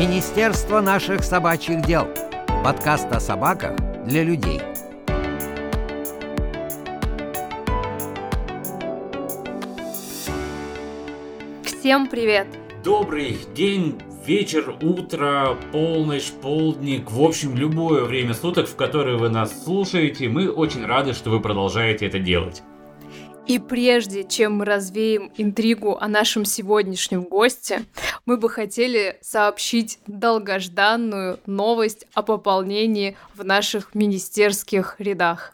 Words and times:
Министерство 0.00 0.80
наших 0.80 1.22
собачьих 1.22 1.82
дел. 1.82 2.08
Подкаст 2.64 3.12
о 3.12 3.20
собаках 3.20 3.76
для 4.06 4.24
людей. 4.24 4.58
Всем 11.62 12.08
привет! 12.08 12.46
Добрый 12.82 13.36
день, 13.54 14.00
вечер, 14.24 14.74
утро, 14.80 15.58
полночь, 15.70 16.30
полдник, 16.30 17.10
в 17.10 17.22
общем, 17.22 17.54
любое 17.54 18.04
время 18.04 18.32
суток, 18.32 18.68
в 18.68 18.76
которое 18.76 19.18
вы 19.18 19.28
нас 19.28 19.64
слушаете, 19.64 20.30
мы 20.30 20.50
очень 20.50 20.86
рады, 20.86 21.12
что 21.12 21.28
вы 21.28 21.40
продолжаете 21.40 22.06
это 22.06 22.18
делать. 22.18 22.62
И 23.46 23.58
прежде 23.58 24.22
чем 24.22 24.58
мы 24.58 24.64
развеем 24.64 25.32
интригу 25.36 25.98
о 26.00 26.08
нашем 26.08 26.44
сегодняшнем 26.44 27.24
госте, 27.24 27.82
мы 28.30 28.36
бы 28.36 28.48
хотели 28.48 29.18
сообщить 29.22 29.98
долгожданную 30.06 31.40
новость 31.46 32.06
о 32.14 32.22
пополнении 32.22 33.16
в 33.34 33.44
наших 33.44 33.92
министерских 33.92 34.94
рядах. 35.00 35.52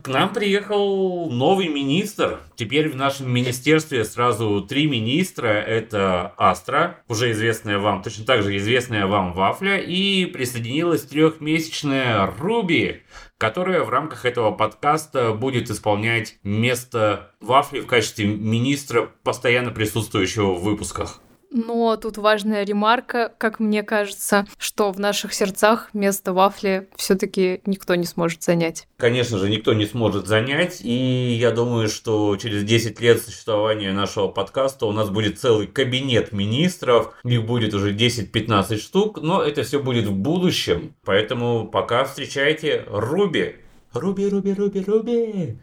К 0.00 0.08
нам 0.08 0.32
приехал 0.32 1.28
новый 1.30 1.68
министр. 1.68 2.40
Теперь 2.54 2.88
в 2.88 2.96
нашем 2.96 3.30
министерстве 3.30 4.02
сразу 4.02 4.62
три 4.62 4.86
министра. 4.86 5.48
Это 5.48 6.32
Астра, 6.38 7.02
уже 7.06 7.32
известная 7.32 7.78
вам, 7.78 8.02
точно 8.02 8.24
так 8.24 8.42
же 8.42 8.56
известная 8.56 9.06
вам 9.06 9.34
Вафля, 9.34 9.76
и 9.76 10.24
присоединилась 10.24 11.02
трехмесячная 11.02 12.32
Руби, 12.38 13.02
которая 13.36 13.82
в 13.82 13.90
рамках 13.90 14.24
этого 14.24 14.52
подкаста 14.52 15.34
будет 15.34 15.70
исполнять 15.70 16.38
место 16.42 17.32
Вафли 17.42 17.80
в 17.80 17.86
качестве 17.86 18.24
министра, 18.24 19.10
постоянно 19.22 19.70
присутствующего 19.70 20.54
в 20.54 20.62
выпусках. 20.62 21.20
Но 21.56 21.96
тут 21.96 22.18
важная 22.18 22.64
ремарка, 22.64 23.32
как 23.38 23.60
мне 23.60 23.82
кажется, 23.82 24.46
что 24.58 24.92
в 24.92 25.00
наших 25.00 25.32
сердцах 25.32 25.88
место 25.94 26.34
вафли 26.34 26.86
все-таки 26.96 27.62
никто 27.64 27.94
не 27.94 28.04
сможет 28.04 28.42
занять. 28.42 28.86
Конечно 28.98 29.38
же, 29.38 29.48
никто 29.48 29.72
не 29.72 29.86
сможет 29.86 30.26
занять, 30.26 30.82
и 30.82 31.38
я 31.40 31.52
думаю, 31.52 31.88
что 31.88 32.36
через 32.36 32.62
10 32.62 33.00
лет 33.00 33.22
существования 33.22 33.92
нашего 33.92 34.28
подкаста 34.28 34.84
у 34.84 34.92
нас 34.92 35.08
будет 35.08 35.40
целый 35.40 35.66
кабинет 35.66 36.30
министров, 36.30 37.14
их 37.24 37.46
будет 37.46 37.72
уже 37.72 37.94
10-15 37.94 38.76
штук, 38.76 39.22
но 39.22 39.42
это 39.42 39.62
все 39.62 39.82
будет 39.82 40.04
в 40.04 40.12
будущем, 40.14 40.94
поэтому 41.06 41.66
пока 41.66 42.04
встречайте 42.04 42.84
Руби. 42.86 43.56
Руби, 43.94 44.28
Руби, 44.28 44.52
Руби, 44.52 44.84
Руби. 44.86 45.56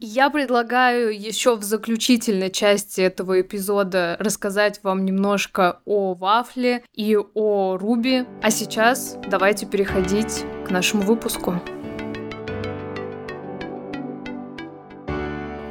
Я 0.00 0.30
предлагаю 0.30 1.12
еще 1.12 1.56
в 1.56 1.64
заключительной 1.64 2.52
части 2.52 3.00
этого 3.00 3.40
эпизода 3.40 4.16
рассказать 4.20 4.78
вам 4.84 5.04
немножко 5.04 5.80
о 5.86 6.14
Вафле 6.14 6.84
и 6.94 7.18
о 7.34 7.76
Руби. 7.76 8.24
А 8.40 8.52
сейчас 8.52 9.16
давайте 9.28 9.66
переходить 9.66 10.44
к 10.64 10.70
нашему 10.70 11.02
выпуску. 11.02 11.60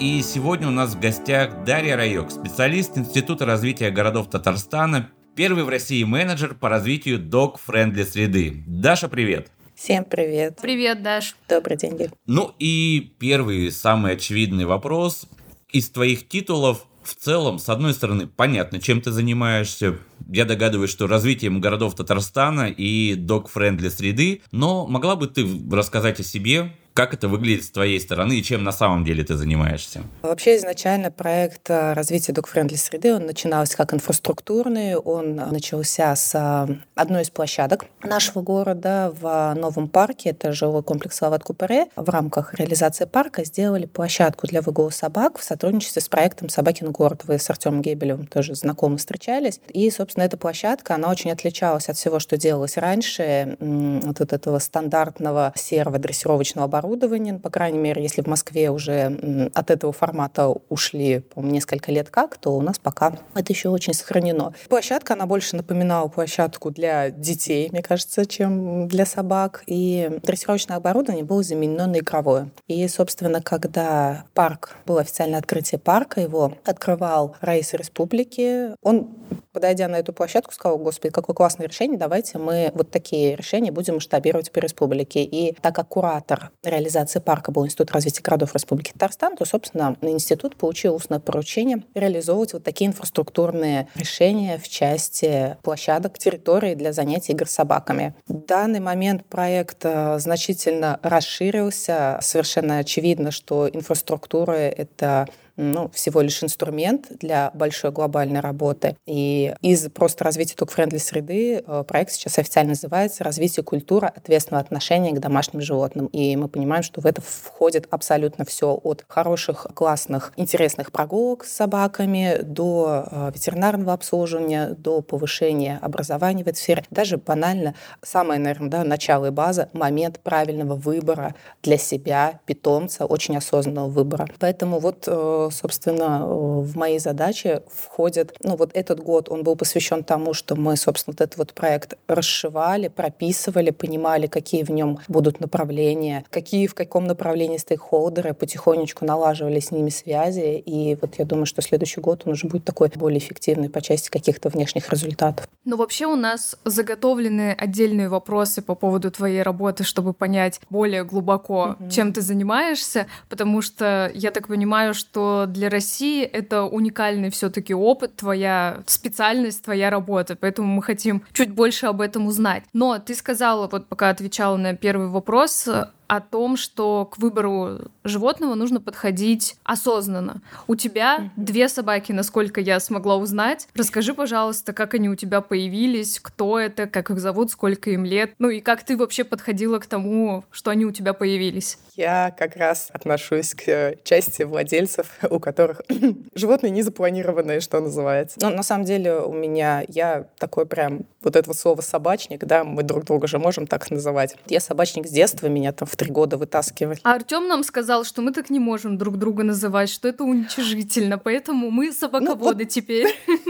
И 0.01 0.21
сегодня 0.21 0.67
у 0.67 0.71
нас 0.71 0.95
в 0.95 0.99
гостях 0.99 1.63
Дарья 1.63 1.95
Райок, 1.95 2.29
специалист 2.29 2.97
Института 2.97 3.45
развития 3.45 3.91
городов 3.91 4.29
Татарстана, 4.29 5.09
первый 5.37 5.63
в 5.63 5.69
России 5.69 6.03
менеджер 6.03 6.53
по 6.53 6.67
развитию 6.67 7.17
dog-friendly 7.17 8.03
среды. 8.03 8.65
Даша, 8.67 9.07
привет! 9.07 9.53
Всем 9.77 10.05
привет. 10.05 10.57
Привет, 10.59 11.03
Даш. 11.03 11.35
Добрый 11.47 11.77
день, 11.77 11.97
Гиль. 11.97 12.09
Ну 12.25 12.51
и 12.57 13.13
первый, 13.19 13.71
самый 13.71 14.13
очевидный 14.13 14.65
вопрос. 14.65 15.27
Из 15.71 15.91
твоих 15.91 16.27
титулов 16.27 16.87
в 17.03 17.13
целом, 17.13 17.59
с 17.59 17.69
одной 17.69 17.93
стороны, 17.93 18.25
понятно, 18.25 18.81
чем 18.81 19.01
ты 19.01 19.11
занимаешься. 19.11 19.99
Я 20.27 20.45
догадываюсь, 20.45 20.89
что 20.89 21.05
развитием 21.05 21.61
городов 21.61 21.93
Татарстана 21.93 22.69
и 22.69 23.13
dog-friendly 23.13 23.91
среды, 23.91 24.41
но 24.51 24.87
могла 24.87 25.15
бы 25.15 25.27
ты 25.27 25.47
рассказать 25.71 26.19
о 26.19 26.23
себе, 26.23 26.75
как 26.97 27.13
это 27.13 27.27
выглядит 27.27 27.63
с 27.63 27.69
твоей 27.69 27.99
стороны 27.99 28.39
и 28.39 28.43
чем 28.43 28.63
на 28.63 28.71
самом 28.71 29.05
деле 29.05 29.23
ты 29.23 29.35
занимаешься? 29.35 30.01
Вообще 30.23 30.57
изначально 30.57 31.11
проект 31.11 31.69
э, 31.69 31.93
развития 31.93 32.33
док-френдли 32.33 32.75
среды, 32.75 33.13
он 33.13 33.27
начинался 33.27 33.77
как 33.77 33.93
инфраструктурный, 33.93 34.95
он 34.95 35.35
начался 35.35 36.15
с 36.15 36.33
э, 36.33 36.75
одной 36.95 37.21
из 37.21 37.29
площадок 37.29 37.85
нашего 38.01 38.41
города 38.41 39.13
в 39.21 39.53
новом 39.53 39.89
парке, 39.89 40.31
это 40.31 40.51
жилой 40.53 40.81
комплекс 40.81 41.21
Лават 41.21 41.43
Купере. 41.43 41.85
В 41.95 42.09
рамках 42.09 42.55
реализации 42.55 43.05
парка 43.05 43.45
сделали 43.45 43.85
площадку 43.85 44.47
для 44.47 44.63
выгула 44.63 44.89
собак 44.89 45.37
в 45.37 45.43
сотрудничестве 45.43 46.01
с 46.01 46.09
проектом 46.09 46.49
«Собакин 46.49 46.89
город». 46.91 47.25
Вы 47.27 47.37
с 47.37 47.47
Артемом 47.47 47.83
Гебелевым 47.83 48.25
тоже 48.25 48.55
знакомы, 48.55 48.97
встречались. 48.97 49.61
И, 49.71 49.87
собственно, 49.91 50.23
эта 50.23 50.37
площадка, 50.37 50.95
она 50.95 51.11
очень 51.11 51.29
отличалась 51.29 51.89
от 51.89 51.97
всего, 51.97 52.17
что 52.17 52.37
делалось 52.37 52.75
раньше, 52.75 53.55
от 54.03 54.19
вот 54.19 54.33
этого 54.33 54.57
стандартного 54.57 55.53
серого 55.55 55.99
дрессировочного 55.99 56.65
оборудования, 56.65 56.86
оборудованием, 56.87 57.39
по 57.39 57.49
крайней 57.49 57.77
мере, 57.79 58.01
если 58.01 58.21
в 58.21 58.27
Москве 58.27 58.71
уже 58.71 59.49
от 59.53 59.71
этого 59.71 59.91
формата 59.91 60.47
ушли, 60.69 61.23
несколько 61.35 61.91
лет 61.91 62.09
как, 62.09 62.37
то 62.37 62.55
у 62.55 62.61
нас 62.61 62.79
пока 62.79 63.17
это 63.35 63.53
еще 63.53 63.69
очень 63.69 63.93
сохранено. 63.93 64.53
Площадка, 64.69 65.13
она 65.13 65.25
больше 65.25 65.55
напоминала 65.55 66.07
площадку 66.07 66.71
для 66.71 67.09
детей, 67.09 67.69
мне 67.71 67.81
кажется, 67.81 68.25
чем 68.25 68.87
для 68.87 69.05
собак. 69.05 69.63
И 69.67 70.19
дрессировочное 70.23 70.77
оборудование 70.77 71.25
было 71.25 71.43
заменено 71.43 71.87
на 71.87 71.99
игровое. 71.99 72.49
И, 72.67 72.87
собственно, 72.87 73.41
когда 73.41 74.25
парк, 74.33 74.77
было 74.85 75.01
официальное 75.01 75.39
открытие 75.39 75.79
парка, 75.79 76.21
его 76.21 76.53
открывал 76.65 77.35
Раис 77.41 77.73
Республики, 77.73 78.75
он 78.81 79.09
подойдя 79.57 79.87
на 79.87 79.95
эту 79.95 80.13
площадку, 80.13 80.53
сказал, 80.53 80.77
господи, 80.77 81.11
какое 81.11 81.33
классное 81.33 81.67
решение, 81.67 81.97
давайте 81.97 82.37
мы 82.37 82.71
вот 82.75 82.91
такие 82.91 83.35
решения 83.35 83.71
будем 83.71 83.95
масштабировать 83.95 84.51
по 84.51 84.59
республике. 84.59 85.23
И 85.23 85.55
так 85.61 85.75
как 85.75 85.87
куратор 85.87 86.51
реализации 86.77 87.19
парка 87.19 87.51
был 87.51 87.65
Институт 87.65 87.91
развития 87.91 88.21
городов 88.21 88.53
Республики 88.53 88.91
Татарстан, 88.91 89.35
то, 89.35 89.45
собственно, 89.45 89.97
институт 90.01 90.55
получил 90.55 90.95
устное 90.95 91.19
поручение 91.19 91.83
реализовывать 91.93 92.53
вот 92.53 92.63
такие 92.63 92.87
инфраструктурные 92.89 93.87
решения 93.95 94.57
в 94.57 94.67
части 94.69 95.57
площадок, 95.63 96.17
территории 96.17 96.75
для 96.75 96.93
занятий 96.93 97.33
игр 97.33 97.47
с 97.47 97.51
собаками. 97.51 98.13
В 98.27 98.33
данный 98.33 98.79
момент 98.79 99.25
проект 99.25 99.79
э, 99.83 100.19
значительно 100.19 100.99
расширился. 101.01 102.19
Совершенно 102.21 102.77
очевидно, 102.79 103.31
что 103.31 103.67
инфраструктура— 103.67 104.51
это 104.53 105.27
ну, 105.57 105.89
всего 105.89 106.21
лишь 106.21 106.43
инструмент 106.43 107.07
для 107.19 107.51
большой 107.53 107.91
глобальной 107.91 108.39
работы. 108.39 108.95
И 109.05 109.53
из 109.61 109.89
просто 109.89 110.23
развития 110.23 110.55
тук-френдли 110.55 110.97
среды 110.97 111.63
э, 111.65 111.83
проект 111.87 112.11
сейчас 112.11 112.37
официально 112.37 112.69
называется 112.69 113.23
«Развитие 113.23 113.63
культуры 113.63 114.07
ответственного 114.07 114.63
отношения 114.63 115.11
к 115.11 115.19
домашним 115.19 115.61
животным». 115.61 116.05
И 116.07 116.35
мы 116.35 116.47
понимаем, 116.47 116.83
что 116.83 117.01
в 117.01 117.05
это 117.05 117.21
входит 117.21 117.87
абсолютно 117.89 118.45
все 118.45 118.79
от 118.83 119.03
хороших, 119.07 119.67
классных, 119.73 120.31
интересных 120.37 120.91
прогулок 120.91 121.43
с 121.43 121.53
собаками 121.53 122.39
до 122.43 123.05
э, 123.09 123.31
ветеринарного 123.33 123.93
обслуживания, 123.93 124.75
до 124.77 125.01
повышения 125.01 125.79
образования 125.81 126.43
в 126.43 126.47
этой 126.47 126.57
сфере. 126.57 126.83
Даже 126.91 127.17
банально, 127.17 127.73
самое, 128.03 128.39
наверное, 128.39 128.69
да, 128.69 128.83
начало 128.83 129.27
и 129.27 129.31
база, 129.31 129.69
момент 129.73 130.19
правильного 130.19 130.75
выбора 130.75 131.33
для 131.63 131.77
себя, 131.77 132.39
питомца, 132.45 133.05
очень 133.05 133.35
осознанного 133.37 133.87
выбора. 133.87 134.27
Поэтому 134.39 134.79
вот 134.79 135.05
э, 135.07 135.46
собственно, 135.51 136.25
в 136.25 136.75
мои 136.75 136.99
задачи 136.99 137.61
входит, 137.71 138.35
ну 138.41 138.55
вот 138.55 138.71
этот 138.73 138.99
год, 138.99 139.29
он 139.29 139.43
был 139.43 139.55
посвящен 139.55 140.03
тому, 140.03 140.33
что 140.33 140.55
мы, 140.55 140.75
собственно, 140.75 141.13
вот 141.17 141.21
этот 141.21 141.37
вот 141.37 141.53
проект 141.53 141.93
расшивали, 142.07 142.87
прописывали, 142.87 143.71
понимали, 143.71 144.27
какие 144.27 144.63
в 144.63 144.69
нем 144.69 144.99
будут 145.07 145.39
направления, 145.39 146.25
какие 146.29 146.67
в 146.67 146.73
каком 146.73 147.05
направлении 147.05 147.57
стейкхолдеры, 147.57 148.33
потихонечку 148.33 149.05
налаживали 149.05 149.59
с 149.59 149.71
ними 149.71 149.89
связи, 149.89 150.57
и 150.57 150.97
вот 150.99 151.15
я 151.19 151.25
думаю, 151.25 151.45
что 151.45 151.61
следующий 151.61 152.01
год 152.01 152.23
он 152.25 152.33
уже 152.33 152.47
будет 152.47 152.65
такой 152.65 152.87
более 152.95 153.19
эффективный 153.19 153.69
по 153.69 153.81
части 153.81 154.09
каких-то 154.09 154.49
внешних 154.49 154.89
результатов. 154.89 155.47
Ну, 155.65 155.77
вообще 155.77 156.05
у 156.05 156.15
нас 156.15 156.57
заготовлены 156.63 157.51
отдельные 157.57 158.09
вопросы 158.09 158.61
по 158.61 158.75
поводу 158.75 159.11
твоей 159.11 159.43
работы, 159.43 159.83
чтобы 159.83 160.13
понять 160.13 160.59
более 160.69 161.03
глубоко, 161.03 161.75
mm-hmm. 161.79 161.91
чем 161.91 162.13
ты 162.13 162.21
занимаешься, 162.21 163.07
потому 163.29 163.61
что 163.61 164.09
я 164.13 164.31
так 164.31 164.47
понимаю, 164.47 164.93
что 164.93 165.36
для 165.45 165.69
России 165.69 166.23
это 166.23 166.63
уникальный 166.63 167.29
все-таки 167.29 167.73
опыт, 167.73 168.15
твоя 168.15 168.83
специальность, 168.85 169.63
твоя 169.63 169.89
работа, 169.89 170.35
поэтому 170.35 170.67
мы 170.67 170.81
хотим 170.81 171.23
чуть 171.33 171.51
больше 171.51 171.85
об 171.87 172.01
этом 172.01 172.27
узнать. 172.27 172.63
Но 172.73 172.97
ты 172.99 173.15
сказала, 173.15 173.67
вот 173.67 173.87
пока 173.87 174.09
отвечала 174.09 174.57
на 174.57 174.75
первый 174.75 175.07
вопрос, 175.07 175.67
о 176.07 176.21
том, 176.21 176.57
что 176.57 177.05
к 177.05 177.17
выбору 177.17 177.79
животного 178.03 178.55
нужно 178.55 178.79
подходить 178.79 179.57
осознанно. 179.63 180.41
У 180.65 180.75
тебя 180.75 181.31
две 181.35 181.69
собаки, 181.69 182.11
насколько 182.11 182.61
я 182.61 182.79
смогла 182.79 183.17
узнать. 183.17 183.67
Расскажи, 183.75 184.13
пожалуйста, 184.13 184.73
как 184.73 184.93
они 184.93 185.09
у 185.09 185.15
тебя 185.15 185.41
появились, 185.41 186.19
кто 186.19 186.59
это, 186.59 186.87
как 186.87 187.09
их 187.09 187.19
зовут, 187.19 187.51
сколько 187.51 187.91
им 187.91 188.05
лет, 188.05 188.33
ну 188.39 188.49
и 188.49 188.61
как 188.61 188.83
ты 188.83 188.97
вообще 188.97 189.23
подходила 189.23 189.79
к 189.79 189.85
тому, 189.85 190.45
что 190.49 190.71
они 190.71 190.85
у 190.85 190.91
тебя 190.91 191.13
появились. 191.13 191.77
Я 191.97 192.31
как 192.37 192.55
раз 192.55 192.89
отношусь 192.93 193.55
к 193.55 193.95
части 194.03 194.43
владельцев, 194.43 195.07
у 195.31 195.39
которых 195.39 195.81
животные 196.35 196.69
не 196.69 196.83
запланированные, 196.83 197.59
что 197.59 197.79
называется. 197.79 198.37
Но 198.39 198.51
на 198.51 198.61
самом 198.61 198.85
деле 198.85 199.15
у 199.15 199.33
меня, 199.33 199.83
я 199.87 200.27
такой 200.37 200.67
прям, 200.67 201.07
вот 201.23 201.35
этого 201.35 201.53
слова 201.53 201.81
собачник, 201.81 202.45
да, 202.45 202.63
мы 202.63 202.83
друг 202.83 203.03
друга 203.05 203.27
же 203.27 203.39
можем 203.39 203.65
так 203.65 203.89
называть. 203.89 204.35
Я 204.45 204.59
собачник 204.59 205.07
с 205.07 205.09
детства, 205.09 205.47
меня 205.47 205.71
там 205.73 205.87
в 205.87 205.95
три 205.95 206.11
года 206.11 206.37
вытаскивали. 206.37 206.99
А 207.01 207.15
Артем 207.15 207.47
нам 207.47 207.63
сказал, 207.63 208.03
что 208.03 208.21
мы 208.21 208.31
так 208.31 208.51
не 208.51 208.59
можем 208.59 208.99
друг 208.99 209.17
друга 209.17 209.43
называть, 209.43 209.89
что 209.89 210.07
это 210.07 210.23
уничижительно, 210.23 211.17
поэтому 211.17 211.71
мы 211.71 211.91
собаководы 211.91 212.59
ну, 212.59 212.63
вот... 212.63 212.69
теперь. 212.69 213.07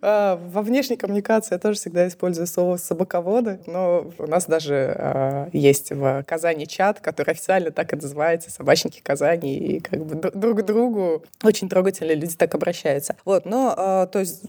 А, 0.00 0.36
во 0.36 0.62
внешней 0.62 0.96
коммуникации 0.96 1.54
я 1.54 1.58
тоже 1.58 1.78
всегда 1.78 2.06
использую 2.06 2.46
слово 2.46 2.76
«собаководы», 2.76 3.60
но 3.66 4.10
у 4.18 4.26
нас 4.26 4.46
даже 4.46 4.94
а, 4.96 5.48
есть 5.52 5.90
в 5.90 6.24
Казани 6.26 6.66
чат, 6.66 7.00
который 7.00 7.32
официально 7.32 7.70
так 7.70 7.92
и 7.92 7.96
называется 7.96 8.50
«Собачники 8.50 9.00
Казани», 9.02 9.56
и 9.56 9.80
как 9.80 10.04
бы 10.04 10.30
друг 10.30 10.60
к 10.60 10.62
другу 10.62 11.24
очень 11.42 11.68
трогательно 11.68 12.12
люди 12.12 12.34
так 12.36 12.54
обращаются. 12.54 13.16
Вот, 13.24 13.44
но, 13.44 13.74
а, 13.76 14.06
то 14.06 14.20
есть, 14.20 14.42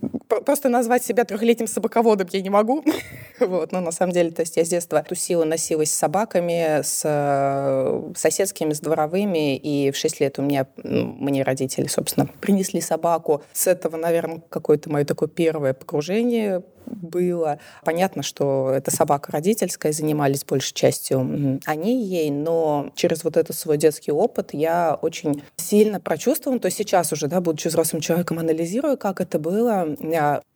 просто 0.45 0.69
назвать 0.69 1.03
себя 1.03 1.23
трехлетним 1.23 1.67
собаководом 1.67 2.27
я 2.31 2.41
не 2.41 2.49
могу, 2.49 2.83
вот, 3.39 3.71
но 3.71 3.79
на 3.79 3.91
самом 3.91 4.13
деле, 4.13 4.31
то 4.31 4.41
есть 4.41 4.57
я 4.57 4.65
с 4.65 4.69
детства 4.69 5.03
тусила, 5.07 5.45
носилась 5.45 5.91
с 5.91 5.97
собаками, 5.97 6.81
с 6.83 6.99
соседскими, 8.15 8.73
с 8.73 8.79
дворовыми, 8.79 9.57
и 9.57 9.91
в 9.91 9.97
6 9.97 10.19
лет 10.19 10.37
у 10.39 10.41
меня, 10.41 10.67
мне 10.83 11.43
родители, 11.43 11.87
собственно, 11.87 12.27
принесли 12.39 12.81
собаку. 12.81 13.41
С 13.53 13.67
этого, 13.67 13.97
наверное, 13.97 14.41
какой-то 14.49 14.89
мое 14.91 15.05
такое 15.05 15.29
первое 15.39 15.73
погружение 15.73 16.63
было. 16.89 17.59
Понятно, 17.83 18.23
что 18.23 18.71
это 18.71 18.91
собака 18.91 19.31
родительская, 19.31 19.91
занимались 19.91 20.43
большей 20.43 20.73
частью 20.73 21.59
они 21.65 22.03
ей, 22.03 22.29
но 22.31 22.91
через 22.95 23.23
вот 23.23 23.37
этот 23.37 23.55
свой 23.55 23.77
детский 23.77 24.11
опыт 24.11 24.49
я 24.53 24.97
очень 25.01 25.43
сильно 25.57 25.99
прочувствовала, 25.99 26.59
то 26.59 26.67
есть 26.67 26.77
сейчас 26.77 27.11
уже, 27.11 27.27
да, 27.27 27.41
будучи 27.41 27.67
взрослым 27.67 28.01
человеком, 28.01 28.39
анализирую, 28.39 28.97
как 28.97 29.21
это 29.21 29.39
было. 29.39 29.87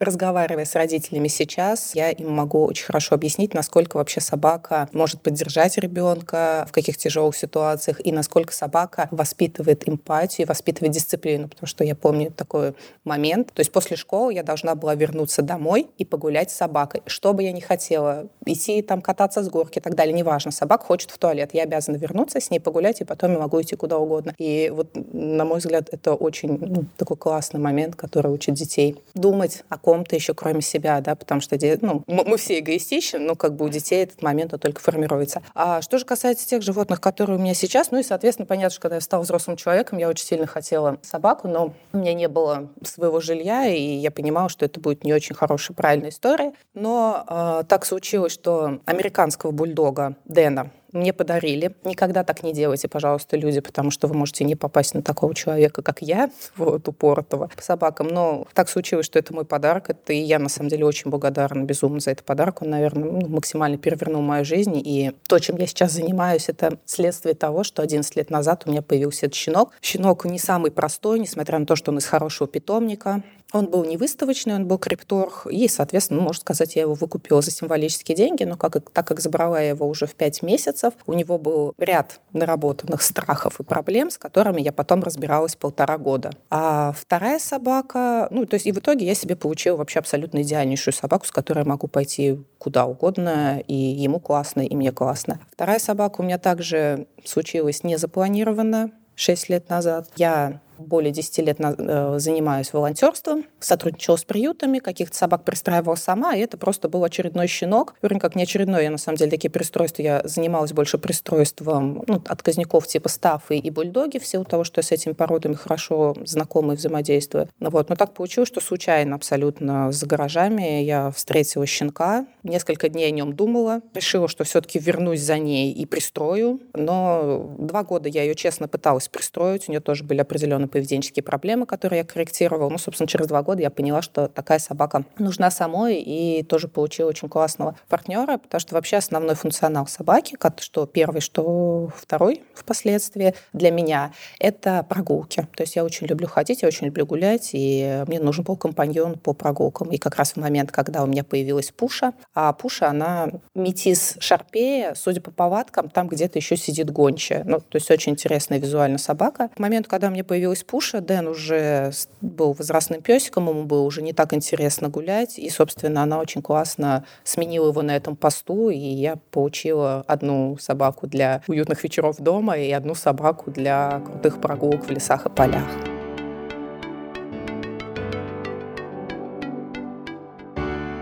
Разговаривая 0.00 0.64
с 0.64 0.74
родителями 0.74 1.28
сейчас, 1.28 1.94
я 1.94 2.10
им 2.10 2.30
могу 2.32 2.64
очень 2.64 2.86
хорошо 2.86 3.14
объяснить, 3.14 3.54
насколько 3.54 3.96
вообще 3.96 4.20
собака 4.20 4.88
может 4.92 5.20
поддержать 5.22 5.78
ребенка 5.78 6.66
в 6.68 6.72
каких 6.72 6.96
тяжелых 6.96 7.36
ситуациях 7.36 8.00
и 8.04 8.12
насколько 8.12 8.52
собака 8.52 9.08
воспитывает 9.10 9.88
эмпатию, 9.88 10.46
воспитывает 10.46 10.92
дисциплину, 10.92 11.48
потому 11.48 11.66
что 11.66 11.84
я 11.84 11.94
помню 11.94 12.30
такой 12.30 12.74
момент. 13.04 13.52
То 13.52 13.60
есть 13.60 13.70
после 13.72 13.96
школы 13.96 14.34
я 14.34 14.42
должна 14.42 14.74
была 14.74 14.94
вернуться 14.94 15.42
домой 15.42 15.88
и 15.98 16.04
поговорить 16.04 16.23
гулять 16.24 16.50
с 16.50 16.54
собакой. 16.54 17.02
Что 17.04 17.34
бы 17.34 17.42
я 17.42 17.52
ни 17.52 17.60
хотела, 17.60 18.28
идти 18.46 18.80
там 18.80 19.02
кататься 19.02 19.42
с 19.42 19.48
горки 19.50 19.78
и 19.78 19.82
так 19.82 19.94
далее, 19.94 20.14
неважно. 20.14 20.52
Собака 20.52 20.86
хочет 20.86 21.10
в 21.10 21.18
туалет, 21.18 21.50
я 21.52 21.64
обязана 21.64 21.96
вернуться 21.96 22.40
с 22.40 22.50
ней 22.50 22.60
погулять, 22.60 23.02
и 23.02 23.04
потом 23.04 23.32
я 23.32 23.38
могу 23.38 23.60
идти 23.60 23.76
куда 23.76 23.98
угодно. 23.98 24.34
И 24.38 24.72
вот, 24.74 24.88
на 24.94 25.44
мой 25.44 25.58
взгляд, 25.58 25.90
это 25.92 26.14
очень 26.14 26.56
ну, 26.58 26.86
такой 26.96 27.18
классный 27.18 27.60
момент, 27.60 27.94
который 27.94 28.32
учит 28.32 28.54
детей 28.54 28.96
думать 29.12 29.64
о 29.68 29.76
ком-то 29.76 30.16
еще 30.16 30.32
кроме 30.32 30.62
себя, 30.62 30.98
да, 31.02 31.14
потому 31.14 31.42
что 31.42 31.58
ну, 31.82 32.02
мы 32.06 32.38
все 32.38 32.58
эгоистичны, 32.58 33.18
но 33.18 33.34
как 33.34 33.54
бы 33.54 33.66
у 33.66 33.68
детей 33.68 34.04
этот 34.04 34.22
момент 34.22 34.58
только 34.58 34.80
формируется. 34.80 35.42
А 35.54 35.82
что 35.82 35.98
же 35.98 36.06
касается 36.06 36.48
тех 36.48 36.62
животных, 36.62 37.02
которые 37.02 37.38
у 37.38 37.40
меня 37.40 37.52
сейчас, 37.52 37.90
ну 37.90 37.98
и, 37.98 38.02
соответственно, 38.02 38.46
понятно, 38.46 38.70
что 38.70 38.80
когда 38.80 38.96
я 38.96 39.00
стала 39.02 39.22
взрослым 39.22 39.56
человеком, 39.56 39.98
я 39.98 40.08
очень 40.08 40.24
сильно 40.24 40.46
хотела 40.46 40.98
собаку, 41.02 41.48
но 41.48 41.74
у 41.92 41.98
меня 41.98 42.14
не 42.14 42.28
было 42.28 42.70
своего 42.82 43.20
жилья, 43.20 43.66
и 43.66 43.82
я 43.96 44.10
понимала, 44.10 44.48
что 44.48 44.64
это 44.64 44.80
будет 44.80 45.04
не 45.04 45.12
очень 45.12 45.34
хорошая, 45.34 45.74
правильная 45.74 46.13
истории. 46.14 46.52
Но 46.74 47.24
э, 47.28 47.64
так 47.68 47.84
случилось, 47.84 48.32
что 48.32 48.80
американского 48.86 49.50
бульдога 49.50 50.16
Дэна 50.24 50.70
мне 50.94 51.12
подарили. 51.12 51.74
Никогда 51.84 52.22
так 52.22 52.42
не 52.42 52.52
делайте, 52.52 52.88
пожалуйста, 52.88 53.36
люди, 53.36 53.60
потому 53.60 53.90
что 53.90 54.06
вы 54.06 54.14
можете 54.14 54.44
не 54.44 54.54
попасть 54.54 54.94
на 54.94 55.02
такого 55.02 55.34
человека, 55.34 55.82
как 55.82 56.00
я, 56.00 56.30
вот, 56.56 56.88
упоротого 56.88 57.50
по 57.54 57.62
собакам. 57.62 58.08
Но 58.08 58.46
так 58.54 58.68
случилось, 58.68 59.04
что 59.04 59.18
это 59.18 59.34
мой 59.34 59.44
подарок. 59.44 59.90
Это 59.90 60.12
и 60.12 60.18
я, 60.18 60.38
на 60.38 60.48
самом 60.48 60.70
деле, 60.70 60.86
очень 60.86 61.10
благодарна 61.10 61.64
безумно 61.64 62.00
за 62.00 62.12
этот 62.12 62.24
подарок. 62.24 62.62
Он, 62.62 62.70
наверное, 62.70 63.10
ну, 63.10 63.26
максимально 63.28 63.76
перевернул 63.76 64.22
мою 64.22 64.44
жизнь. 64.44 64.80
И 64.84 65.12
то, 65.26 65.38
чем 65.40 65.56
я 65.56 65.66
сейчас 65.66 65.92
занимаюсь, 65.92 66.48
это 66.48 66.78
следствие 66.84 67.34
того, 67.34 67.64
что 67.64 67.82
11 67.82 68.14
лет 68.16 68.30
назад 68.30 68.62
у 68.66 68.70
меня 68.70 68.80
появился 68.80 69.26
этот 69.26 69.34
щенок. 69.34 69.72
Щенок 69.82 70.24
не 70.24 70.38
самый 70.38 70.70
простой, 70.70 71.18
несмотря 71.18 71.58
на 71.58 71.66
то, 71.66 71.74
что 71.74 71.90
он 71.90 71.98
из 71.98 72.06
хорошего 72.06 72.46
питомника. 72.48 73.22
Он 73.54 73.66
был 73.66 73.84
не 73.84 73.96
выставочный, 73.96 74.56
он 74.56 74.66
был 74.66 74.78
крипторг. 74.78 75.46
И, 75.48 75.68
соответственно, 75.68 76.18
ну, 76.18 76.26
можно 76.26 76.40
сказать, 76.40 76.74
я 76.74 76.82
его 76.82 76.94
выкупила 76.94 77.40
за 77.40 77.52
символические 77.52 78.16
деньги, 78.16 78.42
но 78.42 78.56
как, 78.56 78.90
так 78.90 79.06
как 79.06 79.20
забрала 79.20 79.60
я 79.60 79.68
его 79.68 79.86
уже 79.86 80.06
в 80.06 80.16
5 80.16 80.42
месяцев, 80.42 80.92
у 81.06 81.12
него 81.12 81.38
был 81.38 81.72
ряд 81.78 82.20
наработанных 82.32 83.00
страхов 83.00 83.60
и 83.60 83.62
проблем, 83.62 84.10
с 84.10 84.18
которыми 84.18 84.60
я 84.60 84.72
потом 84.72 85.04
разбиралась 85.04 85.54
полтора 85.54 85.98
года. 85.98 86.32
А 86.50 86.92
вторая 86.98 87.38
собака, 87.38 88.26
ну, 88.32 88.44
то 88.44 88.54
есть 88.54 88.66
и 88.66 88.72
в 88.72 88.78
итоге 88.78 89.06
я 89.06 89.14
себе 89.14 89.36
получила 89.36 89.76
вообще 89.76 90.00
абсолютно 90.00 90.42
идеальнейшую 90.42 90.92
собаку, 90.92 91.24
с 91.24 91.30
которой 91.30 91.60
я 91.60 91.64
могу 91.64 91.86
пойти 91.86 92.42
куда 92.58 92.86
угодно, 92.86 93.60
и 93.60 93.74
ему 93.74 94.18
классно, 94.18 94.62
и 94.62 94.74
мне 94.74 94.90
классно. 94.90 95.38
Вторая 95.52 95.78
собака 95.78 96.22
у 96.22 96.24
меня 96.24 96.38
также 96.38 97.06
случилась 97.24 97.84
незапланированно, 97.84 98.90
6 99.14 99.48
лет 99.48 99.68
назад. 99.68 100.08
Я 100.16 100.60
более 100.78 101.12
10 101.12 101.38
лет 101.38 101.56
э, 101.60 102.18
занимаюсь 102.18 102.72
волонтерством, 102.72 103.44
сотрудничала 103.60 104.16
с 104.16 104.24
приютами, 104.24 104.78
каких-то 104.78 105.16
собак 105.16 105.44
пристраивала 105.44 105.94
сама, 105.94 106.34
и 106.34 106.40
это 106.40 106.56
просто 106.56 106.88
был 106.88 107.04
очередной 107.04 107.46
щенок. 107.46 107.94
Вернее, 108.02 108.20
как 108.20 108.34
не 108.34 108.42
очередной, 108.42 108.84
я 108.84 108.90
на 108.90 108.98
самом 108.98 109.18
деле 109.18 109.30
такие 109.30 109.50
пристройства, 109.50 110.02
я 110.02 110.22
занималась 110.24 110.72
больше 110.72 110.98
пристройством 110.98 112.04
ну, 112.06 112.22
отказников 112.26 112.86
типа 112.86 113.08
стафы 113.08 113.56
и 113.56 113.70
бульдоги, 113.70 114.18
в 114.18 114.26
силу 114.26 114.44
того, 114.44 114.64
что 114.64 114.78
я 114.78 114.82
с 114.82 114.92
этими 114.92 115.12
породами 115.12 115.54
хорошо 115.54 116.14
знакома 116.24 116.74
и 116.74 116.76
взаимодействую. 116.76 117.48
Вот. 117.60 117.88
Но 117.88 117.96
так 117.96 118.14
получилось, 118.14 118.48
что 118.48 118.60
случайно 118.60 119.16
абсолютно 119.16 119.92
за 119.92 120.06
гаражами 120.06 120.82
я 120.82 121.10
встретила 121.10 121.66
щенка, 121.66 122.26
несколько 122.42 122.88
дней 122.88 123.08
о 123.08 123.10
нем 123.10 123.34
думала, 123.34 123.80
решила, 123.94 124.28
что 124.28 124.44
все-таки 124.44 124.78
вернусь 124.78 125.20
за 125.20 125.38
ней 125.38 125.72
и 125.72 125.86
пристрою, 125.86 126.60
но 126.74 127.54
два 127.58 127.82
года 127.82 128.08
я 128.08 128.22
ее 128.22 128.34
честно 128.34 128.68
пыталась 128.68 129.08
пристроить, 129.08 129.68
у 129.68 129.72
нее 129.72 129.80
тоже 129.80 130.04
были 130.04 130.20
определенные 130.20 130.63
поведенческие 130.68 131.22
проблемы, 131.22 131.66
которые 131.66 131.98
я 131.98 132.04
корректировала. 132.04 132.68
Ну, 132.68 132.78
собственно, 132.78 133.08
через 133.08 133.26
два 133.26 133.42
года 133.42 133.62
я 133.62 133.70
поняла, 133.70 134.02
что 134.02 134.28
такая 134.28 134.58
собака 134.58 135.04
нужна 135.18 135.50
самой, 135.50 136.00
и 136.00 136.42
тоже 136.42 136.68
получила 136.68 137.08
очень 137.08 137.28
классного 137.28 137.76
партнера, 137.88 138.38
потому 138.38 138.60
что 138.60 138.74
вообще 138.74 138.96
основной 138.96 139.34
функционал 139.34 139.86
собаки, 139.86 140.36
как 140.36 140.60
что 140.60 140.86
первый, 140.86 141.20
что 141.20 141.90
второй 141.96 142.42
впоследствии 142.54 143.34
для 143.52 143.70
меня, 143.70 144.12
это 144.38 144.84
прогулки. 144.88 145.46
То 145.56 145.62
есть 145.62 145.76
я 145.76 145.84
очень 145.84 146.06
люблю 146.06 146.28
ходить, 146.28 146.62
я 146.62 146.68
очень 146.68 146.86
люблю 146.86 147.06
гулять, 147.06 147.50
и 147.52 148.04
мне 148.06 148.20
нужен 148.20 148.44
был 148.44 148.56
компаньон 148.56 149.18
по 149.18 149.32
прогулкам. 149.32 149.90
И 149.90 149.98
как 149.98 150.16
раз 150.16 150.32
в 150.32 150.36
момент, 150.36 150.70
когда 150.70 151.02
у 151.02 151.06
меня 151.06 151.24
появилась 151.24 151.70
Пуша, 151.70 152.12
а 152.34 152.52
Пуша, 152.52 152.88
она 152.88 153.28
метис 153.54 154.16
шарпея, 154.20 154.94
судя 154.94 155.20
по 155.20 155.30
повадкам, 155.30 155.88
там 155.88 156.08
где-то 156.08 156.38
еще 156.38 156.56
сидит 156.56 156.90
гончая. 156.90 157.44
Ну, 157.44 157.60
то 157.60 157.76
есть 157.76 157.90
очень 157.90 158.12
интересная 158.12 158.58
визуально 158.58 158.98
собака. 158.98 159.48
К 159.54 159.58
моменту, 159.58 159.88
когда 159.88 160.08
у 160.08 160.10
меня 160.10 160.24
появилась 160.24 160.53
Пуша, 160.62 161.00
Дэн 161.00 161.26
уже 161.26 161.90
был 162.20 162.52
возрастным 162.52 163.02
песиком, 163.02 163.48
ему 163.48 163.64
было 163.64 163.82
уже 163.82 164.02
не 164.02 164.12
так 164.12 164.32
интересно 164.32 164.88
гулять, 164.88 165.38
и, 165.38 165.50
собственно, 165.50 166.02
она 166.02 166.20
очень 166.20 166.42
классно 166.42 167.04
сменила 167.24 167.68
его 167.68 167.82
на 167.82 167.96
этом 167.96 168.14
посту, 168.14 168.70
и 168.70 168.78
я 168.78 169.16
получила 169.30 170.04
одну 170.06 170.56
собаку 170.58 171.06
для 171.06 171.42
уютных 171.48 171.82
вечеров 171.82 172.18
дома 172.18 172.56
и 172.56 172.70
одну 172.70 172.94
собаку 172.94 173.50
для 173.50 174.00
крутых 174.00 174.40
прогулок 174.40 174.86
в 174.86 174.90
лесах 174.90 175.26
и 175.26 175.30
полях. 175.30 175.66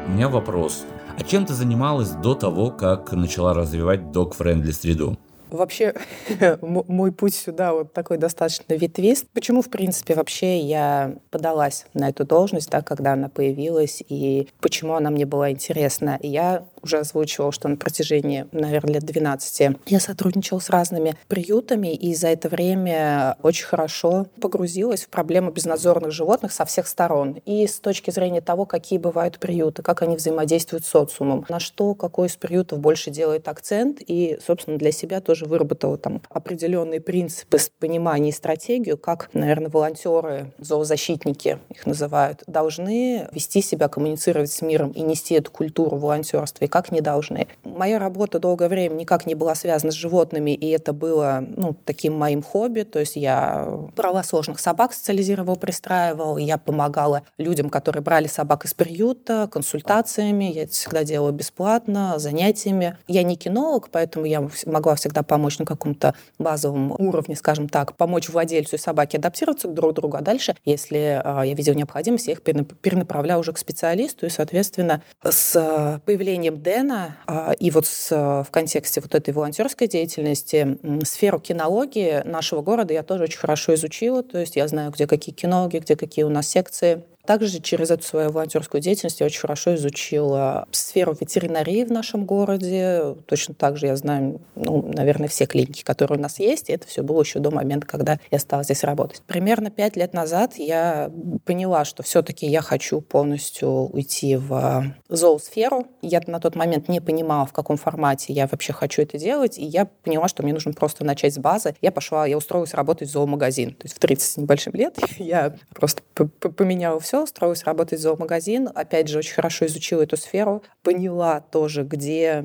У 0.07 0.11
меня 0.11 0.29
вопрос. 0.29 0.85
А 1.19 1.23
чем 1.25 1.47
ты 1.47 1.55
занималась 1.55 2.11
до 2.11 2.35
того, 2.35 2.71
как 2.71 3.13
начала 3.13 3.55
развивать 3.55 4.01
dog-friendly 4.01 4.73
среду? 4.73 5.19
Вообще, 5.53 5.95
мой 6.61 7.13
путь 7.13 7.35
сюда 7.35 7.73
вот 7.73 7.93
такой 7.93 8.19
достаточно 8.19 8.73
ветвист. 8.75 9.27
Почему, 9.33 9.63
в 9.63 9.71
принципе, 9.71 10.15
вообще 10.15 10.59
я 10.59 11.17
подалась 11.31 11.87
на 11.95 12.09
эту 12.09 12.25
должность, 12.25 12.71
да, 12.71 12.83
когда 12.83 13.13
она 13.13 13.29
появилась, 13.29 14.03
и 14.09 14.49
почему 14.61 14.95
она 14.95 15.11
мне 15.11 15.27
была 15.27 15.51
интересна. 15.51 16.19
я 16.23 16.65
уже 16.83 16.99
озвучивала, 16.99 17.53
что 17.53 17.69
на 17.69 17.77
протяжении, 17.77 18.47
наверное, 18.53 18.95
лет 18.95 19.05
12 19.05 19.77
я 19.87 20.01
сотрудничала 20.01 20.59
с 20.59 20.71
разными 20.71 21.15
приютами, 21.29 21.95
и 21.95 22.15
за 22.15 22.29
это 22.29 22.49
время 22.49 23.37
очень 23.43 23.67
хорошо 23.67 24.27
погрузилась 24.41 25.03
в 25.03 25.09
проблему 25.09 25.51
безнадзорных 25.51 26.11
животных 26.11 26.53
со 26.53 26.65
всех 26.65 26.87
сторон. 26.87 27.41
И 27.47 27.67
с 27.67 27.79
точки 27.79 28.11
зрения 28.11 28.41
того, 28.41 28.67
какие 28.67 28.99
бывают 28.99 29.39
приюты, 29.39 29.83
как 29.83 30.03
они 30.03 30.17
взаимодействуют 30.17 30.85
с 30.85 30.89
социумом, 30.89 31.45
на 31.49 31.61
что 31.61 31.95
какой 31.95 32.29
из 32.29 32.37
приютов 32.37 32.81
больше 32.81 33.11
делает 33.11 33.49
акцент, 33.49 33.99
и, 34.05 34.39
собственно, 34.45 34.79
для 34.79 34.93
себя 34.93 35.21
тоже 35.21 35.42
тоже 35.43 35.51
выработала 35.51 35.99
там 35.99 36.23
определенные 36.31 37.01
принципы 37.01 37.59
понимания 37.79 38.31
и 38.31 38.33
стратегию, 38.33 38.97
как, 38.97 39.29
наверное, 39.33 39.69
волонтеры, 39.69 40.53
зоозащитники 40.59 41.59
их 41.69 41.87
называют, 41.87 42.43
должны 42.47 43.29
вести 43.33 43.63
себя, 43.63 43.89
коммуницировать 43.89 44.51
с 44.51 44.63
миром 44.63 44.91
и 44.91 45.03
нести 45.03 45.35
эту 45.35 45.51
культуру 45.51 45.97
волонтерства, 45.97 46.65
и 46.65 46.69
как 46.69 46.93
не 46.93 47.01
должны. 47.01 47.47
Моя 47.65 47.99
работа 47.99 48.39
долгое 48.39 48.69
время 48.69 48.95
никак 48.95 49.27
не 49.27 49.35
была 49.35 49.55
связана 49.55 49.93
с 49.93 49.95
животными, 49.95 50.53
и 50.53 50.69
это 50.71 50.93
было 50.93 51.45
ну, 51.57 51.77
таким 51.85 52.15
моим 52.15 52.43
хобби. 52.43 52.83
То 52.83 53.01
есть 53.01 53.17
я 53.17 53.69
брала 53.97 54.23
сложных 54.23 54.59
собак, 54.61 54.93
социализировала, 54.93 55.57
пристраивала, 55.57 56.39
я 56.39 56.59
помогала 56.59 57.23
людям, 57.39 57.71
которые 57.71 58.03
брали 58.03 58.27
собак 58.27 58.65
из 58.65 58.75
приюта, 58.75 59.49
консультациями, 59.51 60.45
я 60.45 60.63
это 60.63 60.73
всегда 60.73 61.05
делала 61.05 61.33
бесплатно, 61.33 62.19
занятиями. 62.19 62.97
Я 63.09 63.23
не 63.23 63.37
кинолог, 63.37 63.89
поэтому 63.91 64.27
я 64.27 64.49
могла 64.67 64.95
всегда 64.95 65.23
помочь 65.33 65.59
на 65.59 65.65
каком-то 65.65 66.15
базовом 66.39 66.95
уровне, 66.99 67.37
скажем 67.37 67.67
так, 67.67 67.97
помочь 67.97 68.29
владельцу 68.29 68.77
и 68.77 68.79
собаке 68.79 69.17
адаптироваться 69.17 69.67
друг 69.67 69.93
к 69.93 69.95
другу, 69.95 70.19
а 70.19 70.21
дальше, 70.21 70.55
если 70.67 71.23
а, 71.25 71.41
я 71.41 71.55
видела 71.55 71.75
необходимость, 71.75 72.27
я 72.27 72.35
их 72.35 72.43
перенаправляю 72.43 73.41
уже 73.41 73.55
к 73.55 73.59
специалисту, 73.59 74.27
и, 74.27 74.29
соответственно, 74.29 75.03
с 75.25 76.03
появлением 76.05 76.61
Дэна 76.61 77.17
а, 77.27 77.53
и 77.53 77.71
вот 77.71 77.87
с, 77.87 78.11
в 78.11 78.49
контексте 78.51 79.01
вот 79.01 79.15
этой 79.15 79.33
волонтерской 79.33 79.89
деятельности 79.89 80.79
сферу 81.03 81.41
кинологии 81.41 82.21
нашего 82.27 82.61
города 82.61 82.93
я 82.93 83.03
тоже 83.03 83.25
очень 83.25 83.39
хорошо 83.39 83.73
изучила, 83.73 84.23
то 84.23 84.37
есть 84.39 84.57
я 84.57 84.69
знаю, 84.69 84.91
где 84.91 85.07
какие 85.07 85.35
кинологи, 85.35 85.79
где 85.79 85.97
какие 85.97 86.27
у 86.27 86.29
нас 86.29 86.47
секции, 86.47 87.05
также 87.27 87.61
через 87.61 87.91
эту 87.91 88.03
свою 88.03 88.31
волонтерскую 88.31 88.81
деятельность 88.81 89.21
я 89.21 89.27
очень 89.27 89.41
хорошо 89.41 89.77
изучила 89.77 90.67
сферу 90.73 91.17
ветеринарии 91.19 91.85
в 91.85 91.93
нашем 91.93 92.25
городе. 92.25 93.15
Точно 93.27 93.55
так 93.55 93.77
же 93.77 93.87
я 93.87 93.97
знаю, 93.97 94.41
ну, 94.57 94.91
наверное, 94.93 95.29
все 95.29 95.47
клиники, 95.47 95.85
которые 95.85 96.19
у 96.19 96.23
нас 96.23 96.41
есть. 96.41 96.69
И 96.69 96.73
это 96.73 96.87
все 96.89 97.03
было 97.03 97.23
еще 97.23 97.39
до 97.39 97.53
момента, 97.53 97.87
когда 97.87 98.19
я 98.31 98.39
стала 98.41 98.65
здесь 98.65 98.83
работать. 98.83 99.23
Примерно 99.27 99.71
пять 99.71 99.97
лет 99.97 100.15
назад 100.15 100.55
я 100.57 101.13
поняла, 101.45 101.85
что 101.85 102.03
все-таки 102.03 102.47
я 102.47 102.61
хочу 102.61 103.01
полностью 103.01 103.69
уйти 103.69 104.35
в 104.37 104.93
зоосферу. 105.09 105.87
Я 106.03 106.21
на 106.27 106.41
тот 106.41 106.57
момент 106.57 106.89
не 106.89 107.01
понимала, 107.01 107.47
в 107.47 107.53
каком 107.53 107.77
формате 107.77 108.33
я 108.33 108.49
вообще 108.49 108.73
хочу 108.73 109.03
это 109.03 109.17
делать. 109.17 109.59
И 109.59 109.65
я 109.65 109.85
поняла, 109.85 110.27
что 110.27 110.43
мне 110.43 110.53
нужно 110.53 110.73
просто 110.73 111.05
начать 111.05 111.35
с 111.35 111.39
базы. 111.39 111.77
Я 111.81 111.93
пошла, 111.93 112.27
я 112.27 112.37
устроилась 112.37 112.75
работать 112.75 113.09
в 113.09 113.13
зоомагазин. 113.13 113.75
То 113.75 113.85
есть 113.85 113.95
в 113.95 114.01
30 114.01 114.23
с 114.23 114.37
небольшим 114.39 114.73
лет 114.75 114.99
я 115.19 115.55
просто 115.73 116.03
поменяла 116.15 116.99
все 116.99 117.12
все, 117.13 117.23
устроилась 117.25 117.65
работать 117.65 117.99
в 117.99 118.03
зоомагазин. 118.03 118.71
Опять 118.75 119.09
же, 119.09 119.19
очень 119.19 119.35
хорошо 119.35 119.67
изучила 119.67 120.03
эту 120.03 120.17
сферу, 120.17 120.63
поняла 120.83 121.41
тоже, 121.41 121.83
где 121.83 122.43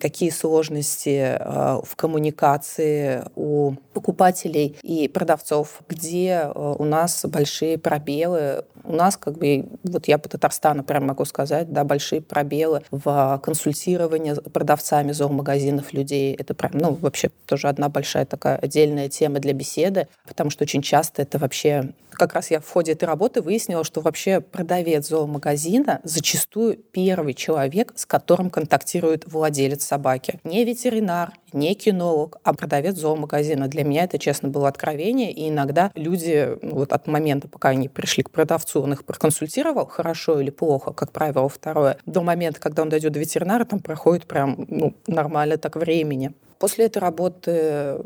какие 0.00 0.30
сложности 0.30 1.36
э, 1.38 1.80
в 1.84 1.96
коммуникации 1.96 3.24
у 3.34 3.74
покупателей 3.92 4.78
и 4.82 5.08
продавцов, 5.08 5.82
где 5.86 6.28
э, 6.44 6.74
у 6.78 6.84
нас 6.84 7.26
большие 7.26 7.76
пробелы. 7.76 8.64
У 8.86 8.92
нас, 8.92 9.16
как 9.16 9.38
бы, 9.38 9.66
вот 9.84 10.08
я 10.08 10.18
по 10.18 10.28
Татарстану 10.28 10.84
прям 10.84 11.06
могу 11.06 11.24
сказать, 11.24 11.72
да, 11.72 11.84
большие 11.84 12.20
пробелы 12.20 12.82
в 12.90 13.40
консультировании 13.42 14.34
продавцами 14.50 15.12
зоомагазинов 15.12 15.92
людей. 15.92 16.34
Это 16.34 16.54
прям, 16.54 16.72
ну, 16.74 16.92
вообще 16.94 17.30
тоже 17.46 17.68
одна 17.68 17.88
большая 17.88 18.26
такая 18.26 18.56
отдельная 18.56 19.08
тема 19.08 19.38
для 19.38 19.52
беседы, 19.52 20.08
потому 20.26 20.50
что 20.50 20.64
очень 20.64 20.82
часто 20.82 21.22
это 21.22 21.38
вообще 21.38 21.92
как 22.16 22.32
раз 22.32 22.50
я 22.50 22.60
в 22.60 22.68
ходе 22.68 22.92
этой 22.92 23.04
работы 23.04 23.42
выяснила, 23.42 23.84
что 23.84 24.00
вообще 24.00 24.40
продавец 24.40 25.08
зоомагазина 25.08 26.00
зачастую 26.02 26.76
первый 26.76 27.34
человек, 27.34 27.92
с 27.94 28.06
которым 28.06 28.50
контактирует 28.50 29.30
владелец 29.30 29.84
собаки. 29.84 30.40
Не 30.42 30.64
ветеринар, 30.64 31.32
не 31.52 31.74
кинолог, 31.74 32.38
а 32.42 32.52
продавец 32.52 32.96
зоомагазина. 32.96 33.68
Для 33.68 33.84
меня 33.84 34.04
это, 34.04 34.18
честно, 34.18 34.48
было 34.48 34.68
откровение. 34.68 35.32
И 35.32 35.48
иногда 35.48 35.90
люди 35.94 36.56
ну, 36.62 36.76
вот 36.76 36.92
от 36.92 37.06
момента, 37.06 37.48
пока 37.48 37.70
они 37.70 37.88
пришли 37.88 38.22
к 38.22 38.30
продавцу, 38.30 38.82
он 38.82 38.92
их 38.92 39.04
проконсультировал, 39.04 39.86
хорошо 39.86 40.40
или 40.40 40.50
плохо, 40.50 40.92
как 40.92 41.12
правило, 41.12 41.48
второе, 41.48 41.98
до 42.06 42.22
момента, 42.22 42.60
когда 42.60 42.82
он 42.82 42.88
дойдет 42.88 43.12
до 43.12 43.18
ветеринара, 43.18 43.64
там 43.64 43.80
проходит 43.80 44.26
прям 44.26 44.66
ну, 44.68 44.94
нормально 45.06 45.56
так 45.56 45.76
времени. 45.76 46.32
После 46.58 46.86
этой 46.86 46.98
работы 46.98 48.00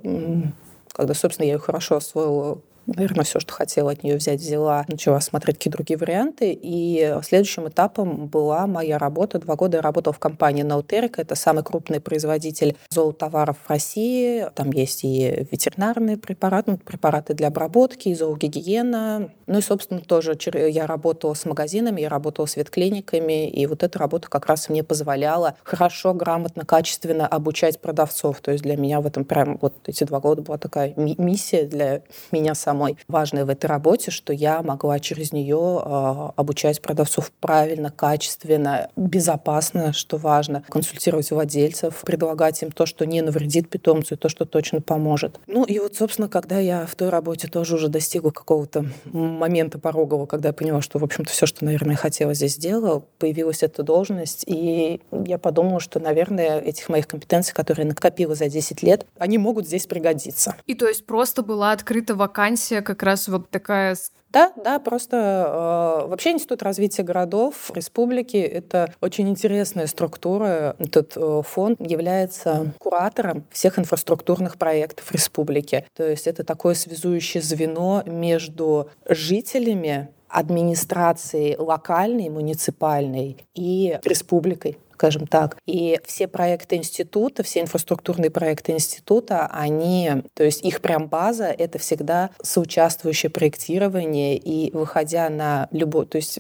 когда, 0.93 1.15
собственно, 1.15 1.47
я 1.47 1.53
ее 1.55 1.59
хорошо 1.59 1.97
освоила 1.97 2.61
наверное, 2.95 3.25
все, 3.25 3.41
что 3.41 3.53
хотела 3.53 3.93
от 3.93 4.03
нее 4.03 4.17
взять, 4.17 4.41
взяла, 4.41 4.85
начала 4.89 5.21
смотреть 5.21 5.59
какие 5.59 5.73
другие 5.73 5.99
варианты. 5.99 6.59
И 6.61 7.17
следующим 7.23 7.69
этапом 7.69 8.27
была 8.27 8.67
моя 8.67 8.99
работа. 8.99 9.39
Два 9.39 9.57
года 9.57 9.79
я 9.79 9.83
работала 9.83 10.13
в 10.13 10.19
компании 10.19 10.65
Nauteric. 10.65 11.15
Это 11.17 11.35
самый 11.35 11.63
крупный 11.63 12.01
производитель 12.01 12.77
зоотоваров 12.91 13.57
в 13.65 13.71
России. 13.71 14.47
Там 14.55 14.71
есть 14.71 15.05
и 15.05 15.47
ветеринарные 15.51 16.17
препараты, 16.17 16.73
ну, 16.73 16.77
препараты 16.79 17.35
для 17.35 17.49
обработки, 17.49 18.09
и 18.09 18.15
зоогигиена. 18.15 19.31
Ну 19.47 19.59
и, 19.59 19.63
собственно, 19.63 20.01
тоже 20.01 20.37
я 20.55 20.87
работала 20.87 21.35
с 21.35 21.45
магазинами, 21.45 22.01
я 22.01 22.09
работала 22.09 22.47
с 22.47 22.57
ветклиниками. 22.57 23.49
И 23.49 23.67
вот 23.67 23.83
эта 23.83 23.99
работа 23.99 24.29
как 24.29 24.47
раз 24.47 24.69
мне 24.69 24.83
позволяла 24.83 25.55
хорошо, 25.63 26.15
грамотно, 26.15 26.65
качественно 26.65 27.27
обучать 27.27 27.81
продавцов. 27.81 28.41
То 28.41 28.53
есть 28.53 28.65
для 28.65 28.77
меня 28.77 29.01
в 29.01 29.07
этом 29.07 29.25
прям 29.25 29.59
вот 29.61 29.75
эти 29.87 30.05
два 30.05 30.21
года 30.21 30.43
была 30.43 30.59
такая 30.59 30.95
миссия 30.97 31.65
для 31.65 32.03
меня 32.33 32.55
самой 32.55 32.80
самой 32.81 32.97
важное 33.09 33.45
в 33.45 33.51
этой 33.51 33.67
работе, 33.67 34.11
что 34.11 34.33
я 34.33 34.63
могла 34.63 34.99
через 35.01 35.33
нее 35.33 35.83
а, 35.85 36.33
обучать 36.37 36.81
продавцов 36.81 37.31
правильно, 37.41 37.91
качественно, 37.91 38.89
безопасно, 38.97 39.93
что 39.93 40.17
важно, 40.17 40.65
консультировать 40.69 41.31
владельцев, 41.31 42.01
предлагать 42.03 42.63
им 42.63 42.73
то, 42.73 42.87
что 42.87 43.05
не 43.05 43.21
навредит 43.21 43.69
питомцу, 43.69 44.15
и 44.15 44.17
то, 44.17 44.29
что 44.29 44.47
точно 44.47 44.81
поможет. 44.81 45.39
Ну 45.47 45.65
и 45.65 45.79
вот, 45.79 45.95
собственно, 45.97 46.29
когда 46.29 46.59
я 46.59 46.87
в 46.87 46.95
той 46.95 47.11
работе 47.11 47.49
тоже 47.49 47.75
уже 47.75 47.89
достигла 47.89 48.31
какого-то 48.31 48.87
момента 49.13 49.79
порогового, 49.79 50.27
когда 50.27 50.49
я 50.49 50.53
поняла, 50.53 50.81
что, 50.81 50.99
в 50.99 51.05
общем-то, 51.05 51.31
все, 51.31 51.47
что, 51.47 51.65
наверное, 51.65 51.97
хотела 51.97 52.35
здесь 52.35 52.55
сделала, 52.55 53.03
появилась 53.19 53.63
эта 53.63 53.83
должность, 53.83 54.45
и 54.47 55.01
я 55.13 55.39
подумала, 55.39 55.81
что, 55.81 56.01
наверное, 56.01 56.61
этих 56.61 56.89
моих 56.89 57.07
компетенций, 57.07 57.53
которые 57.55 57.87
накопила 57.87 58.35
за 58.35 58.49
10 58.49 58.83
лет, 58.83 59.07
они 59.19 59.39
могут 59.39 59.67
здесь 59.67 59.87
пригодиться. 59.87 60.57
И 60.67 60.75
то 60.75 60.89
есть 60.89 61.05
просто 61.05 61.43
была 61.43 61.73
открыта 61.73 62.15
вакансия 62.15 62.70
вакансия 62.71 62.83
как 62.83 63.03
раз 63.03 63.29
вот 63.29 63.51
такая 63.51 63.97
да, 64.33 64.53
да, 64.63 64.79
просто 64.79 65.17
э, 65.17 66.09
вообще 66.09 66.31
Институт 66.31 66.63
развития 66.63 67.03
городов 67.03 67.73
республики— 67.75 68.37
это 68.37 68.95
очень 69.01 69.29
интересная 69.29 69.89
структура. 69.89 70.77
Этот 70.79 71.17
э, 71.17 71.43
фонд 71.45 71.81
является 71.81 72.73
куратором 72.79 73.45
всех 73.51 73.81
инфраструктурных 73.81 74.57
проектов 74.57 75.11
республики. 75.11 75.85
То 75.97 76.09
есть 76.09 76.29
это 76.29 76.45
такое 76.45 76.75
связующее 76.75 77.43
звено 77.43 78.05
между 78.07 78.89
жителями 79.09 80.11
администрацией 80.29 81.57
локальной, 81.59 82.29
муниципальной 82.29 83.37
и 83.57 83.99
республикой 84.05 84.79
скажем 85.01 85.27
так. 85.27 85.57
И 85.65 85.99
все 86.05 86.29
проекты 86.29 86.77
института, 86.77 87.43
все 87.43 87.61
инфраструктурные 87.61 88.31
проекты 88.31 88.73
института, 88.73 89.47
они, 89.51 90.11
то 90.35 90.45
есть 90.45 90.63
их 90.63 90.83
прям 90.83 91.09
база— 91.09 91.47
это 91.59 91.79
всегда 91.79 92.29
соучаствующее 92.43 93.31
проектирование. 93.31 94.37
И 94.37 94.71
выходя 94.77 95.31
на 95.31 95.69
любой, 95.71 96.05
то 96.05 96.17
есть 96.17 96.39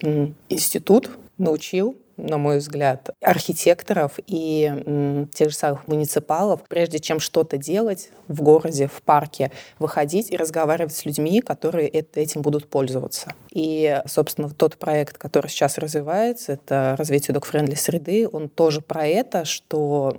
институт 0.50 1.09
научил 1.38 1.97
на 2.21 2.39
мой 2.39 2.59
взгляд, 2.59 3.11
архитекторов 3.21 4.19
и 4.27 5.27
тех 5.33 5.50
же 5.50 5.57
самых 5.57 5.89
муниципалов, 5.89 6.62
прежде 6.69 6.99
чем 6.99 7.21
что-то 7.21 7.57
делать 7.57 8.11
в 8.29 8.43
городе, 8.43 8.87
в 8.87 9.03
парке, 9.03 9.50
выходить 9.79 10.31
и 10.31 10.37
разговаривать 10.37 10.95
с 10.95 11.05
людьми, 11.05 11.41
которые 11.41 11.89
этим 11.89 12.43
будут 12.43 12.69
пользоваться. 12.69 13.35
И, 13.53 14.00
собственно, 14.07 14.49
тот 14.50 14.77
проект, 14.77 15.19
который 15.19 15.49
сейчас 15.49 15.79
развивается, 15.79 16.53
это 16.53 16.95
развитие 16.97 17.35
док-френдли 17.35 17.75
среды, 17.75 18.29
он 18.31 18.49
тоже 18.49 18.81
про 18.81 19.07
это, 19.07 19.45
что 19.45 20.17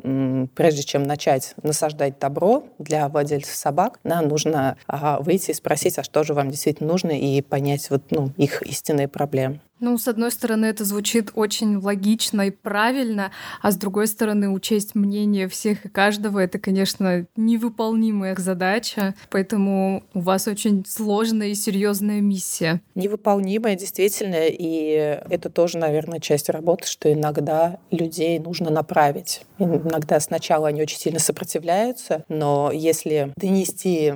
прежде 0.55 0.83
чем 0.83 1.03
начать 1.03 1.53
насаждать 1.63 2.19
добро 2.19 2.65
для 2.79 3.07
владельцев 3.07 3.55
собак, 3.55 3.99
нам 4.03 4.27
нужно 4.27 4.77
выйти 5.19 5.51
и 5.51 5.53
спросить, 5.53 5.97
а 5.97 6.03
что 6.03 6.23
же 6.23 6.33
вам 6.33 6.49
действительно 6.49 6.89
нужно, 6.89 7.11
и 7.11 7.41
понять 7.41 7.89
вот, 7.89 8.03
ну, 8.09 8.31
их 8.37 8.61
истинные 8.63 9.07
проблемы. 9.07 9.61
Ну, 9.83 9.97
с 9.97 10.07
одной 10.07 10.29
стороны, 10.29 10.67
это 10.67 10.85
звучит 10.85 11.31
очень 11.33 11.77
логично 11.77 12.43
и 12.43 12.51
правильно, 12.51 13.31
а 13.63 13.71
с 13.71 13.75
другой 13.77 14.05
стороны, 14.05 14.51
учесть 14.51 14.93
мнение 14.93 15.47
всех 15.47 15.87
и 15.87 15.89
каждого— 15.89 16.37
это, 16.39 16.59
конечно, 16.59 17.25
невыполнимая 17.35 18.35
задача, 18.37 19.15
поэтому 19.31 20.03
у 20.13 20.19
вас 20.19 20.47
очень 20.47 20.85
сложная 20.87 21.47
и 21.47 21.55
серьезная 21.55 22.21
миссия. 22.21 22.81
Невыполнимая, 22.93 23.75
действительно, 23.75 24.45
и 24.47 25.19
это 25.31 25.49
тоже, 25.49 25.79
наверное, 25.79 26.19
часть 26.19 26.49
работы, 26.49 26.85
что 26.85 27.11
иногда 27.11 27.79
людей 27.89 28.37
нужно 28.37 28.69
направить. 28.69 29.41
Иногда 29.57 30.19
сначала 30.19 30.67
они 30.67 30.83
очень 30.83 30.99
сильно 30.99 31.19
сопротивляются, 31.19 32.23
но 32.29 32.69
если 32.71 33.33
донести 33.35 34.09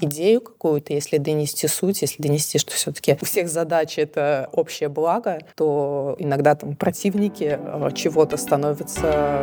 идею 0.00 0.42
какую-то, 0.42 0.92
если 0.92 1.18
донести 1.18 1.66
суть, 1.66 2.02
если 2.02 2.22
донести, 2.22 2.58
что 2.58 2.72
все 2.72 2.92
таки 2.92 3.18
у 3.20 3.24
всех 3.24 3.48
задача— 3.48 4.00
это 4.02 4.48
общее 4.52 4.88
благо, 4.88 5.07
благо, 5.08 5.38
то 5.54 6.16
иногда 6.18 6.54
там 6.54 6.76
противники 6.76 7.58
э, 7.58 7.90
чего-то 7.94 8.36
становятся 8.36 9.42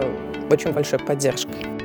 очень 0.51 0.71
большой 0.71 0.99
поддержкой. 0.99 1.84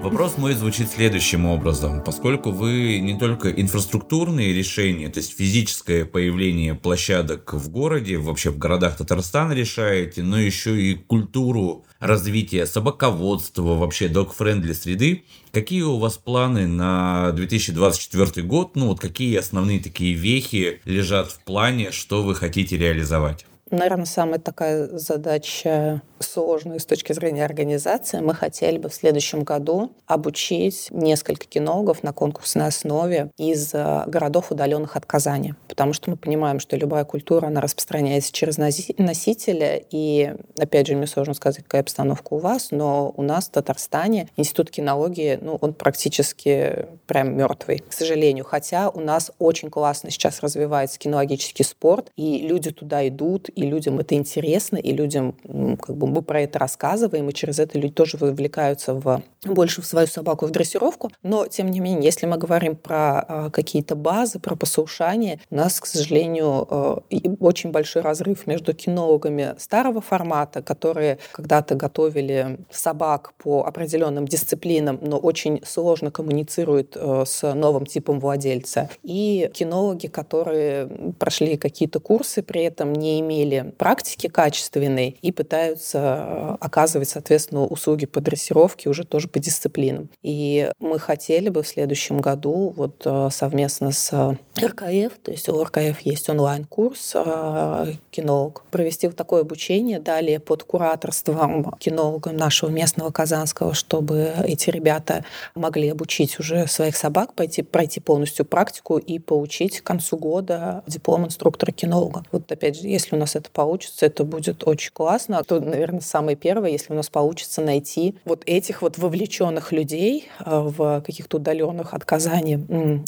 Вопрос 0.00 0.38
мой 0.38 0.54
звучит 0.54 0.90
следующим 0.90 1.44
образом. 1.44 2.04
Поскольку 2.04 2.52
вы 2.52 3.00
не 3.00 3.18
только 3.18 3.50
инфраструктурные 3.50 4.54
решения, 4.54 5.08
то 5.08 5.18
есть 5.18 5.36
физическое 5.36 6.04
появление 6.04 6.74
площадок 6.76 7.52
в 7.52 7.68
городе, 7.68 8.16
вообще 8.16 8.50
в 8.50 8.58
городах 8.58 8.96
Татарстана 8.96 9.52
решаете, 9.52 10.22
но 10.22 10.38
еще 10.38 10.80
и 10.80 10.94
культуру 10.94 11.84
развития 11.98 12.64
собаководства, 12.64 13.74
вообще 13.74 14.06
dog-friendly 14.06 14.72
среды. 14.72 15.24
Какие 15.50 15.82
у 15.82 15.98
вас 15.98 16.16
планы 16.16 16.68
на 16.68 17.32
2024 17.32 18.46
год? 18.46 18.76
Ну 18.76 18.86
вот 18.86 19.00
какие 19.00 19.36
основные 19.36 19.80
такие 19.80 20.14
вехи 20.14 20.80
лежат 20.84 21.32
в 21.32 21.40
плане, 21.40 21.90
что 21.90 22.22
вы 22.22 22.36
хотите 22.36 22.78
реализовать? 22.78 23.46
Наверное, 23.70 24.06
самая 24.06 24.38
такая 24.38 24.86
задача 24.96 26.02
сложную 26.22 26.80
с 26.80 26.86
точки 26.86 27.12
зрения 27.12 27.44
организации. 27.44 28.20
Мы 28.20 28.34
хотели 28.34 28.78
бы 28.78 28.88
в 28.88 28.94
следующем 28.94 29.44
году 29.44 29.92
обучить 30.06 30.88
несколько 30.90 31.46
кинологов 31.46 32.02
на 32.02 32.12
конкурсной 32.12 32.66
основе 32.66 33.30
из 33.36 33.72
э, 33.74 34.04
городов, 34.06 34.50
удаленных 34.50 34.96
от 34.96 35.06
Казани. 35.06 35.54
Потому 35.68 35.92
что 35.92 36.10
мы 36.10 36.16
понимаем, 36.16 36.60
что 36.60 36.76
любая 36.76 37.04
культура, 37.04 37.46
она 37.46 37.60
распространяется 37.60 38.32
через 38.32 38.58
носителя. 38.58 39.82
И, 39.90 40.34
опять 40.58 40.86
же, 40.86 40.96
мне 40.96 41.06
сложно 41.06 41.34
сказать, 41.34 41.62
какая 41.64 41.82
обстановка 41.82 42.34
у 42.34 42.38
вас, 42.38 42.68
но 42.70 43.12
у 43.16 43.22
нас 43.22 43.46
в 43.46 43.50
Татарстане 43.50 44.28
институт 44.36 44.70
кинологии, 44.70 45.38
ну, 45.40 45.56
он 45.60 45.74
практически 45.74 46.86
прям 47.06 47.36
мертвый, 47.36 47.78
к 47.78 47.92
сожалению. 47.92 48.44
Хотя 48.44 48.90
у 48.90 49.00
нас 49.00 49.30
очень 49.38 49.70
классно 49.70 50.10
сейчас 50.10 50.40
развивается 50.40 50.98
кинологический 50.98 51.64
спорт, 51.64 52.10
и 52.16 52.46
люди 52.46 52.70
туда 52.70 53.06
идут, 53.06 53.48
и 53.54 53.62
людям 53.62 54.00
это 54.00 54.14
интересно, 54.14 54.76
и 54.76 54.92
людям 54.92 55.34
как 55.80 55.96
бы 55.96 56.06
мы 56.08 56.22
про 56.22 56.42
это 56.42 56.58
рассказываем, 56.58 57.28
и 57.28 57.32
через 57.32 57.58
это 57.58 57.78
люди 57.78 57.92
тоже 57.92 58.16
вовлекаются 58.16 58.94
в, 58.94 59.22
больше 59.44 59.82
в 59.82 59.86
свою 59.86 60.06
собаку 60.06 60.46
в 60.46 60.50
дрессировку. 60.50 61.10
Но, 61.22 61.46
тем 61.46 61.70
не 61.70 61.80
менее, 61.80 62.04
если 62.04 62.26
мы 62.26 62.36
говорим 62.36 62.76
про 62.76 63.24
э, 63.28 63.50
какие-то 63.50 63.94
базы, 63.94 64.38
про 64.38 64.56
послушание, 64.56 65.40
у 65.50 65.56
нас, 65.56 65.80
к 65.80 65.86
сожалению, 65.86 66.66
э, 67.10 67.18
очень 67.40 67.70
большой 67.70 68.02
разрыв 68.02 68.46
между 68.46 68.74
кинологами 68.74 69.54
старого 69.58 70.00
формата, 70.00 70.62
которые 70.62 71.18
когда-то 71.32 71.74
готовили 71.74 72.58
собак 72.70 73.32
по 73.38 73.64
определенным 73.64 74.26
дисциплинам, 74.26 74.98
но 75.02 75.18
очень 75.18 75.60
сложно 75.64 76.10
коммуницируют 76.10 76.96
э, 76.96 77.24
с 77.26 77.54
новым 77.54 77.86
типом 77.86 78.20
владельца, 78.20 78.90
и 79.02 79.50
кинологи, 79.54 80.06
которые 80.06 80.86
прошли 81.18 81.56
какие-то 81.56 82.00
курсы, 82.00 82.42
при 82.42 82.62
этом 82.62 82.92
не 82.92 83.20
имели 83.20 83.74
практики 83.78 84.28
качественной 84.28 85.18
и 85.20 85.32
пытаются 85.32 85.97
Э, 85.98 86.56
оказывать, 86.60 87.08
соответственно, 87.08 87.64
услуги 87.64 88.06
по 88.06 88.20
дрессировке 88.20 88.88
уже 88.88 89.04
тоже 89.04 89.28
по 89.28 89.38
дисциплинам. 89.38 90.08
И 90.22 90.70
мы 90.80 90.98
хотели 90.98 91.48
бы 91.48 91.62
в 91.62 91.68
следующем 91.68 92.18
году 92.18 92.72
вот 92.76 93.02
э, 93.04 93.28
совместно 93.32 93.90
с 93.92 94.36
РКФ, 94.58 95.18
то 95.22 95.30
есть 95.30 95.48
у 95.48 95.62
РКФ 95.62 96.00
есть 96.00 96.28
онлайн-курс 96.28 97.12
э, 97.14 97.92
кинолог, 98.10 98.64
провести 98.70 99.06
вот 99.06 99.16
такое 99.16 99.42
обучение, 99.42 99.98
далее 99.98 100.40
под 100.40 100.64
кураторством 100.64 101.72
кинолога 101.78 102.32
нашего 102.32 102.70
местного 102.70 103.10
казанского, 103.10 103.74
чтобы 103.74 104.32
эти 104.44 104.70
ребята 104.70 105.24
могли 105.54 105.88
обучить 105.88 106.38
уже 106.38 106.66
своих 106.66 106.96
собак, 106.96 107.34
пойти, 107.34 107.62
пройти 107.62 108.00
полностью 108.00 108.44
практику 108.44 108.98
и 108.98 109.18
получить 109.18 109.80
к 109.80 109.84
концу 109.84 110.16
года 110.16 110.82
диплом 110.86 111.26
инструктора 111.26 111.72
кинолога. 111.72 112.24
Вот 112.32 112.50
опять 112.50 112.80
же, 112.80 112.88
если 112.88 113.16
у 113.16 113.18
нас 113.18 113.36
это 113.36 113.50
получится, 113.50 114.06
это 114.06 114.24
будет 114.24 114.66
очень 114.66 114.92
классно. 114.92 115.38
А 115.38 115.44
то, 115.44 115.60
наверное, 115.60 115.87
наверное, 115.88 116.06
самое 116.06 116.36
первое, 116.36 116.70
если 116.70 116.92
у 116.92 116.96
нас 116.96 117.08
получится 117.08 117.62
найти 117.62 118.16
вот 118.24 118.42
этих 118.46 118.82
вот 118.82 118.98
вовлеченных 118.98 119.72
людей 119.72 120.28
э, 120.44 120.44
в 120.44 121.00
каких-то 121.00 121.38
удаленных 121.38 121.94
от 121.94 122.04
Казани 122.04 122.58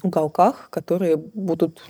уголках, 0.03 0.69
которые 0.71 1.17
будут 1.17 1.83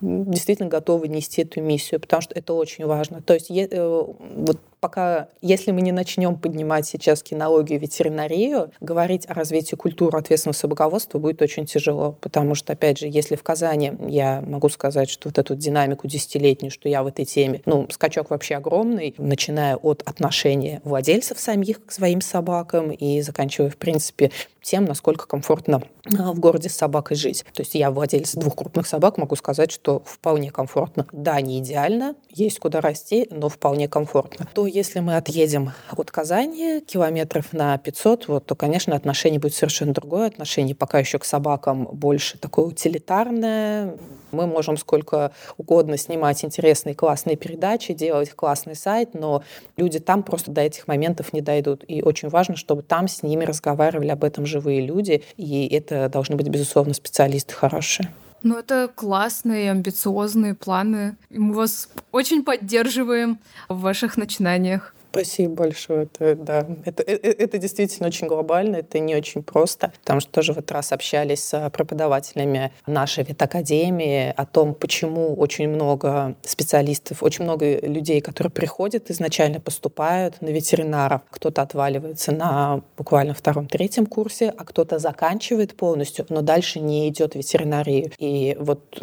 действительно 0.00 0.68
готовы 0.68 1.08
нести 1.08 1.42
эту 1.42 1.60
миссию, 1.60 2.00
потому 2.00 2.22
что 2.22 2.34
это 2.34 2.54
очень 2.54 2.86
важно. 2.86 3.22
То 3.22 3.34
есть 3.34 3.50
э, 3.50 4.04
вот 4.36 4.58
пока, 4.82 5.28
если 5.40 5.70
мы 5.70 5.80
не 5.80 5.92
начнем 5.92 6.34
поднимать 6.34 6.86
сейчас 6.86 7.22
кинологию 7.22 7.78
ветеринарию, 7.78 8.72
говорить 8.80 9.26
о 9.28 9.34
развитии 9.34 9.76
культуры 9.76 10.18
ответственного 10.18 10.56
собаководства 10.56 11.20
будет 11.20 11.40
очень 11.40 11.66
тяжело, 11.66 12.18
потому 12.20 12.56
что, 12.56 12.72
опять 12.72 12.98
же, 12.98 13.06
если 13.06 13.36
в 13.36 13.44
Казани 13.44 13.92
я 14.08 14.42
могу 14.44 14.68
сказать, 14.68 15.08
что 15.08 15.28
вот 15.28 15.38
эту 15.38 15.54
динамику 15.54 16.08
десятилетнюю, 16.08 16.72
что 16.72 16.88
я 16.88 17.04
в 17.04 17.06
этой 17.06 17.24
теме, 17.24 17.62
ну, 17.64 17.86
скачок 17.90 18.30
вообще 18.30 18.56
огромный, 18.56 19.14
начиная 19.18 19.76
от 19.76 20.02
отношения 20.04 20.80
владельцев 20.82 21.38
самих 21.38 21.86
к 21.86 21.92
своим 21.92 22.20
собакам 22.20 22.90
и 22.90 23.22
заканчивая, 23.22 23.70
в 23.70 23.76
принципе, 23.76 24.32
тем, 24.62 24.84
насколько 24.84 25.28
комфортно 25.28 25.82
в 26.04 26.38
городе 26.38 26.68
с 26.68 26.74
собакой 26.74 27.16
жить. 27.16 27.44
То 27.54 27.62
есть 27.62 27.74
я 27.74 27.90
владелец 27.90 28.34
двух 28.34 28.56
крупных 28.56 28.86
собак, 28.86 29.18
могу 29.18 29.36
сказать, 29.36 29.70
что 29.70 30.02
вполне 30.04 30.50
комфортно. 30.50 31.06
Да, 31.12 31.40
не 31.40 31.58
идеально, 31.60 32.14
есть 32.30 32.58
куда 32.58 32.80
расти, 32.80 33.28
но 33.30 33.48
вполне 33.48 33.88
комфортно. 33.88 34.48
То 34.52 34.66
если 34.66 35.00
мы 35.00 35.16
отъедем 35.16 35.72
от 35.90 36.10
Казани 36.10 36.80
километров 36.80 37.52
на 37.52 37.78
500, 37.78 38.28
вот, 38.28 38.46
то, 38.46 38.54
конечно, 38.54 38.96
отношение 38.96 39.40
будет 39.40 39.54
совершенно 39.54 39.92
другое. 39.92 40.26
Отношение 40.26 40.74
пока 40.74 40.98
еще 40.98 41.18
к 41.18 41.24
собакам 41.24 41.84
больше 41.92 42.38
такое 42.38 42.66
утилитарное. 42.66 43.96
Мы 44.32 44.46
можем 44.46 44.76
сколько 44.76 45.32
угодно 45.56 45.96
снимать 45.96 46.44
интересные 46.44 46.94
классные 46.94 47.36
передачи, 47.36 47.94
делать 47.94 48.32
классный 48.32 48.74
сайт, 48.74 49.14
но 49.14 49.42
люди 49.76 50.00
там 50.00 50.22
просто 50.22 50.50
до 50.50 50.62
этих 50.62 50.88
моментов 50.88 51.32
не 51.32 51.40
дойдут. 51.40 51.84
И 51.86 52.02
очень 52.02 52.28
важно, 52.28 52.56
чтобы 52.56 52.82
там 52.82 53.08
с 53.08 53.22
ними 53.22 53.44
разговаривали 53.44 54.08
об 54.08 54.24
этом 54.24 54.46
живые 54.46 54.80
люди, 54.80 55.22
и 55.36 55.68
это 55.68 56.08
должны 56.08 56.36
быть, 56.36 56.48
безусловно, 56.48 56.94
специалисты 56.94 57.54
хорошие. 57.54 58.10
Ну, 58.42 58.58
это 58.58 58.90
классные, 58.92 59.70
амбициозные 59.70 60.54
планы. 60.54 61.16
Мы 61.30 61.54
вас 61.54 61.88
очень 62.10 62.44
поддерживаем 62.44 63.38
в 63.68 63.80
ваших 63.80 64.16
начинаниях. 64.16 64.94
Спасибо 65.12 65.54
большое. 65.54 66.04
Это, 66.04 66.34
да, 66.36 66.66
это, 66.86 67.02
это, 67.02 67.28
это 67.28 67.58
действительно 67.58 68.08
очень 68.08 68.28
глобально, 68.28 68.76
это 68.76 68.98
не 68.98 69.14
очень 69.14 69.42
просто, 69.42 69.92
потому 70.00 70.20
что 70.20 70.32
тоже 70.32 70.54
в 70.54 70.58
этот 70.58 70.72
раз 70.72 70.90
общались 70.90 71.44
с 71.44 71.70
преподавателями 71.70 72.72
нашей 72.86 73.24
ветакадемии 73.24 74.32
о 74.34 74.46
том, 74.46 74.74
почему 74.74 75.34
очень 75.34 75.68
много 75.68 76.34
специалистов, 76.42 77.22
очень 77.22 77.44
много 77.44 77.78
людей, 77.80 78.22
которые 78.22 78.50
приходят, 78.50 79.10
изначально 79.10 79.60
поступают 79.60 80.40
на 80.40 80.48
ветеринаров. 80.48 81.20
Кто-то 81.28 81.60
отваливается 81.60 82.32
на 82.32 82.80
буквально 82.96 83.34
втором-третьем 83.34 84.06
курсе, 84.06 84.48
а 84.56 84.64
кто-то 84.64 84.98
заканчивает 84.98 85.76
полностью, 85.76 86.24
но 86.30 86.40
дальше 86.40 86.80
не 86.80 87.06
идет 87.10 87.34
в 87.34 87.36
ветеринарию. 87.36 88.10
И 88.16 88.56
вот 88.58 88.98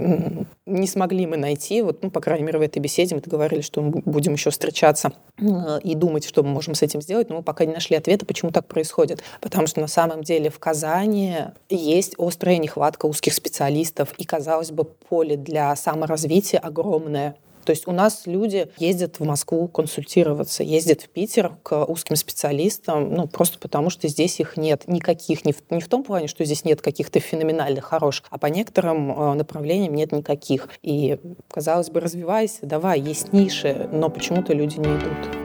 не 0.69 0.87
смогли 0.87 1.25
мы 1.25 1.37
найти, 1.37 1.81
вот, 1.81 2.03
ну, 2.03 2.11
по 2.11 2.21
крайней 2.21 2.45
мере, 2.45 2.59
в 2.59 2.61
этой 2.61 2.79
беседе 2.79 3.15
мы 3.15 3.21
договорились, 3.21 3.65
что 3.65 3.81
мы 3.81 4.01
будем 4.05 4.33
еще 4.33 4.49
встречаться 4.49 5.11
и 5.83 5.95
думать, 5.95 6.25
что 6.25 6.43
мы 6.43 6.49
можем 6.49 6.75
с 6.75 6.81
этим 6.81 7.01
сделать, 7.01 7.29
но 7.29 7.37
мы 7.37 7.43
пока 7.43 7.65
не 7.65 7.73
нашли 7.73 7.95
ответа, 7.95 8.25
почему 8.25 8.51
так 8.51 8.67
происходит. 8.67 9.21
Потому 9.41 9.67
что 9.67 9.81
на 9.81 9.87
самом 9.87 10.23
деле 10.23 10.49
в 10.49 10.59
Казани 10.59 11.35
есть 11.69 12.15
острая 12.17 12.57
нехватка 12.57 13.05
узких 13.05 13.33
специалистов, 13.33 14.13
и, 14.17 14.23
казалось 14.23 14.71
бы, 14.71 14.83
поле 14.83 15.35
для 15.35 15.75
саморазвития 15.75 16.59
огромное. 16.59 17.35
То 17.69 17.73
есть 17.73 17.87
у 17.87 17.91
нас 17.91 18.23
люди 18.25 18.67
ездят 18.79 19.19
в 19.19 19.25
Москву 19.25 19.67
консультироваться, 19.67 20.63
ездят 20.63 21.03
в 21.03 21.09
Питер 21.09 21.51
к 21.61 21.85
узким 21.85 22.15
специалистам, 22.15 23.13
ну, 23.13 23.27
просто 23.27 23.59
потому 23.59 23.91
что 23.91 24.07
здесь 24.07 24.39
их 24.39 24.57
нет 24.57 24.87
никаких, 24.87 25.45
не 25.45 25.53
в, 25.53 25.57
не 25.69 25.79
в 25.79 25.87
том 25.87 26.03
плане, 26.03 26.27
что 26.27 26.43
здесь 26.43 26.65
нет 26.65 26.81
каких-то 26.81 27.19
феноменальных 27.19 27.85
хороших, 27.85 28.25
а 28.31 28.39
по 28.39 28.47
некоторым 28.47 29.11
э, 29.11 29.33
направлениям 29.35 29.93
нет 29.93 30.11
никаких. 30.11 30.69
И, 30.81 31.19
казалось 31.47 31.91
бы, 31.91 31.99
развивайся, 31.99 32.61
давай, 32.63 32.99
есть 33.01 33.33
ниши, 33.33 33.87
но 33.91 34.09
почему-то 34.09 34.51
люди 34.53 34.79
не 34.79 34.87
идут. 34.87 35.37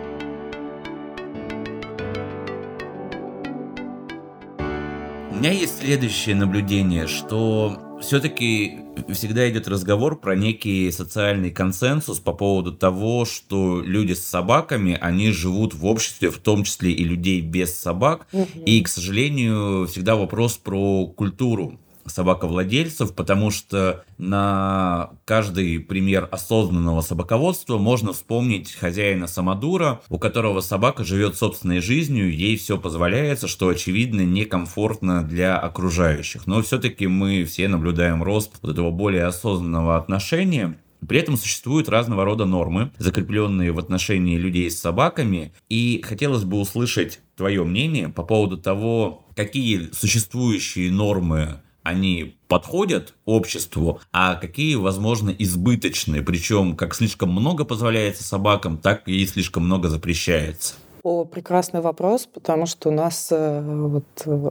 У 5.31 5.35
меня 5.35 5.51
есть 5.51 5.81
следующее 5.81 6.37
наблюдение, 6.37 7.07
что 7.07 7.94
все-таки 8.05 8.79
всегда 9.13 9.49
идет 9.51 9.67
разговор 9.67 10.19
про 10.21 10.37
некий 10.37 10.91
социальный 10.91 11.51
консенсус 11.51 12.21
по 12.21 12.33
поводу 12.33 12.73
того, 12.73 13.25
что 13.25 13.81
люди 13.81 14.13
с 14.13 14.25
собаками, 14.25 14.99
они 15.01 15.31
живут 15.31 15.75
в 15.75 15.87
обществе, 15.87 16.31
в 16.31 16.39
том 16.39 16.65
числе 16.65 16.93
и 16.93 17.03
людей 17.03 17.41
без 17.41 17.79
собак. 17.79 18.27
Угу. 18.33 18.47
И, 18.67 18.83
к 18.83 18.89
сожалению, 18.89 19.87
всегда 19.87 20.17
вопрос 20.17 20.57
про 20.57 21.07
культуру 21.07 21.79
собаковладельцев, 22.07 23.15
потому 23.15 23.51
что 23.51 24.05
на 24.19 25.11
каждый 25.25 25.81
пример 25.81 26.29
осознанного 26.31 27.01
собаководства 27.01 27.79
можно 27.79 28.13
вспомнить 28.13 28.75
хозяина 28.75 29.27
Самодура, 29.27 30.01
у 30.09 30.19
которого 30.19 30.61
собака 30.61 31.05
живет 31.05 31.37
собственной 31.37 31.81
жизнью, 31.81 32.35
ей 32.35 32.57
все 32.57 32.79
позволяется, 32.79 33.49
что 33.49 33.69
очевидно 33.69 34.23
некомфортно 34.23 35.23
для 35.23 35.59
окружающих. 35.59 36.47
Но 36.47 36.63
все-таки 36.63 37.07
мы 37.07 37.45
все 37.45 37.69
наблюдаем 37.69 38.23
рост 38.23 38.53
вот 38.63 38.73
этого 38.73 38.91
более 38.91 39.25
осознанного 39.25 39.97
отношения 39.97 40.77
При 41.07 41.19
этом 41.19 41.37
существуют 41.37 41.89
разного 41.89 42.25
рода 42.25 42.45
нормы, 42.45 42.91
закрепленные 42.99 43.73
в 43.73 43.79
отношении 43.79 44.39
людей 44.39 44.71
с 44.71 44.81
собаками, 44.81 45.53
и 45.69 46.01
хотелось 46.03 46.45
бы 46.45 46.59
услышать 46.59 47.21
твое 47.37 47.65
мнение 47.65 48.09
по 48.09 48.23
поводу 48.23 48.57
того, 48.57 49.27
какие 49.37 49.91
существующие 49.93 50.91
нормы 50.91 51.61
они 51.85 52.37
подходят 52.49 53.15
обществу, 53.25 54.01
а 54.13 54.35
какие, 54.35 54.75
возможно, 54.75 55.31
избыточные, 55.31 56.23
причем 56.23 56.75
как 56.77 56.95
слишком 56.95 57.31
много 57.31 57.65
позволяется 57.65 58.25
собакам, 58.25 58.79
так 58.79 59.07
и 59.07 59.25
слишком 59.27 59.65
много 59.65 59.89
запрещается. 59.89 60.75
О, 61.05 61.27
прекрасный 61.27 61.83
вопрос, 61.83 62.27
потому 62.33 62.65
что 62.65 62.89
у 62.89 62.93
нас 62.93 63.29
э, 63.31 63.61
вот, 63.61 64.05
э, 64.25 64.51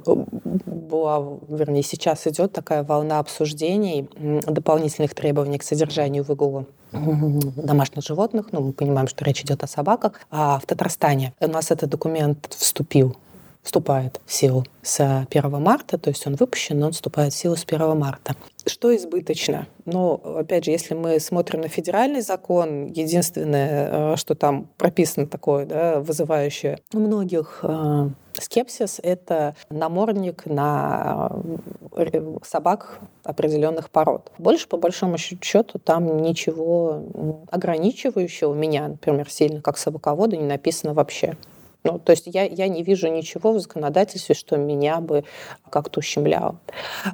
была, 0.68 1.40
вернее, 1.50 1.82
сейчас 1.82 2.28
идет 2.28 2.54
такая 2.54 2.84
волна 2.84 3.18
обсуждений 3.18 4.08
дополнительных 4.48 5.16
требований 5.16 5.58
к 5.58 5.64
содержанию 5.64 6.24
выгула 6.24 6.68
домашних 6.92 8.04
животных. 8.04 8.50
Ну, 8.52 8.62
мы 8.62 8.74
понимаем, 8.74 9.08
что 9.08 9.26
речь 9.26 9.42
идет 9.42 9.64
о 9.64 9.68
собаках. 9.68 10.22
А 10.30 10.60
в 10.60 10.68
Татарстане 10.68 11.34
у 11.40 11.48
нас 11.48 11.72
этот 11.72 11.90
документ 11.90 12.54
вступил 12.56 13.18
вступает 13.64 14.20
в 14.26 14.34
силу 14.34 14.66
с 14.82 15.26
1 15.30 15.62
марта, 15.62 15.98
то 15.98 16.10
есть 16.10 16.28
он 16.28 16.36
выпущен, 16.36 16.80
но 16.80 16.88
он 16.88 16.92
вступает 16.92 17.34
в 17.34 17.38
силу 17.38 17.56
с 17.56 17.64
1 17.66 17.98
марта. 17.98 18.36
Что 18.66 18.96
избыточно? 18.96 19.68
Ну, 19.86 20.14
опять 20.14 20.66
же, 20.66 20.72
если 20.72 20.94
мы 20.94 21.20
смотрим 21.20 21.62
на 21.62 21.68
федеральный 21.68 22.22
закон, 22.22 22.88
единственное, 22.88 24.14
э, 24.14 24.16
что 24.18 24.36
там 24.36 24.70
прописано 24.78 25.28
такое, 25.28 25.66
да, 25.66 26.00
вызывающее 26.00 26.80
у 26.94 27.00
многих 27.00 27.60
э, 27.64 28.10
скепсис, 28.34 29.00
это 29.04 29.56
намордник 29.70 30.46
на 30.46 31.32
э, 31.92 32.38
собак 32.44 33.00
определенных 33.24 33.90
пород. 33.90 34.32
Больше, 34.38 34.68
по 34.68 34.78
большому 34.78 35.18
счету, 35.18 35.80
там 35.80 36.22
ничего 36.22 37.46
ограничивающего 37.52 38.54
меня, 38.54 38.88
например, 38.88 39.30
сильно 39.30 39.62
как 39.62 39.78
собаковода 39.78 40.38
не 40.38 40.46
написано 40.46 40.94
вообще. 40.94 41.36
Ну, 41.84 42.00
то 42.00 42.12
есть 42.12 42.28
я, 42.28 42.44
я 42.44 42.68
не 42.68 42.84
вижу 42.84 43.08
ничего 43.10 43.52
в 43.52 43.60
законодательстве, 43.60 44.36
что 44.36 44.56
меня 44.58 45.02
бы 45.02 45.26
как-то 45.70 46.00
ущемляло. 46.00 46.60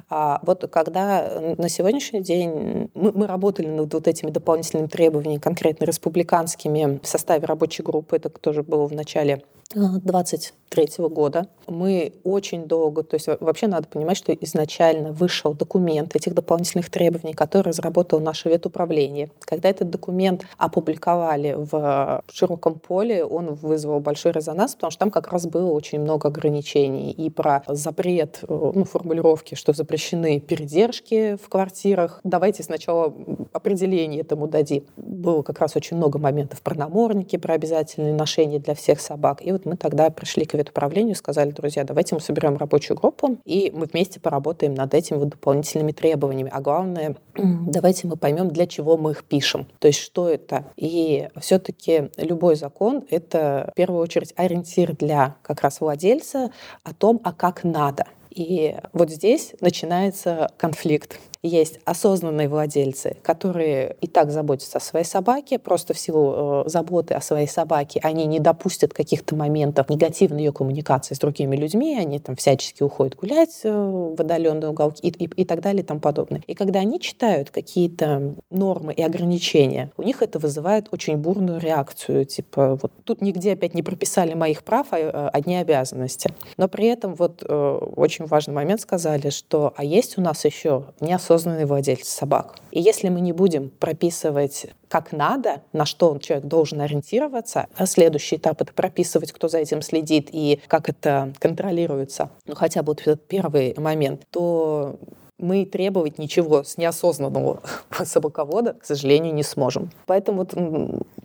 А 0.08 0.40
вот 0.42 0.68
когда 0.70 1.54
на 1.58 1.68
сегодняшний 1.68 2.20
день 2.20 2.90
мы, 2.94 3.12
мы 3.12 3.26
работали 3.26 3.66
над 3.66 3.92
вот 3.92 4.06
этими 4.06 4.30
дополнительными 4.30 4.86
требованиями, 4.86 5.40
конкретно 5.40 5.84
республиканскими, 5.84 7.00
в 7.02 7.06
составе 7.06 7.46
рабочей 7.46 7.82
группы, 7.82 8.16
это 8.16 8.28
тоже 8.28 8.62
было 8.62 8.86
в 8.86 8.92
начале 8.92 9.42
23 9.74 10.88
года. 11.08 11.46
Мы 11.68 12.14
очень 12.24 12.64
долго, 12.64 13.04
то 13.04 13.14
есть 13.14 13.28
вообще 13.40 13.68
надо 13.68 13.86
понимать, 13.86 14.16
что 14.16 14.32
изначально 14.32 15.12
вышел 15.12 15.54
документ 15.54 16.16
этих 16.16 16.34
дополнительных 16.34 16.90
требований, 16.90 17.34
который 17.34 17.68
разработал 17.68 18.18
наше 18.18 18.48
ветуправление. 18.48 19.30
Когда 19.40 19.68
этот 19.68 19.90
документ 19.90 20.44
опубликовали 20.58 21.54
в 21.56 22.24
широком 22.32 22.80
поле, 22.80 23.24
он 23.24 23.54
вызвал 23.54 24.00
большой 24.00 24.32
резонанс, 24.32 24.59
потому 24.68 24.90
что 24.90 24.98
там 24.98 25.10
как 25.10 25.28
раз 25.28 25.46
было 25.46 25.70
очень 25.70 26.00
много 26.00 26.28
ограничений 26.28 27.12
и 27.12 27.30
про 27.30 27.62
запрет, 27.68 28.40
э, 28.42 28.72
ну, 28.74 28.84
формулировки, 28.84 29.54
что 29.54 29.72
запрещены 29.72 30.40
передержки 30.40 31.36
в 31.36 31.48
квартирах. 31.48 32.20
Давайте 32.24 32.62
сначала 32.62 33.14
определение 33.52 34.22
этому 34.22 34.48
дадим. 34.48 34.84
Было 34.96 35.42
как 35.42 35.60
раз 35.60 35.76
очень 35.76 35.96
много 35.96 36.18
моментов 36.18 36.62
про 36.62 36.74
намордники, 36.74 37.36
про 37.36 37.54
обязательные 37.54 38.14
ношения 38.14 38.58
для 38.58 38.74
всех 38.74 39.00
собак. 39.00 39.44
И 39.46 39.52
вот 39.52 39.64
мы 39.64 39.76
тогда 39.76 40.10
пришли 40.10 40.44
к 40.44 40.54
ветуправлению 40.54 41.14
сказали, 41.20 41.50
друзья, 41.50 41.84
давайте 41.84 42.14
мы 42.14 42.20
соберем 42.20 42.56
рабочую 42.56 42.96
группу, 42.96 43.38
и 43.44 43.70
мы 43.74 43.86
вместе 43.86 44.18
поработаем 44.18 44.74
над 44.74 44.94
этими 44.94 45.18
вот 45.18 45.28
дополнительными 45.28 45.92
требованиями. 45.92 46.50
А 46.52 46.60
главное, 46.60 47.16
давайте 47.36 48.08
мы 48.08 48.16
поймем, 48.16 48.48
для 48.48 48.66
чего 48.66 48.96
мы 48.96 49.12
их 49.12 49.24
пишем. 49.24 49.66
То 49.78 49.88
есть 49.88 50.00
что 50.00 50.28
это. 50.28 50.64
И 50.76 51.28
все-таки 51.40 52.10
любой 52.16 52.56
закон— 52.56 53.04
это 53.10 53.68
в 53.72 53.74
первую 53.74 54.02
очередь 54.02 54.32
ориентир 54.50 54.94
для 54.96 55.36
как 55.42 55.62
раз 55.62 55.80
владельца 55.80 56.50
о 56.82 56.92
том, 56.92 57.20
а 57.24 57.32
как 57.32 57.64
надо. 57.64 58.06
И 58.30 58.76
вот 58.92 59.10
здесь 59.10 59.54
начинается 59.60 60.52
конфликт 60.56 61.18
есть 61.42 61.80
осознанные 61.84 62.48
владельцы, 62.48 63.16
которые 63.22 63.96
и 64.00 64.06
так 64.06 64.30
заботятся 64.30 64.78
о 64.78 64.80
своей 64.80 65.06
собаке, 65.06 65.58
просто 65.58 65.94
в 65.94 65.98
силу 65.98 66.64
э, 66.66 66.68
заботы 66.68 67.14
о 67.14 67.20
своей 67.20 67.48
собаке 67.48 68.00
они 68.02 68.26
не 68.26 68.40
допустят 68.40 68.92
каких-то 68.92 69.34
моментов 69.36 69.88
негативной 69.88 70.44
ее 70.44 70.52
коммуникации 70.52 71.14
с 71.14 71.18
другими 71.18 71.56
людьми, 71.56 71.96
они 71.98 72.18
там 72.18 72.36
всячески 72.36 72.82
уходят 72.82 73.16
гулять 73.16 73.60
э, 73.62 73.70
в 73.70 74.20
отдаленные 74.20 74.68
уголки 74.70 75.08
и, 75.08 75.24
и, 75.24 75.42
и 75.42 75.44
так 75.46 75.62
далее 75.62 75.82
и 75.82 75.86
тому 75.86 76.00
подобное. 76.00 76.42
И 76.46 76.54
когда 76.54 76.80
они 76.80 77.00
читают 77.00 77.50
какие-то 77.50 78.34
нормы 78.50 78.92
и 78.92 79.02
ограничения, 79.02 79.92
у 79.96 80.02
них 80.02 80.22
это 80.22 80.38
вызывает 80.38 80.88
очень 80.90 81.16
бурную 81.16 81.58
реакцию, 81.58 82.26
типа 82.26 82.78
вот 82.80 82.92
тут 83.04 83.22
нигде 83.22 83.52
опять 83.52 83.72
не 83.74 83.82
прописали 83.82 84.34
моих 84.34 84.62
прав, 84.62 84.88
а 84.90 84.98
э, 84.98 85.28
одни 85.32 85.56
обязанности. 85.56 86.34
Но 86.58 86.68
при 86.68 86.86
этом 86.86 87.14
вот 87.14 87.42
э, 87.48 87.78
очень 87.96 88.26
важный 88.26 88.52
момент 88.52 88.82
сказали, 88.82 89.30
что 89.30 89.72
а 89.74 89.84
есть 89.84 90.18
у 90.18 90.20
нас 90.20 90.44
еще 90.44 90.84
не 91.00 91.14
особо 91.14 91.29
осознанный 91.30 91.64
владелец 91.64 92.08
собак. 92.08 92.56
И 92.72 92.80
если 92.80 93.08
мы 93.08 93.20
не 93.20 93.32
будем 93.32 93.70
прописывать 93.70 94.66
как 94.88 95.12
надо, 95.12 95.62
на 95.72 95.86
что 95.86 96.18
человек 96.18 96.46
должен 96.46 96.80
ориентироваться, 96.80 97.68
а 97.76 97.86
следующий 97.86 98.36
этап— 98.36 98.60
это 98.62 98.72
прописывать, 98.72 99.30
кто 99.30 99.46
за 99.46 99.58
этим 99.58 99.82
следит 99.82 100.30
и 100.32 100.60
как 100.66 100.88
это 100.88 101.32
контролируется, 101.38 102.30
ну 102.46 102.56
хотя 102.56 102.82
бы 102.82 102.88
вот 102.88 103.00
этот 103.02 103.28
первый 103.28 103.74
момент, 103.78 104.22
то 104.30 104.98
мы 105.38 105.64
требовать 105.64 106.18
ничего 106.18 106.64
с 106.64 106.76
неосознанного 106.76 107.62
собаковода, 108.04 108.74
к 108.74 108.84
сожалению, 108.84 109.32
не 109.32 109.44
сможем. 109.44 109.90
Поэтому 110.06 110.38
вот 110.38 110.54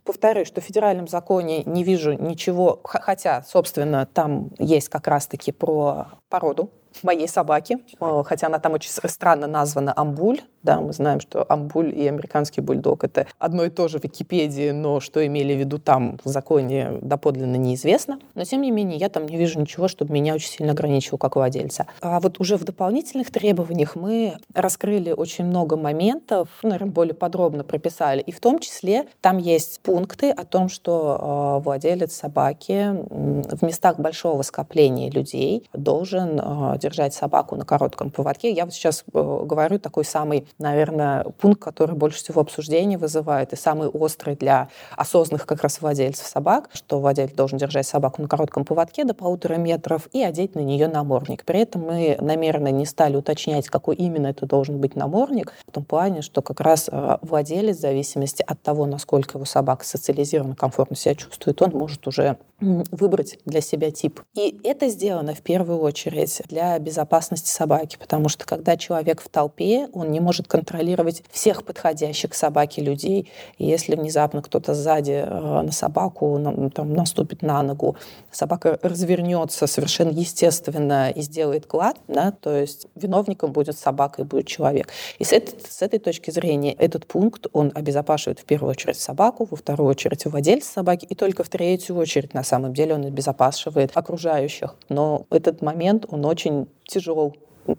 повторюсь, 0.03 0.47
что 0.47 0.61
в 0.61 0.63
федеральном 0.63 1.07
законе 1.07 1.63
не 1.65 1.83
вижу 1.83 2.13
ничего, 2.13 2.79
хотя, 2.83 3.43
собственно, 3.47 4.05
там 4.05 4.51
есть 4.59 4.89
как 4.89 5.07
раз-таки 5.07 5.51
про 5.51 6.09
породу 6.29 6.69
моей 7.03 7.27
собаки, 7.27 7.79
э, 7.99 8.23
хотя 8.25 8.47
она 8.47 8.59
там 8.59 8.73
очень 8.73 8.89
странно 8.89 9.47
названа 9.47 9.93
Амбуль. 9.95 10.41
Да, 10.63 10.81
мы 10.81 10.93
знаем, 10.93 11.19
что 11.19 11.45
Амбуль 11.47 11.93
и 11.95 12.07
американский 12.07 12.61
бульдог— 12.61 13.03
это 13.03 13.27
одно 13.37 13.65
и 13.65 13.69
то 13.69 13.87
же 13.87 13.99
в 13.99 14.03
Википедии, 14.03 14.71
но 14.71 14.99
что 14.99 15.25
имели 15.25 15.53
в 15.53 15.59
виду 15.59 15.77
там 15.77 16.19
в 16.23 16.27
законе 16.29 16.97
доподлинно 17.01 17.55
неизвестно. 17.55 18.19
Но, 18.33 18.43
тем 18.43 18.61
не 18.61 18.71
менее, 18.71 18.97
я 18.97 19.09
там 19.09 19.27
не 19.27 19.37
вижу 19.37 19.59
ничего, 19.59 19.87
чтобы 19.87 20.13
меня 20.13 20.33
очень 20.33 20.49
сильно 20.49 20.71
ограничивало 20.71 21.19
как 21.19 21.35
владельца. 21.35 21.85
А 22.01 22.19
вот 22.19 22.39
уже 22.39 22.57
в 22.57 22.63
дополнительных 22.63 23.31
требованиях 23.31 23.95
мы 23.95 24.37
раскрыли 24.53 25.11
очень 25.11 25.45
много 25.45 25.77
моментов, 25.77 26.49
ну, 26.63 26.69
наверное, 26.69 26.91
более 26.91 27.13
подробно 27.13 27.63
прописали. 27.63 28.21
И 28.21 28.31
в 28.31 28.39
том 28.39 28.59
числе 28.59 29.05
там 29.21 29.37
есть 29.37 29.81
пункты 29.81 30.31
о 30.31 30.45
том, 30.45 30.69
что 30.69 31.59
э, 31.59 31.63
владелец 31.63 32.13
собаки 32.13 32.95
в 33.09 33.63
местах 33.63 33.99
большого 33.99 34.41
скопления 34.41 35.11
людей 35.11 35.67
должен 35.73 36.39
э, 36.39 36.77
держать 36.85 37.15
собаку 37.15 37.55
на 37.55 37.65
коротком 37.65 38.11
поводке. 38.11 38.51
Я 38.51 38.65
вот 38.65 38.73
сейчас 38.73 39.03
э, 39.11 39.41
говорю 39.43 39.79
такой 39.79 40.05
самый, 40.05 40.47
наверное, 40.59 41.23
пункт, 41.23 41.61
который 41.63 41.95
больше 41.95 42.19
всего 42.19 42.41
обсуждений 42.41 42.95
вызывает 42.95 43.53
и 43.53 43.55
самый 43.55 43.87
острый 43.87 44.35
для 44.35 44.69
осознанных 44.95 45.47
как 45.47 45.63
раз 45.63 45.81
владельцев 45.81 46.27
собак, 46.27 46.69
что 46.73 46.99
владелец 46.99 47.33
должен 47.33 47.57
держать 47.57 47.87
собаку 47.87 48.21
на 48.21 48.27
коротком 48.27 48.65
поводке 48.65 49.03
до 49.03 49.15
полутора 49.15 49.55
метров 49.55 50.07
и 50.13 50.21
одеть 50.21 50.53
на 50.53 50.59
нее 50.59 50.87
намордник. 50.87 51.43
При 51.43 51.61
этом 51.61 51.81
мы 51.81 52.17
намеренно 52.21 52.69
не 52.69 52.85
стали 52.85 53.15
уточнять, 53.15 53.67
какой 53.67 53.95
именно 53.95 54.27
это 54.27 54.45
должен 54.45 54.77
быть 54.79 54.95
намордник, 54.95 55.53
в 55.67 55.71
том 55.71 55.83
плане, 55.83 56.21
что 56.21 56.43
как 56.43 56.59
раз 56.59 56.87
э, 56.91 57.17
владелец, 57.23 57.77
в 57.77 57.81
зависимости 57.81 58.43
от 58.45 58.61
того, 58.61 58.85
насколько 58.85 59.39
его 59.39 59.45
собака 59.45 59.85
социализирована, 59.85 60.55
комфортно 60.55 60.95
себя 60.95 61.15
чувствует, 61.15 61.59
он 61.63 61.71
может 61.71 62.05
уже 62.05 62.37
выбрать 62.59 63.39
для 63.45 63.61
себя 63.61 63.91
тип. 63.91 64.21
И 64.33 64.59
это 64.63 64.87
сделано 64.87 65.33
в 65.33 65.41
первую 65.41 65.79
очередь 65.79 66.41
для 66.47 66.74
безопасности 66.79 67.49
собаки, 67.49 67.97
потому 67.97 68.29
что 68.29 68.45
когда 68.45 68.77
человек 68.77 69.21
в 69.21 69.29
толпе, 69.29 69.87
он 69.93 70.11
не 70.11 70.19
может 70.19 70.47
контролировать 70.47 71.23
всех 71.31 71.63
подходящих 71.63 72.31
к 72.31 72.33
собаке 72.33 72.81
людей. 72.81 73.29
И 73.57 73.65
если 73.65 73.95
внезапно 73.95 74.41
кто-то 74.41 74.73
сзади 74.73 75.23
э, 75.25 75.61
на 75.61 75.71
собаку 75.71 76.37
ну, 76.37 76.69
там, 76.69 76.93
наступит 76.93 77.41
на 77.41 77.61
ногу, 77.61 77.95
собака 78.31 78.79
развернется 78.81 79.67
совершенно 79.67 80.11
естественно 80.11 81.09
и 81.09 81.21
сделает 81.21 81.65
клад, 81.65 81.97
да, 82.07 82.31
то 82.31 82.55
есть 82.55 82.87
виновником 82.95 83.51
будет 83.51 83.77
собака 83.77 84.21
и 84.21 84.25
будет 84.25 84.47
человек. 84.47 84.89
И 85.19 85.23
с 85.23 85.31
этой, 85.31 85.59
с 85.67 85.81
этой 85.81 85.99
точки 85.99 86.31
зрения 86.31 86.73
этот 86.73 87.05
пункт, 87.05 87.47
он 87.53 87.71
обезопашивает 87.73 88.39
в 88.39 88.45
первую 88.45 88.71
очередь 88.71 88.99
собаку, 88.99 89.47
во 89.49 89.57
вторую 89.57 89.89
очередь 89.89 90.25
владельца 90.25 90.71
собаки, 90.71 91.05
и 91.05 91.15
только 91.15 91.43
в 91.43 91.49
третью 91.49 91.95
очередь 91.97 92.33
на 92.33 92.43
самом 92.43 92.73
деле 92.73 92.95
он 92.95 93.05
обезопасивает 93.05 93.91
окружающих. 93.93 94.75
Но 94.89 95.25
этот 95.29 95.61
момент, 95.61 96.05
он 96.09 96.25
очень 96.25 96.64
тяжел 96.85 97.35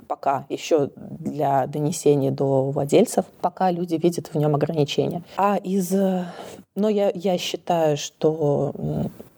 пока 0.08 0.46
еще 0.48 0.90
для 0.96 1.66
донесения 1.66 2.30
до 2.30 2.70
владельцев, 2.70 3.24
пока 3.40 3.70
люди 3.70 3.94
видят 3.94 4.28
в 4.32 4.34
нем 4.36 4.54
ограничения. 4.54 5.22
А 5.36 5.56
из... 5.56 5.92
Но 6.74 6.88
я, 6.88 7.10
я 7.14 7.38
считаю, 7.38 7.96
что 7.96 8.72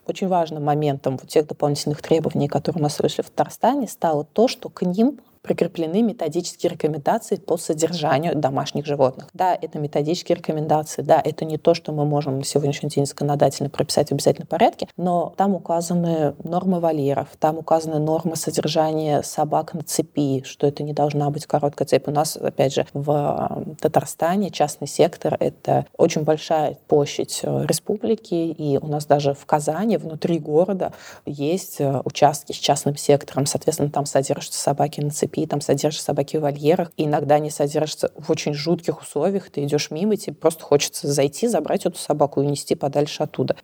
очень 0.07 0.27
важным 0.27 0.63
моментом 0.63 1.17
вот 1.17 1.29
тех 1.29 1.47
дополнительных 1.47 2.01
требований, 2.01 2.47
которые 2.47 2.81
нас 2.81 2.99
вышли 2.99 3.21
в 3.21 3.29
Татарстане, 3.29 3.87
стало 3.87 4.25
то, 4.25 4.47
что 4.47 4.69
к 4.69 4.81
ним 4.81 5.19
прикреплены 5.41 6.01
методические 6.01 6.71
рекомендации 6.71 7.35
по 7.35 7.57
содержанию 7.57 8.35
домашних 8.35 8.85
животных. 8.85 9.29
Да, 9.33 9.57
это 9.59 9.79
методические 9.79 10.37
рекомендации, 10.37 11.01
да, 11.01 11.21
это 11.23 11.45
не 11.45 11.57
то, 11.57 11.73
что 11.73 11.91
мы 11.91 12.05
можем 12.05 12.39
на 12.39 12.45
сегодняшний 12.45 12.89
день 12.89 13.05
законодательно 13.05 13.69
прописать 13.69 14.09
в 14.09 14.11
обязательном 14.13 14.47
порядке, 14.47 14.87
но 14.97 15.33
там 15.37 15.55
указаны 15.55 16.35
нормы 16.43 16.79
вольеров, 16.79 17.27
там 17.39 17.57
указаны 17.57 17.99
нормы 17.99 18.35
содержания 18.35 19.21
собак 19.23 19.73
на 19.73 19.83
цепи, 19.83 20.43
что 20.43 20.67
это 20.67 20.83
не 20.83 20.93
должна 20.93 21.29
быть 21.29 21.45
короткая 21.45 21.87
цепь. 21.87 22.07
У 22.07 22.11
нас, 22.11 22.37
опять 22.37 22.73
же, 22.73 22.85
в 22.93 23.65
Татарстане 23.79 24.51
частный 24.51 24.87
сектор— 24.87 25.37
это 25.39 25.85
очень 25.97 26.23
большая 26.23 26.77
площадь 26.87 27.41
э, 27.43 27.65
республики, 27.65 28.33
и 28.33 28.77
у 28.77 28.87
нас 28.87 29.05
даже 29.05 29.33
в 29.33 29.45
Казани, 29.45 29.97
внутри 29.97 30.39
города, 30.39 30.93
есть 31.25 31.79
э, 31.79 32.01
участки 32.05 32.51
с 32.51 32.55
частным 32.57 32.95
сектором. 32.97 33.45
Соответственно, 33.45 33.89
там 33.89 34.05
содержатся 34.05 34.59
собаки 34.59 35.01
на 35.01 35.11
цепи, 35.11 35.38
там 35.45 35.61
содержатся 35.61 36.05
собаки 36.05 36.37
в 36.37 36.41
вольерах. 36.41 36.91
И 36.97 37.05
иногда 37.05 37.35
они 37.35 37.49
содержатся 37.49 38.11
в 38.15 38.29
очень 38.31 38.53
жутких 38.53 39.01
условиях. 39.01 39.49
Ты 39.49 39.63
идешь 39.63 39.91
мимо, 39.91 40.13
и 40.13 40.17
тебе 40.17 40.35
просто 40.35 40.63
хочется 40.63 41.07
зайти, 41.07 41.47
забрать 41.47 41.85
эту 41.85 41.97
собаку 41.97 42.41
и 42.41 42.45
унести 42.45 42.75
подальше 42.75 43.23
оттуда. 43.23 43.55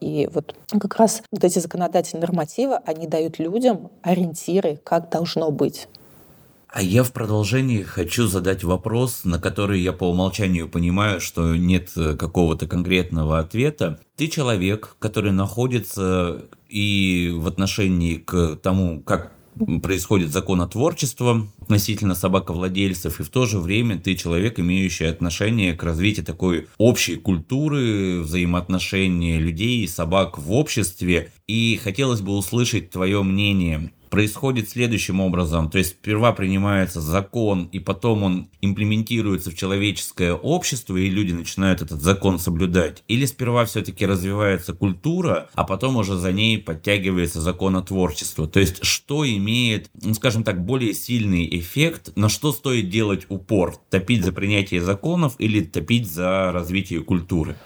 И 0.00 0.28
вот 0.32 0.54
как 0.68 0.96
раз 0.96 1.22
вот 1.30 1.44
эти 1.44 1.58
законодательные 1.58 2.22
нормативы, 2.22 2.76
они 2.84 3.06
дают 3.06 3.38
людям 3.38 3.90
ориентиры, 4.02 4.80
как 4.82 5.10
должно 5.10 5.50
быть. 5.50 5.88
А 6.72 6.82
я 6.82 7.02
в 7.02 7.12
продолжении 7.12 7.82
хочу 7.82 8.28
задать 8.28 8.62
вопрос, 8.62 9.24
на 9.24 9.40
который 9.40 9.80
я 9.80 9.92
по 9.92 10.04
умолчанию 10.04 10.68
понимаю, 10.68 11.20
что 11.20 11.56
нет 11.56 11.90
э, 11.96 12.14
какого-то 12.14 12.68
конкретного 12.68 13.40
ответа. 13.40 13.98
Ты 14.14 14.28
человек, 14.28 14.94
который 15.00 15.32
находится 15.32 16.44
и 16.68 17.34
в 17.34 17.48
отношении 17.48 18.18
к 18.18 18.54
тому, 18.62 19.02
как 19.02 19.32
происходит 19.82 20.32
законотворчество 20.32 21.46
относительно 21.60 22.14
собаковладельцев, 22.14 23.20
и 23.20 23.22
в 23.22 23.28
то 23.28 23.46
же 23.46 23.58
время 23.58 23.98
ты 23.98 24.14
человек, 24.14 24.58
имеющий 24.58 25.04
отношение 25.04 25.74
к 25.74 25.82
развитию 25.82 26.24
такой 26.24 26.68
общей 26.78 27.16
культуры, 27.16 28.20
взаимоотношения 28.20 29.38
людей 29.38 29.84
и 29.84 29.86
собак 29.86 30.38
в 30.38 30.52
обществе. 30.52 31.32
И 31.46 31.80
хотелось 31.82 32.20
бы 32.20 32.36
услышать 32.36 32.90
твое 32.90 33.22
мнение 33.22 33.92
происходит 34.10 34.68
следующим 34.68 35.20
образом. 35.20 35.70
То 35.70 35.78
есть 35.78 35.90
сперва 35.90 36.32
принимается 36.32 37.00
закон, 37.00 37.68
и 37.72 37.78
потом 37.78 38.24
он 38.24 38.48
имплементируется 38.60 39.50
в 39.50 39.54
человеческое 39.54 40.34
общество, 40.34 40.96
и 40.96 41.08
люди 41.08 41.32
начинают 41.32 41.80
этот 41.80 42.02
закон 42.02 42.38
соблюдать. 42.38 43.04
Или 43.08 43.24
сперва 43.24 43.64
все-таки 43.64 44.04
развивается 44.04 44.74
культура, 44.74 45.48
а 45.54 45.64
потом 45.64 45.96
уже 45.96 46.16
за 46.16 46.32
ней 46.32 46.58
подтягивается 46.58 47.40
законотворчество. 47.40 48.48
То 48.48 48.60
есть 48.60 48.84
что 48.84 49.26
имеет, 49.26 49.90
ну, 50.02 50.12
скажем 50.14 50.42
так, 50.42 50.64
более 50.64 50.92
сильный 50.92 51.48
эффект, 51.58 52.12
на 52.16 52.28
что 52.28 52.52
стоит 52.52 52.90
делать 52.90 53.26
упор? 53.28 53.76
Топить 53.88 54.24
за 54.24 54.32
принятие 54.32 54.82
законов 54.82 55.34
или 55.38 55.62
топить 55.62 56.10
за 56.10 56.50
развитие 56.52 57.02
культуры? 57.02 57.56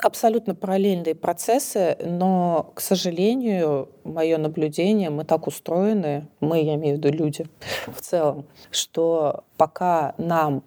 Абсолютно 0.00 0.54
параллельные 0.54 1.14
процессы, 1.14 1.96
но, 2.04 2.70
к 2.74 2.80
сожалению, 2.80 3.88
мое 4.04 4.38
наблюдение, 4.38 5.10
мы 5.10 5.24
так 5.24 5.46
устроены, 5.46 6.26
мы, 6.40 6.62
я 6.62 6.74
имею 6.74 6.96
в 6.96 6.98
виду 6.98 7.10
люди 7.10 7.46
в 7.86 8.00
целом, 8.00 8.44
что 8.70 9.44
пока 9.56 10.14
нам 10.18 10.62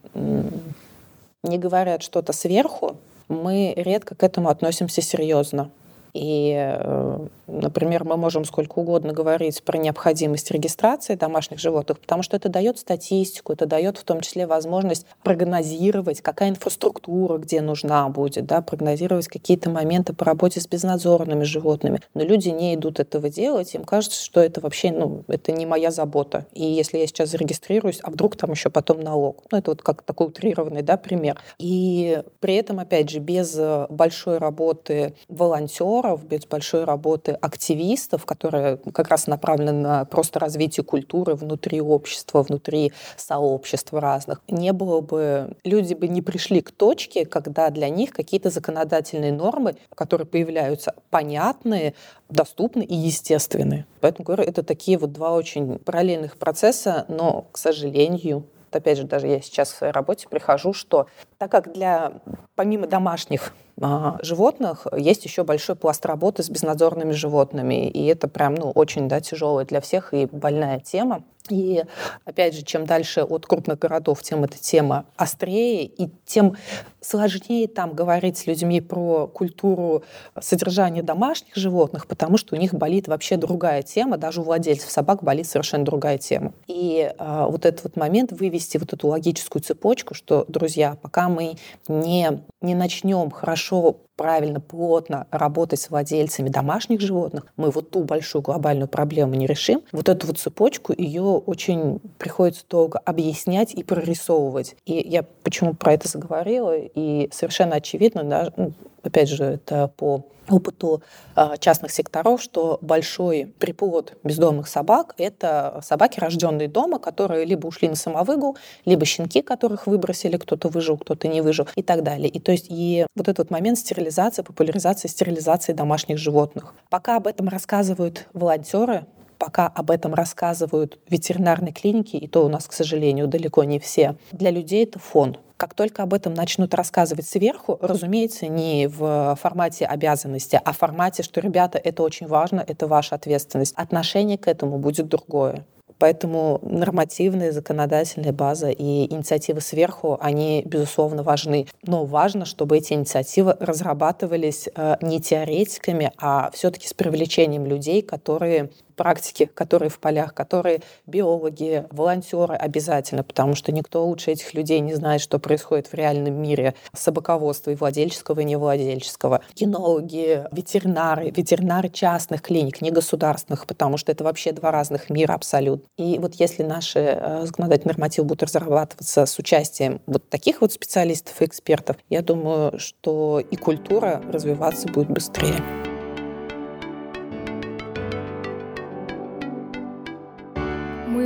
не 1.44 1.58
говорят 1.58 2.04
что-то 2.04 2.34
сверху, 2.34 2.98
мы 3.28 3.74
редко 3.76 4.16
к 4.16 4.24
этому 4.24 4.50
относимся 4.50 5.02
серьезно. 5.02 5.72
И, 6.14 6.54
э, 6.56 7.28
например, 7.48 8.04
мы 8.04 8.18
можем 8.18 8.46
сколько 8.46 8.80
угодно 8.80 9.14
говорить 9.14 9.64
про 9.64 9.78
необходимость 9.78 10.52
регистрации 10.52 11.16
домашних 11.16 11.60
животных, 11.60 12.00
потому 12.00 12.24
что 12.24 12.38
это 12.38 12.50
дает 12.50 12.80
статистику, 12.80 13.54
это 13.54 13.66
дает 13.66 13.98
в 13.98 14.04
том 14.04 14.22
числе 14.22 14.48
возможность 14.48 15.06
прогнозировать, 15.24 16.22
какая 16.22 16.50
инфраструктура 16.50 17.38
где 17.38 17.62
нужна 17.62 18.08
будет, 18.10 18.46
да, 18.46 18.62
прогнозировать 18.62 19.28
какие-то 19.28 19.70
моменты 19.70 20.14
по 20.14 20.26
работе 20.26 20.62
с 20.62 20.68
безнадзорными 20.68 21.44
животными. 21.44 22.00
Но 22.14 22.24
люди 22.24 22.50
не 22.50 22.76
идут 22.76 23.00
этого 23.00 23.30
делать, 23.30 23.74
им 23.74 23.84
кажется, 23.84 24.24
что 24.24 24.40
это 24.40 24.62
вообще, 24.62 24.92
ну, 24.92 25.24
это 25.28 25.52
не 25.52 25.66
моя 25.66 25.92
забота. 25.92 26.46
И 26.54 26.64
если 26.64 26.98
я 26.98 27.08
сейчас 27.08 27.30
зарегистрируюсь, 27.30 28.00
а 28.04 28.12
вдруг 28.12 28.36
там 28.36 28.52
еще 28.52 28.70
потом 28.70 29.02
налог? 29.02 29.44
Ну, 29.52 29.58
это 29.58 29.72
вот 29.72 29.82
как 29.82 30.04
такой 30.04 30.28
утрированный, 30.28 30.82
да, 30.82 30.98
пример. 30.98 31.40
И 31.58 32.22
при 32.40 32.56
этом, 32.56 32.80
опять 32.80 33.10
же, 33.10 33.20
без 33.20 33.56
э, 33.58 33.88
большой 33.90 34.38
работы 34.38 35.16
волонтеров, 35.28 36.01
волонтеров, 36.02 36.26
без 36.26 36.46
большой 36.46 36.84
работы 36.84 37.32
активистов, 37.34 38.26
которые 38.26 38.78
как 38.78 39.10
раз 39.10 39.28
направлены 39.28 39.72
на 39.72 40.06
просто 40.06 40.40
развитие 40.40 40.84
культуры 40.84 41.36
внутри 41.36 41.82
общества, 41.82 42.44
внутри 42.44 42.92
сообществ 43.18 43.94
разных, 43.94 44.42
не 44.48 44.74
было 44.74 45.02
бы, 45.02 45.56
люди 45.64 45.94
бы 45.94 46.08
не 46.08 46.22
пришли 46.22 46.62
к 46.62 46.72
точке, 46.72 47.26
когда 47.26 47.70
для 47.70 47.90
них 47.90 48.12
какие-то 48.12 48.50
законодательные 48.50 49.32
нормы, 49.32 49.76
которые 49.96 50.28
появляются, 50.28 50.94
понятные, 51.10 51.94
доступны 52.30 52.84
и 52.84 52.96
естественные. 52.96 53.86
Поэтому 54.00 54.26
говорю, 54.26 54.44
это 54.44 54.64
такие 54.64 54.98
вот 54.98 55.12
два 55.12 55.34
очень 55.34 55.80
параллельных 55.80 56.38
процесса, 56.38 57.06
но, 57.08 57.48
к 57.52 57.58
сожалению, 57.58 58.46
опять 58.72 58.98
же, 58.98 59.04
даже 59.04 59.28
я 59.28 59.42
сейчас 59.42 59.72
в 59.72 59.78
своей 59.78 59.94
работе 59.94 60.28
прихожу, 60.30 60.74
что 60.74 61.08
так 61.42 61.50
как 61.50 61.74
для, 61.74 62.22
помимо 62.54 62.86
домашних 62.86 63.52
а, 63.82 64.20
животных 64.22 64.86
есть 64.96 65.26
еще 65.26 65.44
большой 65.44 65.76
пласт 65.76 66.06
работы 66.06 66.44
с 66.44 66.52
безнадзорными 66.52 67.14
животными, 67.14 67.90
и 67.90 68.06
это 68.06 68.28
прям, 68.28 68.54
ну, 68.54 68.70
очень, 68.70 69.08
да, 69.08 69.22
тяжелая 69.22 69.66
для 69.66 69.82
всех 69.82 70.14
и 70.14 70.28
больная 70.28 70.80
тема. 70.80 71.24
И 71.50 71.84
опять 72.24 72.56
же, 72.56 72.62
чем 72.62 72.86
дальше 72.86 73.24
от 73.24 73.48
крупных 73.48 73.80
городов, 73.80 74.22
тем 74.22 74.44
эта 74.44 74.60
тема 74.60 75.06
острее, 75.16 75.86
и 75.86 76.12
тем 76.26 76.56
сложнее 77.02 77.68
там 77.68 77.94
говорить 77.94 78.38
с 78.38 78.46
людьми 78.46 78.80
про 78.80 79.28
культуру 79.28 80.04
содержания 80.40 81.02
домашних 81.02 81.56
животных, 81.56 82.06
потому 82.06 82.38
что 82.38 82.56
у 82.56 82.60
них 82.60 82.76
болит 82.76 83.08
вообще 83.08 83.38
другая 83.38 83.82
тема, 83.82 84.18
даже 84.18 84.42
у 84.42 84.44
владельцев 84.44 84.92
собак 84.92 85.24
болит 85.24 85.48
совершенно 85.48 85.84
другая 85.84 86.20
тема. 86.20 86.54
И 86.68 87.12
э, 87.18 87.46
вот 87.50 87.66
этот 87.66 87.84
вот 87.84 87.96
момент 87.96 88.32
вывести 88.32 88.78
вот 88.78 88.94
эту 88.94 89.08
логическую 89.08 89.64
цепочку, 89.64 90.14
что, 90.14 90.46
друзья, 90.48 90.96
пока 91.02 91.28
мы 91.32 91.58
не, 91.88 92.44
не 92.62 92.76
начнем 92.76 93.32
хорошо 93.32 93.98
правильно, 94.22 94.60
плотно 94.60 95.26
работать 95.32 95.82
с 95.82 95.90
владельцами 95.90 96.48
домашних 96.48 97.02
животных, 97.02 97.48
мы 97.58 97.72
вот 97.72 97.90
ту 97.90 98.04
большую 98.04 98.44
глобальную 98.44 98.88
проблему 98.88 99.34
не 99.34 99.48
решим. 99.48 99.82
Вот 99.92 100.10
эту 100.10 100.28
вот 100.28 100.38
цепочку, 100.38 100.94
ее 100.96 101.24
очень 101.24 102.00
приходится 102.20 102.64
долго 102.70 103.00
объяснять 103.00 103.74
и 103.74 103.84
прорисовывать. 103.84 104.76
И 104.86 104.94
я 104.94 105.24
почему 105.42 105.74
про 105.74 105.94
это 105.94 106.08
заговорила, 106.08 106.78
и 106.78 107.30
совершенно 107.32 107.78
очевидно, 107.78 108.24
да, 108.24 108.54
ну, 108.56 108.74
опять 109.02 109.28
же, 109.28 109.44
это 109.44 109.88
по 109.98 110.24
опыту 110.52 111.02
а, 111.36 111.58
частных 111.58 111.92
секторов, 111.92 112.42
что 112.42 112.78
большой 112.82 113.54
приплод 113.60 114.18
бездомных 114.24 114.68
собак— 114.68 115.14
это 115.18 115.82
собаки, 115.84 116.20
рожденные 116.20 116.68
дома, 116.68 117.00
которые 117.00 117.46
либо 117.46 117.68
ушли 117.68 117.90
на 117.90 117.96
самовыгул, 117.96 118.58
либо 118.86 119.06
щенки, 119.06 119.42
которых 119.42 119.88
выбросили, 119.88 120.38
кто-то 120.38 120.68
выжил, 120.68 120.98
кто-то 120.98 121.28
не 121.28 121.42
выжил 121.42 121.68
и 121.76 121.84
так 121.84 122.04
далее. 122.04 122.30
И 122.30 122.40
то 122.40 122.52
есть 122.52 122.68
и 122.70 123.06
вот 123.16 123.28
этот 123.28 123.50
момент 123.50 123.78
стерилизации, 123.78 124.11
популяризации 124.44 125.08
стерилизации 125.08 125.74
домашних 125.74 126.18
животных. 126.18 126.76
Пока 126.90 127.18
об 127.18 127.28
этом 127.28 127.48
рассказывают 127.48 128.28
волонтеры, 128.34 129.06
пока 129.38 129.68
об 129.68 129.90
этом 129.90 130.14
рассказывают 130.14 131.00
ветеринарные 131.10 131.74
клиники, 131.74 132.16
и 132.16 132.28
то 132.28 132.46
у 132.46 132.50
нас, 132.50 132.68
к 132.68 132.74
сожалению, 132.74 133.28
далеко 133.28 133.64
не 133.64 133.80
все, 133.80 134.16
для 134.32 134.52
людей 134.52 134.84
это 134.84 135.00
фон. 135.00 135.38
Как 135.58 135.74
только 135.74 136.04
об 136.04 136.14
этом 136.14 136.34
начнут 136.34 136.74
рассказывать 136.74 137.28
сверху, 137.28 137.78
разумеется, 137.82 138.48
не 138.48 138.88
в 138.88 139.38
формате 139.40 139.86
обязанности, 139.86 140.60
а 140.64 140.74
в 140.74 140.78
формате, 140.78 141.24
что, 141.24 141.40
ребята, 141.40 141.78
это 141.78 142.04
очень 142.04 142.28
важно, 142.28 142.64
это 142.68 142.88
ваша 142.88 143.16
ответственность. 143.16 143.74
Отношение 143.76 144.38
к 144.38 144.48
этому 144.48 144.80
будет 144.80 145.08
другое. 145.08 145.66
Поэтому 146.02 146.58
нормативная, 146.64 147.52
законодательная 147.52 148.34
база 148.34 148.72
и 148.72 149.14
инициативы 149.14 149.62
сверху, 149.62 150.18
они, 150.20 150.64
безусловно, 150.66 151.22
важны. 151.22 151.68
Но 151.86 152.06
важно, 152.06 152.46
чтобы 152.46 152.78
эти 152.80 152.94
инициативы 152.94 153.56
разрабатывались 153.60 154.68
э, 154.74 154.96
не 155.02 155.22
теоретиками, 155.22 156.12
а 156.18 156.50
все-таки 156.56 156.88
с 156.88 156.96
привлечением 156.96 157.68
людей, 157.68 158.02
которые 158.02 158.72
практики, 158.96 159.46
которые 159.46 159.90
в 159.90 160.00
полях, 160.00 160.34
которые 160.34 160.82
биологи, 161.06 161.86
волонтеры 161.92 162.56
обязательно, 162.56 163.24
потому 163.24 163.56
что 163.56 163.72
никто 163.72 164.06
лучше 164.06 164.32
этих 164.32 164.54
людей 164.54 164.80
не 164.80 164.94
знает, 164.94 165.22
что 165.22 165.40
происходит 165.40 165.88
в 165.88 165.94
реальном 165.94 166.36
мире 166.36 166.76
собаководства 166.94 167.72
и 167.72 167.76
владельческого, 167.76 168.42
и 168.42 168.46
невладельческого. 168.46 169.42
Кинологи, 169.54 170.46
ветеринары, 170.52 171.30
ветеринары 171.30 171.90
частных 171.90 172.42
клиник, 172.42 172.82
не 172.82 172.92
государственных, 172.92 173.66
потому 173.66 173.98
что 173.98 174.12
это 174.12 174.24
вообще 174.24 174.52
два 174.52 174.72
разных 174.72 175.10
мира 175.10 175.34
абсолютно. 175.34 175.86
И 175.98 176.20
вот 176.20 176.36
если 176.36 176.64
наши 176.64 177.00
э, 177.00 177.46
законодательные 177.46 177.94
нормативы 177.94 178.28
будут 178.28 178.44
разрабатываться 178.44 179.26
с 179.26 179.38
участием 179.40 180.02
вот 180.06 180.30
таких 180.30 180.62
вот 180.62 180.72
специалистов 180.74 181.42
и 181.42 181.46
экспертов, 181.46 181.98
я 182.10 182.22
думаю, 182.22 182.80
что 182.80 183.40
и 183.40 183.56
культура 183.56 184.22
развиваться 184.32 184.88
будет 184.88 185.10
быстрее. 185.10 185.91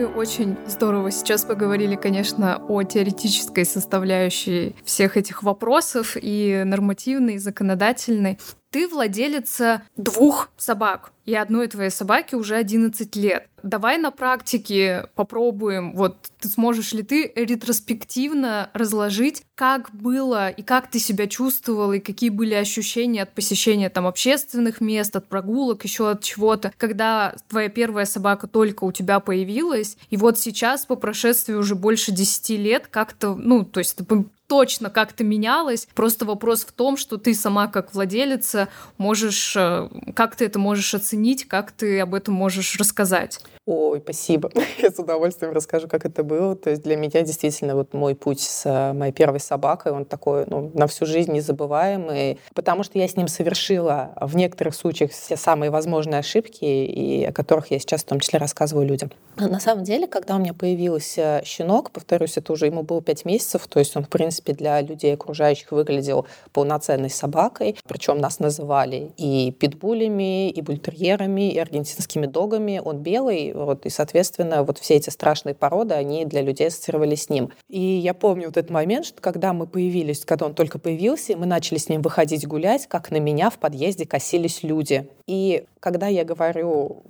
Очень 0.04 0.58
здорово 0.68 1.12
сейчас 1.12 1.44
поговорили, 1.44 1.96
конечно, 1.96 2.62
о 2.68 2.84
теоретической 2.84 3.66
составляющей 3.66 4.76
всех 4.84 5.18
этих 5.18 5.44
вопросов 5.44 6.18
и 6.22 6.64
нормативной, 6.66 7.36
и 7.36 7.40
законодательной. 7.40 8.40
Ты 8.72 8.88
владелица 8.88 9.84
двух 9.96 10.50
собак, 10.58 11.12
и 11.26 11.34
одной 11.36 11.68
твоей 11.68 11.90
собаке 11.90 12.36
уже 12.36 12.56
11 12.56 13.16
лет. 13.16 13.48
Давай 13.64 13.98
на 13.98 14.12
практике 14.12 15.10
попробуем, 15.16 15.96
вот 15.96 16.18
ты 16.40 16.50
сможешь 16.50 16.94
ли 16.94 17.02
ты 17.02 17.32
ретроспективно 17.36 18.70
разложить, 18.74 19.44
как 19.56 19.90
было 19.92 20.50
и 20.50 20.62
как 20.62 20.92
ты 20.92 21.00
себя 21.00 21.26
чувствовала, 21.26 21.94
и 21.94 22.00
какие 22.00 22.30
были 22.30 22.54
ощущения 22.54 23.24
от 23.24 23.34
посещения 23.34 23.90
там 23.90 24.06
общественных 24.06 24.82
мест, 24.82 25.16
от 25.16 25.28
прогулок, 25.28 25.84
еще 25.84 26.12
от 26.12 26.22
чего-то, 26.22 26.72
когда 26.78 27.36
твоя 27.50 27.70
первая 27.70 28.06
собака 28.06 28.46
только 28.46 28.84
у 28.84 28.92
тебя 28.92 29.20
появилась, 29.20 29.98
и 30.12 30.18
вот 30.18 30.38
сейчас, 30.38 30.86
по 30.86 30.96
прошествии 30.96 31.54
уже 31.54 31.74
больше 31.74 32.12
10 32.12 32.50
лет, 32.60 32.88
как-то, 32.88 33.34
ну, 33.34 33.66
то 33.66 33.80
есть 33.80 33.96
ты 33.96 34.06
точно 34.48 34.90
как-то 34.90 35.24
менялось. 35.24 35.88
Просто 35.96 36.26
вопрос 36.26 36.64
в 36.64 36.72
том, 36.72 36.98
что 36.98 37.18
ты 37.18 37.34
сама 37.34 37.68
как 37.68 37.94
владелица 37.94 38.70
можешь, 38.98 39.56
э, 39.56 39.90
как 40.14 40.36
ты 40.36 40.46
это 40.46 40.60
можешь 40.60 40.94
оценить, 40.94 41.15
как 41.46 41.72
ты 41.72 42.00
об 42.00 42.14
этом 42.14 42.34
можешь 42.34 42.78
рассказать. 42.78 43.40
Ой, 43.66 44.00
спасибо. 44.00 44.52
Я 44.78 44.92
с 44.92 45.00
удовольствием 45.00 45.52
расскажу, 45.52 45.88
как 45.88 46.06
это 46.06 46.24
было. 46.24 46.56
То 46.56 46.70
есть 46.70 46.84
для 46.84 46.96
меня 46.96 47.22
действительно 47.22 47.76
вот 47.76 47.94
мой 47.94 48.14
путь 48.14 48.40
с 48.40 48.66
э, 48.66 48.94
моей 48.94 49.12
первой 49.12 49.40
собакой, 49.40 49.92
он 49.92 50.06
такой 50.06 50.46
ну, 50.48 50.72
на 50.76 50.86
всю 50.86 51.08
жизнь 51.08 51.32
незабываемый, 51.32 52.40
потому 52.54 52.84
что 52.84 53.00
я 53.00 53.08
с 53.08 53.16
ним 53.16 53.28
совершила 53.28 54.14
в 54.22 54.36
некоторых 54.36 54.76
случаях 54.76 55.12
все 55.12 55.36
самые 55.36 55.72
возможные 55.72 56.20
ошибки, 56.20 56.64
и 56.64 57.26
о 57.26 57.34
которых 57.34 57.72
я 57.72 57.80
сейчас 57.80 58.02
в 58.02 58.06
том 58.06 58.20
числе 58.20 58.38
рассказываю 58.38 58.88
людям. 58.88 59.12
На 59.38 59.60
самом 59.60 59.84
деле, 59.84 60.08
когда 60.08 60.36
у 60.36 60.40
меня 60.40 60.54
появился 60.54 61.42
щенок, 61.44 61.92
повторюсь, 61.92 62.38
это 62.38 62.54
уже 62.54 62.68
ему 62.68 62.84
было 62.84 63.02
пять 63.02 63.26
месяцев, 63.26 63.68
то 63.68 63.80
есть 63.80 63.98
он, 63.98 64.04
в 64.04 64.10
принципе, 64.10 64.54
для 64.54 64.80
людей 64.82 65.14
окружающих 65.14 65.72
выглядел 65.72 66.28
полноценной 66.54 67.10
собакой, 67.10 67.76
причем 67.88 68.20
нас 68.20 68.40
называли 68.40 69.12
и 69.18 69.52
питбулями, 69.52 70.50
и 70.52 70.62
бультерьерами, 70.62 71.05
и 71.14 71.58
аргентинскими 71.58 72.26
догами. 72.26 72.82
Он 72.84 72.98
белый, 72.98 73.54
вот, 73.54 73.86
и, 73.86 73.90
соответственно, 73.90 74.64
вот 74.64 74.78
все 74.78 74.96
эти 74.96 75.10
страшные 75.10 75.56
породы, 75.56 75.94
они 75.94 76.26
для 76.26 76.42
людей 76.42 76.68
ассоциировались 76.68 77.24
с 77.24 77.30
ним. 77.30 77.52
И 77.70 77.80
я 77.80 78.14
помню 78.14 78.48
вот 78.48 78.58
этот 78.58 78.72
момент, 78.72 79.06
что 79.06 79.22
когда 79.22 79.54
мы 79.54 79.68
появились, 79.68 80.26
когда 80.26 80.46
он 80.46 80.54
только 80.54 80.80
появился, 80.80 81.36
мы 81.38 81.46
начали 81.46 81.78
с 81.78 81.90
ним 81.90 82.02
выходить 82.02 82.48
гулять, 82.48 82.88
как 82.88 83.12
на 83.12 83.18
меня 83.18 83.50
в 83.50 83.58
подъезде 83.58 84.06
косились 84.06 84.64
люди. 84.64 85.10
И 85.28 85.66
когда 85.80 86.08
я 86.08 86.24
говорю 86.24 87.04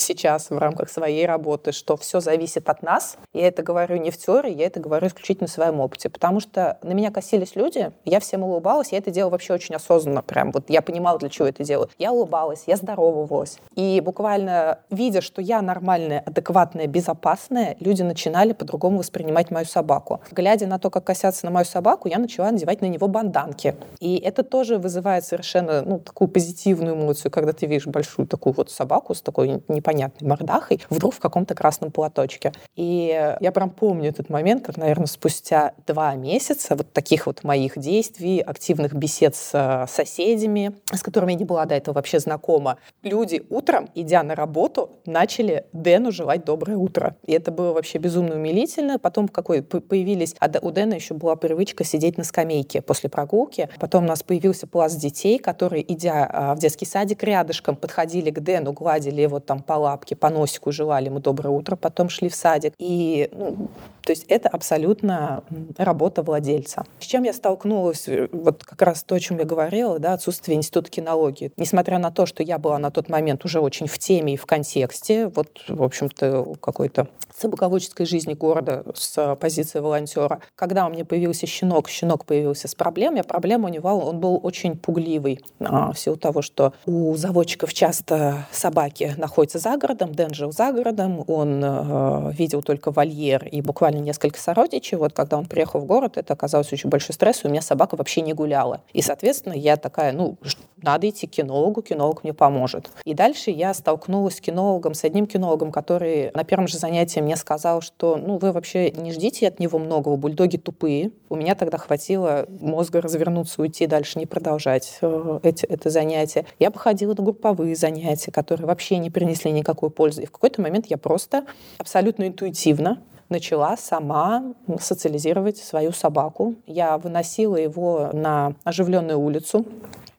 сейчас 0.00 0.50
в 0.50 0.58
рамках 0.58 0.90
своей 0.90 1.26
работы, 1.26 1.72
что 1.72 1.96
все 1.96 2.20
зависит 2.20 2.68
от 2.68 2.82
нас. 2.82 3.16
Я 3.32 3.48
это 3.48 3.62
говорю 3.62 3.96
не 3.96 4.10
в 4.10 4.16
теории, 4.16 4.54
я 4.54 4.66
это 4.66 4.80
говорю 4.80 5.06
исключительно 5.08 5.46
в 5.46 5.50
своем 5.50 5.80
опыте. 5.80 6.08
Потому 6.08 6.40
что 6.40 6.78
на 6.82 6.92
меня 6.92 7.10
косились 7.10 7.56
люди, 7.56 7.92
я 8.04 8.20
всем 8.20 8.42
улыбалась, 8.42 8.92
я 8.92 8.98
это 8.98 9.10
делала 9.10 9.32
вообще 9.32 9.54
очень 9.54 9.74
осознанно. 9.74 10.22
Прям 10.22 10.52
вот 10.52 10.70
я 10.70 10.82
понимала, 10.82 11.18
для 11.18 11.28
чего 11.28 11.48
это 11.48 11.64
делаю. 11.64 11.90
Я 11.98 12.12
улыбалась, 12.12 12.64
я 12.66 12.76
здоровалась. 12.76 13.58
И 13.74 14.00
буквально 14.04 14.78
видя, 14.90 15.20
что 15.20 15.42
я 15.42 15.62
нормальная, 15.62 16.20
адекватная, 16.20 16.86
безопасная, 16.86 17.76
люди 17.80 18.02
начинали 18.02 18.52
по-другому 18.52 18.98
воспринимать 18.98 19.50
мою 19.50 19.66
собаку. 19.66 20.20
Глядя 20.30 20.66
на 20.66 20.78
то, 20.78 20.90
как 20.90 21.04
косятся 21.04 21.46
на 21.46 21.50
мою 21.52 21.64
собаку, 21.64 22.08
я 22.08 22.18
начала 22.18 22.50
надевать 22.50 22.80
на 22.80 22.86
него 22.86 23.08
банданки. 23.08 23.76
И 24.00 24.16
это 24.16 24.42
тоже 24.42 24.78
вызывает 24.78 25.24
совершенно 25.24 25.82
ну, 25.82 25.98
такую 25.98 26.28
позитивную 26.28 26.94
эмоцию, 26.94 27.30
когда 27.30 27.52
ты 27.52 27.66
видишь 27.66 27.86
большую 27.86 28.26
такую 28.26 28.54
вот 28.54 28.70
собаку 28.70 29.14
с 29.14 29.20
такой 29.20 29.62
непонятной 29.68 29.87
непонятной 29.88 30.28
мордахой, 30.28 30.80
вдруг 30.90 31.14
в 31.14 31.18
каком-то 31.18 31.54
красном 31.54 31.90
платочке. 31.90 32.52
И 32.76 33.36
я 33.40 33.52
прям 33.52 33.70
помню 33.70 34.10
этот 34.10 34.28
момент, 34.28 34.66
как, 34.66 34.76
наверное, 34.76 35.06
спустя 35.06 35.72
два 35.86 36.14
месяца 36.14 36.76
вот 36.76 36.92
таких 36.92 37.26
вот 37.26 37.44
моих 37.44 37.78
действий, 37.78 38.40
активных 38.40 38.94
бесед 38.94 39.34
с 39.34 39.50
э, 39.54 39.86
соседями, 39.90 40.72
с 40.92 41.02
которыми 41.02 41.32
я 41.32 41.38
не 41.38 41.44
была 41.44 41.64
до 41.64 41.74
этого 41.74 41.94
вообще 41.94 42.20
знакома, 42.20 42.76
люди 43.02 43.42
утром, 43.48 43.88
идя 43.94 44.22
на 44.22 44.34
работу, 44.34 44.90
начали 45.06 45.64
Дэну 45.72 46.12
желать 46.12 46.44
доброе 46.44 46.76
утро. 46.76 47.16
И 47.26 47.32
это 47.32 47.50
было 47.50 47.72
вообще 47.72 47.98
безумно 47.98 48.34
умилительно. 48.34 48.98
Потом 48.98 49.28
какой 49.28 49.62
появились... 49.62 50.34
А 50.38 50.50
у 50.60 50.70
Дэна 50.70 50.94
еще 50.94 51.14
была 51.14 51.36
привычка 51.36 51.84
сидеть 51.84 52.18
на 52.18 52.24
скамейке 52.24 52.82
после 52.82 53.08
прогулки. 53.08 53.68
Потом 53.78 54.04
у 54.04 54.08
нас 54.08 54.22
появился 54.22 54.66
пласт 54.66 54.98
детей, 54.98 55.38
которые, 55.38 55.90
идя 55.92 56.28
а, 56.30 56.54
в 56.54 56.58
детский 56.58 56.84
садик 56.84 57.22
рядышком, 57.22 57.76
подходили 57.76 58.30
к 58.30 58.40
Дэну, 58.40 58.72
гладили 58.72 59.22
его 59.22 59.40
там 59.40 59.62
по 59.62 59.77
лапке, 59.78 60.16
по 60.16 60.30
носику 60.30 60.72
желали 60.72 61.06
ему 61.06 61.20
доброе 61.20 61.50
утро, 61.50 61.76
потом 61.76 62.08
шли 62.08 62.28
в 62.28 62.34
садик. 62.34 62.74
И, 62.78 63.28
ну, 63.32 63.68
то 64.02 64.10
есть 64.10 64.24
это 64.28 64.48
абсолютно 64.48 65.42
работа 65.76 66.22
владельца. 66.22 66.84
С 66.98 67.04
чем 67.04 67.24
я 67.24 67.32
столкнулась, 67.32 68.08
э, 68.08 68.28
вот 68.32 68.64
как 68.64 68.82
раз 68.82 69.02
то, 69.02 69.14
о 69.14 69.20
чем 69.20 69.38
я 69.38 69.44
говорила, 69.44 69.98
да, 69.98 70.14
отсутствие 70.14 70.56
института 70.56 70.90
кинологии. 70.90 71.52
Несмотря 71.56 71.98
на 71.98 72.10
то, 72.10 72.26
что 72.26 72.42
я 72.42 72.58
была 72.58 72.78
на 72.78 72.90
тот 72.90 73.08
момент 73.08 73.44
уже 73.44 73.60
очень 73.60 73.86
в 73.86 73.98
теме 73.98 74.34
и 74.34 74.36
в 74.36 74.46
контексте, 74.46 75.28
вот, 75.28 75.64
в 75.68 75.82
общем-то, 75.82 76.54
какой-то 76.60 77.08
собаководческой 77.38 78.06
жизни 78.06 78.34
города 78.34 78.84
с 78.94 79.36
позиции 79.36 79.80
волонтера. 79.80 80.40
Когда 80.54 80.86
у 80.86 80.90
меня 80.90 81.04
появился 81.04 81.46
щенок, 81.46 81.88
щенок 81.88 82.24
появился 82.24 82.68
с 82.68 82.74
проблемой, 82.74 83.20
а 83.20 83.24
проблема 83.24 83.68
у 83.68 83.72
него, 83.72 83.90
он 83.90 84.20
был 84.20 84.40
очень 84.42 84.76
пугливый 84.76 85.40
а, 85.60 85.92
в 85.92 85.98
силу 85.98 86.16
того, 86.16 86.42
что 86.42 86.72
у 86.86 87.14
заводчиков 87.16 87.72
часто 87.72 88.46
собаки 88.50 89.14
находятся 89.16 89.58
за 89.58 89.76
городом, 89.76 90.14
Дэн 90.14 90.34
жил 90.34 90.52
за 90.52 90.72
городом, 90.72 91.24
он 91.26 91.62
э, 91.62 92.32
видел 92.32 92.62
только 92.62 92.90
вольер 92.90 93.46
и 93.46 93.60
буквально 93.60 93.98
несколько 93.98 94.40
сородичей. 94.40 94.96
Вот 94.96 95.12
когда 95.12 95.38
он 95.38 95.46
приехал 95.46 95.80
в 95.80 95.84
город, 95.84 96.16
это 96.16 96.32
оказалось 96.32 96.72
очень 96.72 96.90
большой 96.90 97.14
стресс, 97.14 97.44
и 97.44 97.48
у 97.48 97.50
меня 97.50 97.62
собака 97.62 97.96
вообще 97.96 98.20
не 98.20 98.32
гуляла. 98.32 98.82
И, 98.92 99.02
соответственно, 99.02 99.54
я 99.54 99.76
такая, 99.76 100.12
ну, 100.12 100.36
надо 100.82 101.08
идти 101.08 101.26
к 101.26 101.30
кинологу, 101.30 101.82
кинолог 101.82 102.24
мне 102.24 102.32
поможет. 102.32 102.90
И 103.04 103.14
дальше 103.14 103.50
я 103.50 103.74
столкнулась 103.74 104.36
с 104.36 104.40
кинологом, 104.40 104.94
с 104.94 105.04
одним 105.04 105.26
кинологом, 105.26 105.72
который 105.72 106.30
на 106.34 106.44
первом 106.44 106.68
же 106.68 106.78
занятии 106.78 107.20
мне 107.28 107.36
сказал, 107.36 107.82
что, 107.82 108.16
ну, 108.16 108.38
вы 108.38 108.52
вообще 108.52 108.90
не 108.90 109.12
ждите 109.12 109.48
от 109.48 109.60
него 109.60 109.78
многого, 109.78 110.16
бульдоги 110.16 110.56
тупые. 110.56 111.10
У 111.28 111.36
меня 111.36 111.54
тогда 111.54 111.76
хватило 111.76 112.46
мозга 112.48 113.02
развернуться, 113.02 113.60
уйти 113.60 113.86
дальше, 113.86 114.18
не 114.18 114.24
продолжать 114.24 114.96
э, 115.02 115.40
эти, 115.42 115.66
это 115.66 115.90
занятие. 115.90 116.46
Я 116.58 116.70
походила 116.70 117.14
на 117.14 117.22
групповые 117.22 117.76
занятия, 117.76 118.30
которые 118.30 118.66
вообще 118.66 118.96
не 118.96 119.10
принесли 119.10 119.50
никакой 119.50 119.90
пользы. 119.90 120.22
И 120.22 120.26
в 120.26 120.30
какой-то 120.30 120.62
момент 120.62 120.86
я 120.86 120.96
просто 120.96 121.44
абсолютно 121.76 122.28
интуитивно 122.28 123.02
начала 123.28 123.76
сама 123.76 124.54
социализировать 124.80 125.58
свою 125.58 125.92
собаку. 125.92 126.54
Я 126.66 126.96
выносила 126.96 127.56
его 127.56 128.08
на 128.14 128.54
оживленную 128.64 129.20
улицу, 129.20 129.66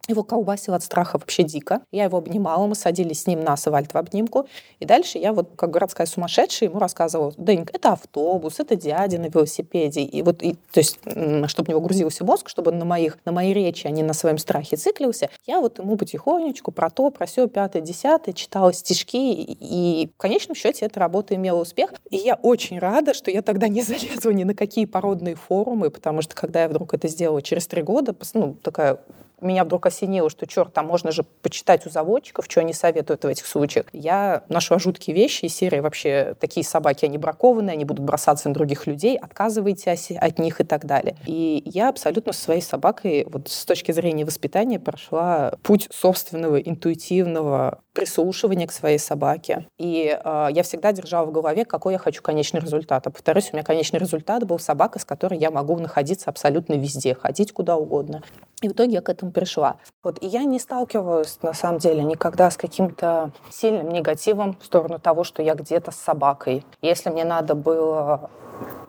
его 0.10 0.24
колбасило 0.24 0.78
от 0.78 0.84
страха 0.84 1.18
вообще 1.18 1.44
дико. 1.44 1.82
Я 1.92 2.06
его 2.06 2.18
обнимала, 2.18 2.66
мы 2.68 2.76
садились 2.76 3.24
с 3.24 3.28
ним 3.28 3.44
на 3.44 3.54
асфальт 3.54 3.94
в 3.94 3.98
обнимку. 3.98 4.48
И 4.80 4.86
дальше 4.86 5.18
я 5.18 5.34
вот, 5.34 5.52
как 5.56 5.70
городская 5.72 6.08
сумасшедшая, 6.08 6.70
ему 6.70 6.80
рассказывала, 6.80 7.34
Денька, 7.38 7.72
это 7.74 7.94
автобус, 7.94 8.60
это 8.60 8.76
дядя 8.76 9.20
на 9.20 9.28
велосипеде. 9.28 10.02
И 10.02 10.22
вот, 10.22 10.42
и, 10.42 10.54
то 10.72 10.80
есть, 10.80 11.00
чтобы 11.48 11.68
у 11.68 11.72
него 11.72 11.82
грузился 11.82 12.24
мозг, 12.24 12.50
чтобы 12.50 12.72
он 12.72 12.80
на, 12.80 12.86
моих, 12.86 13.18
на 13.26 13.32
моей 13.32 13.54
речи, 13.54 13.88
а 13.88 13.90
не 13.90 14.04
на 14.04 14.14
своем 14.14 14.38
страхе 14.38 14.76
циклился, 14.76 15.30
я 15.46 15.60
вот 15.60 15.80
ему 15.80 15.98
потихонечку 15.98 16.72
про 16.72 16.90
то, 16.90 17.10
про 17.10 17.26
все, 17.26 17.48
пятое, 17.48 17.82
десятое, 17.82 18.34
читала 18.34 18.74
стишки. 18.74 19.18
И 19.18 20.10
в 20.14 20.18
конечном 20.18 20.56
счете 20.56 20.86
эта 20.86 21.00
работа 21.00 21.36
имела 21.36 21.62
успех. 21.62 21.94
И 22.10 22.18
я 22.18 22.36
очень 22.36 22.80
рада, 22.80 23.14
что 23.14 23.32
я 23.32 23.42
тогда 23.42 23.68
не 23.68 23.82
залезла 23.82 24.32
ни 24.32 24.44
на 24.44 24.54
какие 24.54 24.86
породные 24.86 25.36
форумы, 25.36 25.90
потому 25.90 26.22
что 26.22 26.36
когда 26.36 26.64
я 26.64 26.70
вдруг 26.70 26.94
это 26.94 27.08
сделала 27.08 27.42
через 27.42 27.68
три 27.68 27.82
года, 27.82 28.16
ну, 28.34 28.56
такая 28.62 29.00
меня 29.42 29.64
вдруг 29.64 29.86
осенило, 29.86 30.30
что, 30.30 30.46
черт, 30.48 30.74
там 30.74 30.88
можно 30.88 31.12
же 31.12 31.24
почитать 31.42 31.86
у 31.86 31.90
заводчиков, 31.90 32.46
что 32.48 32.62
они 32.62 32.74
советуют 32.74 33.24
в 33.24 33.28
этих 33.28 33.46
случаях. 33.46 33.88
Я 33.94 34.44
нашла 34.50 34.80
жуткие 34.80 35.16
вещи 35.16 35.46
из 35.46 35.56
серии 35.56 35.80
вообще 35.80 36.36
такие 36.40 36.66
собаки, 36.66 37.06
они 37.06 37.18
бракованные, 37.18 37.74
они 37.74 37.86
будут 37.86 38.06
бросаться 38.06 38.50
на 38.50 38.54
других 38.54 38.88
людей, 38.88 39.18
отказывайтесь 39.18 40.12
от 40.12 40.40
них 40.40 40.62
и 40.62 40.64
так 40.64 40.86
далее. 40.86 41.16
И 41.26 41.62
я 41.66 41.90
абсолютно 41.90 42.34
со 42.34 42.42
своей 42.42 42.62
собакой 42.62 43.26
вот 43.30 43.50
с 43.50 43.66
точки 43.66 43.92
зрения 43.92 44.26
воспитания 44.26 44.80
прошла 44.80 45.54
путь 45.64 45.88
собственного 45.92 46.58
интуитивного 46.58 47.82
прислушивания 47.94 48.68
к 48.68 48.72
своей 48.72 49.00
собаке. 49.00 49.68
И 49.78 50.18
э, 50.24 50.48
я 50.52 50.64
всегда 50.64 50.92
держала 50.92 51.26
в 51.26 51.32
голове, 51.32 51.66
какой 51.66 51.94
я 51.94 52.00
хочу 52.00 52.22
конечный 52.22 52.60
результат. 52.60 53.08
А 53.08 53.10
повторюсь, 53.10 53.50
у 53.52 53.56
меня 53.56 53.64
конечный 53.64 54.00
результат 54.00 54.46
был 54.46 54.60
собака, 54.60 55.00
с 55.00 55.06
которой 55.06 55.40
я 55.40 55.52
могу 55.52 55.78
находиться 55.78 56.30
абсолютно 56.30 56.74
везде, 56.74 57.16
ходить 57.16 57.52
куда 57.52 57.78
угодно. 57.78 58.24
И 58.62 58.68
в 58.68 58.74
итоге 58.74 58.94
я 58.94 59.02
к 59.02 59.10
этому 59.10 59.32
пришла. 59.32 59.78
Вот. 60.04 60.22
И 60.22 60.28
я 60.28 60.44
не 60.44 60.60
сталкивалась, 60.60 61.40
на 61.42 61.54
самом 61.54 61.80
деле, 61.80 62.04
никогда 62.04 62.52
с 62.52 62.58
каким-то 62.58 63.32
сильным 63.52 63.90
негативом 63.90 64.58
в 64.60 64.66
сторону 64.66 65.00
того, 65.00 65.24
что 65.24 65.42
я 65.42 65.56
где-то 65.56 65.92
с 65.92 65.96
собакой. 65.96 66.66
Если 66.82 67.10
мне 67.10 67.24
надо 67.24 67.56
было 67.56 68.30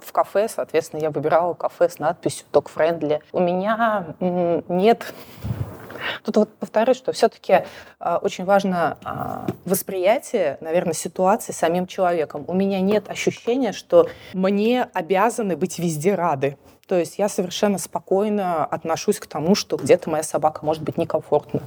в 0.00 0.12
кафе, 0.12 0.48
соответственно, 0.48 1.00
я 1.00 1.10
выбирала 1.10 1.54
кафе 1.54 1.88
с 1.88 1.98
надписью 1.98 2.46
«Dog 2.52 2.68
Friendly». 2.74 3.20
У 3.32 3.40
меня 3.40 4.14
нет 4.68 5.14
Тут 6.24 6.36
вот 6.36 6.54
повторюсь, 6.58 6.96
что 6.96 7.12
все-таки 7.12 7.64
э, 8.00 8.18
очень 8.22 8.44
важно 8.44 8.98
э, 9.04 9.52
восприятие, 9.64 10.58
наверное, 10.60 10.94
ситуации 10.94 11.52
самим 11.52 11.86
человеком. 11.86 12.44
У 12.46 12.54
меня 12.54 12.80
нет 12.80 13.08
ощущения, 13.08 13.72
что 13.72 14.08
мне 14.32 14.88
обязаны 14.92 15.56
быть 15.56 15.78
везде 15.78 16.14
рады. 16.14 16.56
То 16.86 16.98
есть 16.98 17.18
я 17.18 17.28
совершенно 17.28 17.78
спокойно 17.78 18.64
отношусь 18.64 19.20
к 19.20 19.26
тому, 19.26 19.54
что 19.54 19.76
где-то 19.76 20.10
моя 20.10 20.24
собака 20.24 20.64
может 20.64 20.82
быть 20.82 20.98
некомфортна 20.98 21.62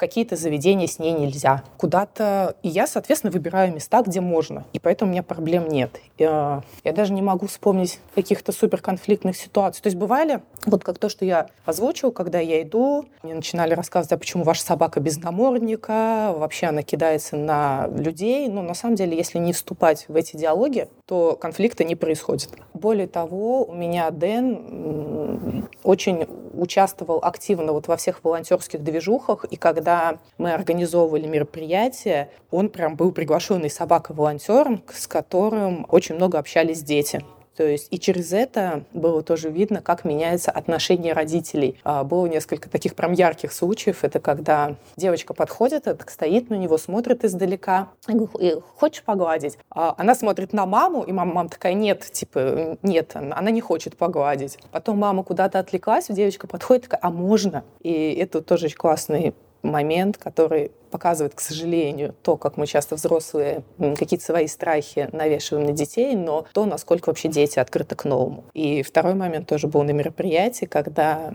какие-то 0.00 0.34
заведения 0.34 0.86
с 0.86 0.98
ней 0.98 1.12
нельзя. 1.12 1.62
Куда-то... 1.76 2.56
И 2.62 2.68
я, 2.68 2.86
соответственно, 2.86 3.30
выбираю 3.30 3.72
места, 3.74 4.02
где 4.02 4.22
можно. 4.22 4.64
И 4.72 4.78
поэтому 4.78 5.10
у 5.10 5.12
меня 5.12 5.22
проблем 5.22 5.68
нет. 5.68 6.00
Я, 6.16 6.62
я 6.84 6.92
даже 6.92 7.12
не 7.12 7.20
могу 7.20 7.46
вспомнить 7.46 8.00
каких-то 8.14 8.50
суперконфликтных 8.50 9.36
ситуаций. 9.36 9.82
То 9.82 9.88
есть 9.88 9.98
бывали, 9.98 10.40
вот 10.64 10.82
как 10.84 10.98
то, 10.98 11.10
что 11.10 11.26
я 11.26 11.48
озвучила, 11.66 12.10
когда 12.12 12.40
я 12.40 12.62
иду, 12.62 13.04
мне 13.22 13.34
начинали 13.34 13.74
рассказывать, 13.74 14.12
а 14.12 14.18
почему 14.18 14.42
ваша 14.42 14.62
собака 14.62 15.00
без 15.00 15.18
намордника, 15.18 16.32
вообще 16.34 16.68
она 16.68 16.82
кидается 16.82 17.36
на 17.36 17.86
людей. 17.88 18.48
Но 18.48 18.62
на 18.62 18.74
самом 18.74 18.94
деле, 18.94 19.14
если 19.14 19.38
не 19.38 19.52
вступать 19.52 20.06
в 20.08 20.16
эти 20.16 20.38
диалоги, 20.38 20.88
то 21.04 21.36
конфликта 21.38 21.84
не 21.84 21.94
происходит. 21.94 22.48
Более 22.72 23.06
того, 23.06 23.64
у 23.64 23.74
меня 23.74 24.10
Дэн 24.10 25.68
очень 25.82 26.26
участвовал 26.54 27.20
активно 27.22 27.72
вот 27.72 27.88
во 27.88 27.96
всех 27.96 28.22
волонтерских 28.22 28.82
движухах, 28.82 29.44
и 29.44 29.56
когда 29.56 29.89
когда 29.90 30.18
мы 30.38 30.52
организовывали 30.52 31.26
мероприятие, 31.26 32.30
он 32.52 32.68
прям 32.68 32.94
был 32.94 33.10
приглашенный 33.10 33.70
собака-волонтером, 33.70 34.84
с 34.92 35.08
которым 35.08 35.84
очень 35.88 36.14
много 36.14 36.38
общались 36.38 36.82
дети. 36.82 37.24
То 37.56 37.66
есть 37.66 37.88
и 37.90 37.98
через 37.98 38.32
это 38.32 38.84
было 38.92 39.22
тоже 39.22 39.50
видно, 39.50 39.82
как 39.82 40.04
меняется 40.04 40.52
отношение 40.52 41.12
родителей. 41.12 41.78
А, 41.82 42.04
было 42.04 42.26
несколько 42.26 42.70
таких 42.70 42.94
прям 42.94 43.12
ярких 43.12 43.52
случаев. 43.52 44.04
Это 44.04 44.20
когда 44.20 44.76
девочка 44.96 45.34
подходит, 45.34 45.84
так 45.84 46.08
стоит 46.08 46.48
на 46.50 46.54
него, 46.54 46.78
смотрит 46.78 47.24
издалека. 47.24 47.88
Говорю, 48.06 48.62
хочешь 48.76 49.02
погладить? 49.02 49.58
А 49.70 49.94
она 49.98 50.14
смотрит 50.14 50.52
на 50.52 50.66
маму, 50.66 51.02
и 51.02 51.12
мама, 51.12 51.34
мама 51.34 51.48
такая, 51.48 51.74
нет, 51.74 52.08
типа, 52.10 52.78
нет, 52.82 53.16
она 53.16 53.50
не 53.50 53.60
хочет 53.60 53.96
погладить. 53.96 54.56
Потом 54.70 54.98
мама 54.98 55.24
куда-то 55.24 55.58
отвлеклась, 55.58 56.06
девочка 56.08 56.46
подходит, 56.46 56.84
такая, 56.84 57.00
а 57.02 57.10
можно? 57.10 57.64
И 57.80 58.14
это 58.14 58.40
тоже 58.40 58.66
очень 58.66 58.76
классный 58.76 59.34
момент, 59.62 60.16
который 60.18 60.70
показывает, 60.90 61.34
к 61.34 61.40
сожалению, 61.40 62.14
то, 62.22 62.36
как 62.36 62.56
мы 62.56 62.66
часто 62.66 62.96
взрослые 62.96 63.62
какие-то 63.78 64.24
свои 64.24 64.46
страхи 64.46 65.08
навешиваем 65.12 65.66
на 65.66 65.72
детей, 65.72 66.16
но 66.16 66.46
то, 66.52 66.64
насколько 66.66 67.10
вообще 67.10 67.28
дети 67.28 67.58
открыты 67.58 67.94
к 67.94 68.04
новому. 68.04 68.44
И 68.54 68.82
второй 68.82 69.14
момент 69.14 69.46
тоже 69.46 69.68
был 69.68 69.82
на 69.82 69.90
мероприятии, 69.90 70.66
когда 70.66 71.32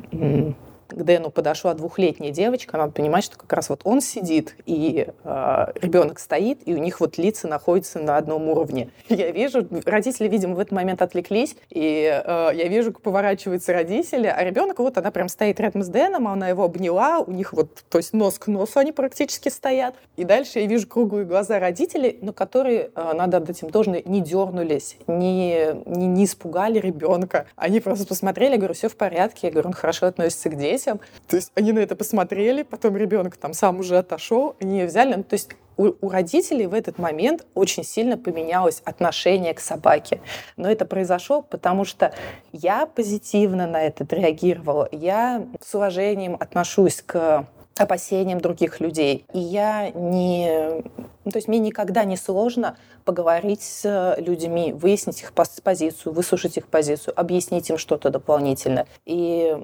к 0.89 1.03
Дэну 1.03 1.29
подошла 1.31 1.73
двухлетняя 1.73 2.31
девочка, 2.31 2.77
надо 2.77 2.91
понимать, 2.91 3.23
что 3.23 3.37
как 3.37 3.51
раз 3.53 3.69
вот 3.69 3.81
он 3.83 4.01
сидит, 4.01 4.55
и 4.65 5.07
э, 5.23 5.65
ребенок 5.81 6.19
стоит, 6.19 6.59
и 6.65 6.73
у 6.73 6.77
них 6.77 6.99
вот 6.99 7.17
лица 7.17 7.47
находятся 7.47 7.99
на 7.99 8.17
одном 8.17 8.49
уровне. 8.49 8.89
Я 9.09 9.31
вижу, 9.31 9.67
родители, 9.85 10.27
видимо, 10.27 10.55
в 10.55 10.59
этот 10.59 10.71
момент 10.71 11.01
отвлеклись, 11.01 11.55
и 11.69 12.21
э, 12.23 12.49
я 12.53 12.67
вижу, 12.67 12.93
как 12.93 13.01
поворачиваются 13.01 13.73
родители, 13.73 14.27
а 14.27 14.43
ребенок 14.43 14.79
вот, 14.79 14.97
она 14.97 15.11
прям 15.11 15.29
стоит 15.29 15.59
рядом 15.59 15.83
с 15.83 15.87
Дэном, 15.87 16.27
она 16.27 16.49
его 16.49 16.63
обняла, 16.63 17.19
у 17.19 17.31
них 17.31 17.53
вот, 17.53 17.83
то 17.89 17.97
есть 17.97 18.13
нос 18.13 18.37
к 18.37 18.47
носу 18.47 18.79
они 18.79 18.91
практически 18.91 19.49
стоят. 19.49 19.95
И 20.17 20.23
дальше 20.23 20.59
я 20.59 20.67
вижу 20.67 20.87
круглые 20.87 21.25
глаза 21.25 21.59
родителей, 21.59 22.19
но 22.21 22.31
которые, 22.31 22.91
э, 22.95 23.13
надо 23.13 23.37
отдать 23.37 23.61
им 23.63 23.69
должное, 23.69 24.03
не 24.05 24.21
дернулись, 24.21 24.97
не, 25.07 25.73
не, 25.85 26.07
не 26.07 26.25
испугали 26.25 26.79
ребенка. 26.79 27.47
Они 27.55 27.79
просто 27.79 28.05
посмотрели, 28.05 28.51
я 28.51 28.57
говорю, 28.57 28.73
все 28.73 28.89
в 28.89 28.95
порядке, 28.95 29.47
я 29.47 29.51
говорю, 29.51 29.69
он 29.69 29.73
хорошо 29.73 30.05
относится 30.05 30.49
к 30.49 30.55
детям, 30.55 30.74
детям. 30.77 30.99
То 31.27 31.35
есть 31.35 31.51
они 31.55 31.71
на 31.71 31.79
это 31.79 31.95
посмотрели, 31.95 32.63
потом 32.63 32.97
ребенок 32.97 33.37
там 33.37 33.53
сам 33.53 33.79
уже 33.79 33.97
отошел, 33.97 34.55
они 34.59 34.79
ее 34.79 34.87
взяли. 34.87 35.15
Ну, 35.15 35.23
то 35.23 35.33
есть 35.33 35.49
у, 35.77 35.91
у 36.01 36.09
родителей 36.09 36.67
в 36.67 36.73
этот 36.73 36.97
момент 36.97 37.45
очень 37.53 37.83
сильно 37.83 38.17
поменялось 38.17 38.81
отношение 38.85 39.53
к 39.53 39.59
собаке. 39.59 40.21
Но 40.57 40.69
это 40.69 40.85
произошло, 40.85 41.41
потому 41.41 41.85
что 41.85 42.13
я 42.51 42.85
позитивно 42.85 43.67
на 43.67 43.81
это 43.81 44.05
реагировала. 44.15 44.87
Я 44.91 45.45
с 45.61 45.75
уважением 45.75 46.37
отношусь 46.39 47.01
к 47.01 47.47
опасениям 47.77 48.39
других 48.39 48.79
людей. 48.79 49.25
И 49.33 49.39
я 49.39 49.91
не... 49.91 50.81
Ну, 51.25 51.31
то 51.31 51.37
есть 51.37 51.47
мне 51.47 51.59
никогда 51.59 52.03
не 52.03 52.17
сложно 52.17 52.77
поговорить 53.03 53.61
с 53.61 54.15
людьми, 54.17 54.73
выяснить 54.73 55.21
их 55.21 55.33
позицию, 55.33 56.13
выслушать 56.13 56.57
их 56.57 56.67
позицию, 56.67 57.19
объяснить 57.19 57.69
им 57.69 57.77
что-то 57.77 58.09
дополнительно. 58.09 58.85
И, 59.05 59.55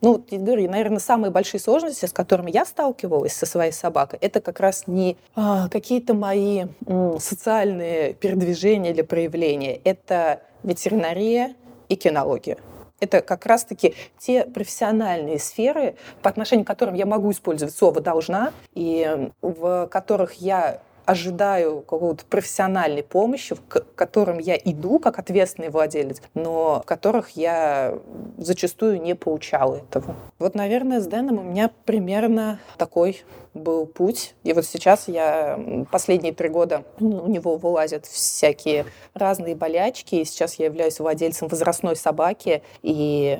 ну, 0.00 0.24
я 0.30 0.38
говорю, 0.38 0.70
наверное, 0.70 0.98
самые 0.98 1.30
большие 1.30 1.60
сложности, 1.60 2.06
с 2.06 2.12
которыми 2.12 2.50
я 2.50 2.64
сталкивалась 2.64 3.32
со 3.32 3.46
своей 3.46 3.72
собакой, 3.72 4.18
это 4.20 4.40
как 4.40 4.60
раз 4.60 4.86
не 4.86 5.16
а, 5.34 5.68
какие-то 5.68 6.14
мои 6.14 6.66
м, 6.86 7.18
социальные 7.18 8.14
передвижения 8.14 8.90
или 8.90 9.02
проявления. 9.02 9.80
Это 9.84 10.40
ветеринария 10.62 11.54
и 11.88 11.96
кинология. 11.96 12.58
Это 13.02 13.20
как 13.20 13.46
раз-таки 13.46 13.96
те 14.16 14.44
профессиональные 14.44 15.40
сферы, 15.40 15.96
по 16.22 16.30
отношению 16.30 16.64
к 16.64 16.68
которым 16.68 16.94
я 16.94 17.04
могу 17.04 17.32
использовать 17.32 17.74
слово 17.74 18.00
«должна», 18.00 18.52
и 18.74 19.28
в 19.42 19.88
которых 19.88 20.34
я 20.34 20.80
ожидаю 21.06 21.80
какого-то 21.80 22.24
профессиональной 22.24 23.02
помощи, 23.02 23.56
к 23.68 23.84
которым 23.94 24.38
я 24.38 24.56
иду 24.56 24.98
как 24.98 25.18
ответственный 25.18 25.70
владелец, 25.70 26.22
но 26.34 26.80
в 26.82 26.86
которых 26.86 27.30
я 27.30 27.98
зачастую 28.38 29.00
не 29.00 29.14
получала 29.14 29.76
этого. 29.76 30.14
Вот, 30.38 30.54
наверное, 30.54 31.00
с 31.00 31.06
Дэном 31.06 31.38
у 31.38 31.42
меня 31.42 31.70
примерно 31.84 32.58
такой 32.78 33.22
был 33.54 33.86
путь. 33.86 34.34
И 34.44 34.52
вот 34.52 34.64
сейчас 34.64 35.08
я 35.08 35.58
последние 35.90 36.32
три 36.32 36.48
года 36.48 36.84
у 36.98 37.28
него 37.28 37.56
вылазят 37.56 38.06
всякие 38.06 38.86
разные 39.14 39.54
болячки. 39.54 40.16
И 40.16 40.24
сейчас 40.24 40.54
я 40.54 40.66
являюсь 40.66 40.98
владельцем 40.98 41.48
возрастной 41.48 41.96
собаки. 41.96 42.62
И 42.82 43.38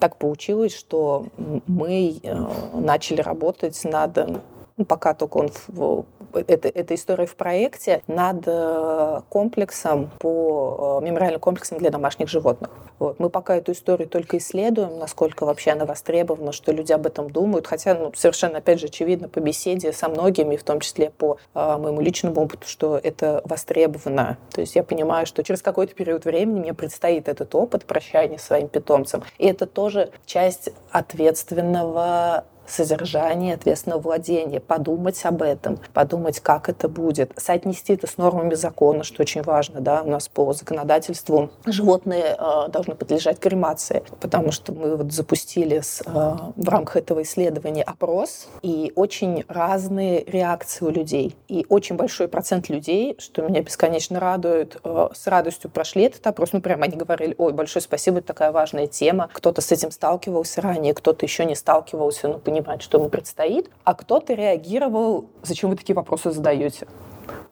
так 0.00 0.16
получилось, 0.16 0.74
что 0.74 1.26
мы 1.66 2.20
э, 2.22 2.34
начали 2.74 3.20
работать 3.20 3.82
над 3.84 4.16
ну, 4.16 4.40
пока 4.84 5.14
только 5.14 5.36
он 5.38 5.50
в, 5.68 6.04
это, 6.32 6.68
эта 6.68 6.94
история 6.94 7.26
в 7.26 7.36
проекте, 7.36 8.02
над 8.06 8.44
э, 8.46 9.20
комплексом 9.28 10.10
по 10.18 11.00
э, 11.00 11.04
мемориальным 11.04 11.40
комплексам 11.40 11.78
для 11.78 11.90
домашних 11.90 12.28
животных. 12.28 12.70
Вот. 12.98 13.18
Мы 13.18 13.30
пока 13.30 13.56
эту 13.56 13.72
историю 13.72 14.08
только 14.08 14.38
исследуем, 14.38 14.98
насколько 14.98 15.44
вообще 15.44 15.70
она 15.70 15.84
востребована, 15.84 16.52
что 16.52 16.72
люди 16.72 16.92
об 16.92 17.06
этом 17.06 17.30
думают. 17.30 17.66
Хотя 17.66 17.94
ну, 17.94 18.12
совершенно, 18.14 18.58
опять 18.58 18.80
же, 18.80 18.86
очевидно 18.86 19.28
по 19.28 19.40
беседе 19.40 19.92
со 19.92 20.08
многими, 20.08 20.56
в 20.56 20.64
том 20.64 20.80
числе 20.80 21.10
по 21.10 21.38
э, 21.54 21.76
моему 21.78 22.00
личному 22.00 22.40
опыту, 22.42 22.66
что 22.66 22.98
это 23.02 23.40
востребовано. 23.44 24.36
То 24.52 24.60
есть 24.60 24.74
я 24.74 24.82
понимаю, 24.82 25.26
что 25.26 25.42
через 25.42 25.62
какой-то 25.62 25.94
период 25.94 26.24
времени 26.24 26.60
мне 26.60 26.74
предстоит 26.74 27.28
этот 27.28 27.54
опыт 27.54 27.84
прощания 27.84 28.38
своим 28.38 28.68
питомцам. 28.68 29.22
И 29.38 29.46
это 29.46 29.66
тоже 29.66 30.10
часть 30.26 30.70
ответственного 30.90 32.44
содержание, 32.70 33.54
ответственного 33.54 34.00
владения, 34.00 34.60
подумать 34.60 35.20
об 35.24 35.42
этом, 35.42 35.78
подумать, 35.92 36.40
как 36.40 36.68
это 36.68 36.88
будет, 36.88 37.32
соотнести 37.36 37.94
это 37.94 38.06
с 38.06 38.16
нормами 38.18 38.54
закона, 38.54 39.04
что 39.04 39.22
очень 39.22 39.42
важно, 39.42 39.80
да, 39.80 40.02
у 40.02 40.10
нас 40.10 40.28
по 40.28 40.52
законодательству 40.52 41.50
животные 41.66 42.36
э, 42.38 42.68
должны 42.68 42.94
подлежать 42.94 43.38
кремации, 43.38 44.02
потому 44.20 44.52
что 44.52 44.72
мы 44.72 44.96
вот 44.96 45.12
запустили 45.12 45.80
с, 45.80 46.02
э, 46.04 46.36
в 46.56 46.68
рамках 46.68 46.96
этого 46.96 47.22
исследования 47.22 47.82
опрос, 47.82 48.48
и 48.62 48.92
очень 48.94 49.44
разные 49.48 50.24
реакции 50.24 50.84
у 50.84 50.90
людей, 50.90 51.36
и 51.48 51.64
очень 51.68 51.96
большой 51.96 52.28
процент 52.28 52.68
людей, 52.68 53.16
что 53.18 53.42
меня 53.42 53.62
бесконечно 53.62 54.20
радует, 54.20 54.78
э, 54.84 55.08
с 55.14 55.26
радостью 55.26 55.70
прошли 55.70 56.04
этот 56.04 56.26
опрос, 56.26 56.52
ну 56.52 56.60
прям 56.60 56.82
они 56.82 56.96
говорили, 56.96 57.34
ой, 57.38 57.52
большое 57.52 57.82
спасибо, 57.82 58.18
это 58.18 58.28
такая 58.28 58.52
важная 58.52 58.86
тема, 58.86 59.28
кто-то 59.32 59.60
с 59.60 59.72
этим 59.72 59.90
сталкивался 59.90 60.60
ранее, 60.60 60.94
кто-то 60.94 61.24
еще 61.24 61.44
не 61.44 61.54
сталкивался, 61.54 62.28
но 62.28 62.38
понимает, 62.38 62.57
понимать, 62.62 62.82
что 62.82 62.98
ему 62.98 63.08
предстоит, 63.08 63.70
а 63.84 63.94
кто-то 63.94 64.34
реагировал, 64.34 65.26
зачем 65.42 65.70
вы 65.70 65.76
такие 65.76 65.94
вопросы 65.94 66.30
задаете? 66.30 66.86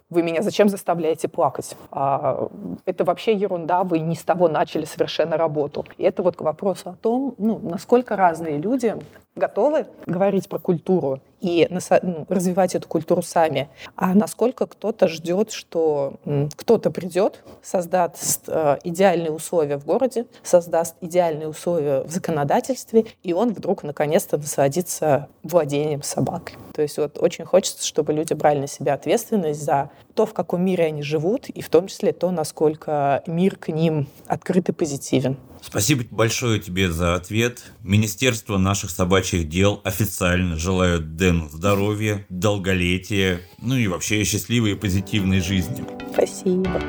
Вы 0.09 0.23
меня 0.23 0.43
зачем 0.43 0.69
заставляете 0.69 1.27
плакать? 1.27 1.77
А, 1.91 2.49
это 2.85 3.05
вообще 3.05 3.35
ерунда, 3.35 3.83
вы 3.83 3.99
не 3.99 4.15
с 4.15 4.23
того 4.23 4.49
начали 4.49 4.85
совершенно 4.85 5.37
работу. 5.37 5.85
И 5.99 6.05
это 6.05 6.23
вот 6.23 6.37
к 6.37 6.43
вопросу 6.43 6.91
о 6.91 6.95
том, 6.95 7.35
ну, 7.39 7.59
насколько 7.59 8.15
разные 8.15 8.59
люди 8.59 8.95
готовы 9.35 9.87
говорить 10.07 10.49
про 10.49 10.61
культуру 10.61 11.21
и 11.41 11.67
ну, 11.71 11.81
развивать 12.29 12.75
эту 12.75 12.89
культуру 12.89 13.23
сами, 13.23 13.69
а 13.95 14.15
насколько 14.15 14.67
кто-то 14.67 15.09
ждет, 15.09 15.53
что 15.53 16.15
кто-то 16.57 16.91
придет, 16.91 17.43
создаст 17.63 18.45
э, 18.49 18.79
идеальные 18.85 19.31
условия 19.31 19.77
в 19.77 19.85
городе, 19.85 20.27
создаст 20.43 20.97
идеальные 21.01 21.49
условия 21.49 22.03
в 22.03 22.11
законодательстве, 22.11 23.07
и 23.23 23.33
он 23.33 23.53
вдруг 23.53 23.83
наконец-то 23.83 24.37
насладится 24.37 25.29
владением 25.43 26.03
собакой. 26.03 26.57
То 26.75 26.83
есть 26.83 26.99
вот 26.99 27.19
очень 27.19 27.45
хочется, 27.45 27.87
чтобы 27.87 28.13
люди 28.13 28.35
брали 28.35 28.61
на 28.61 28.67
себя 28.67 28.95
ответственность 28.95 29.63
за 29.63 29.91
то, 30.15 30.27
в 30.27 30.35
каком 30.35 30.63
мире 30.63 30.87
они 30.87 31.03
живут, 31.03 31.49
и 31.49 31.61
в 31.61 31.69
том 31.69 31.87
числе 31.89 32.13
то, 32.13 32.31
насколько 32.31 33.23
мир 33.27 33.57
к 33.57 33.69
ним 33.69 34.09
открыт 34.27 34.69
и 34.69 34.73
позитивен. 34.73 35.37
Спасибо 35.69 36.05
большое 36.11 36.61
тебе 36.61 36.91
за 36.91 37.17
ответ. 37.17 37.73
Министерство 37.83 38.57
наших 38.57 38.91
собачьих 38.91 39.49
дел 39.49 39.81
официально 39.85 40.57
желают 40.57 41.17
Дэну 41.17 41.49
здоровья, 41.49 42.25
долголетия, 42.29 43.41
ну 43.61 43.75
и 43.75 43.89
вообще 43.89 44.23
счастливой 44.25 44.73
и 44.73 44.75
позитивной 44.77 45.41
жизни. 45.41 45.85
Спасибо. 46.13 46.81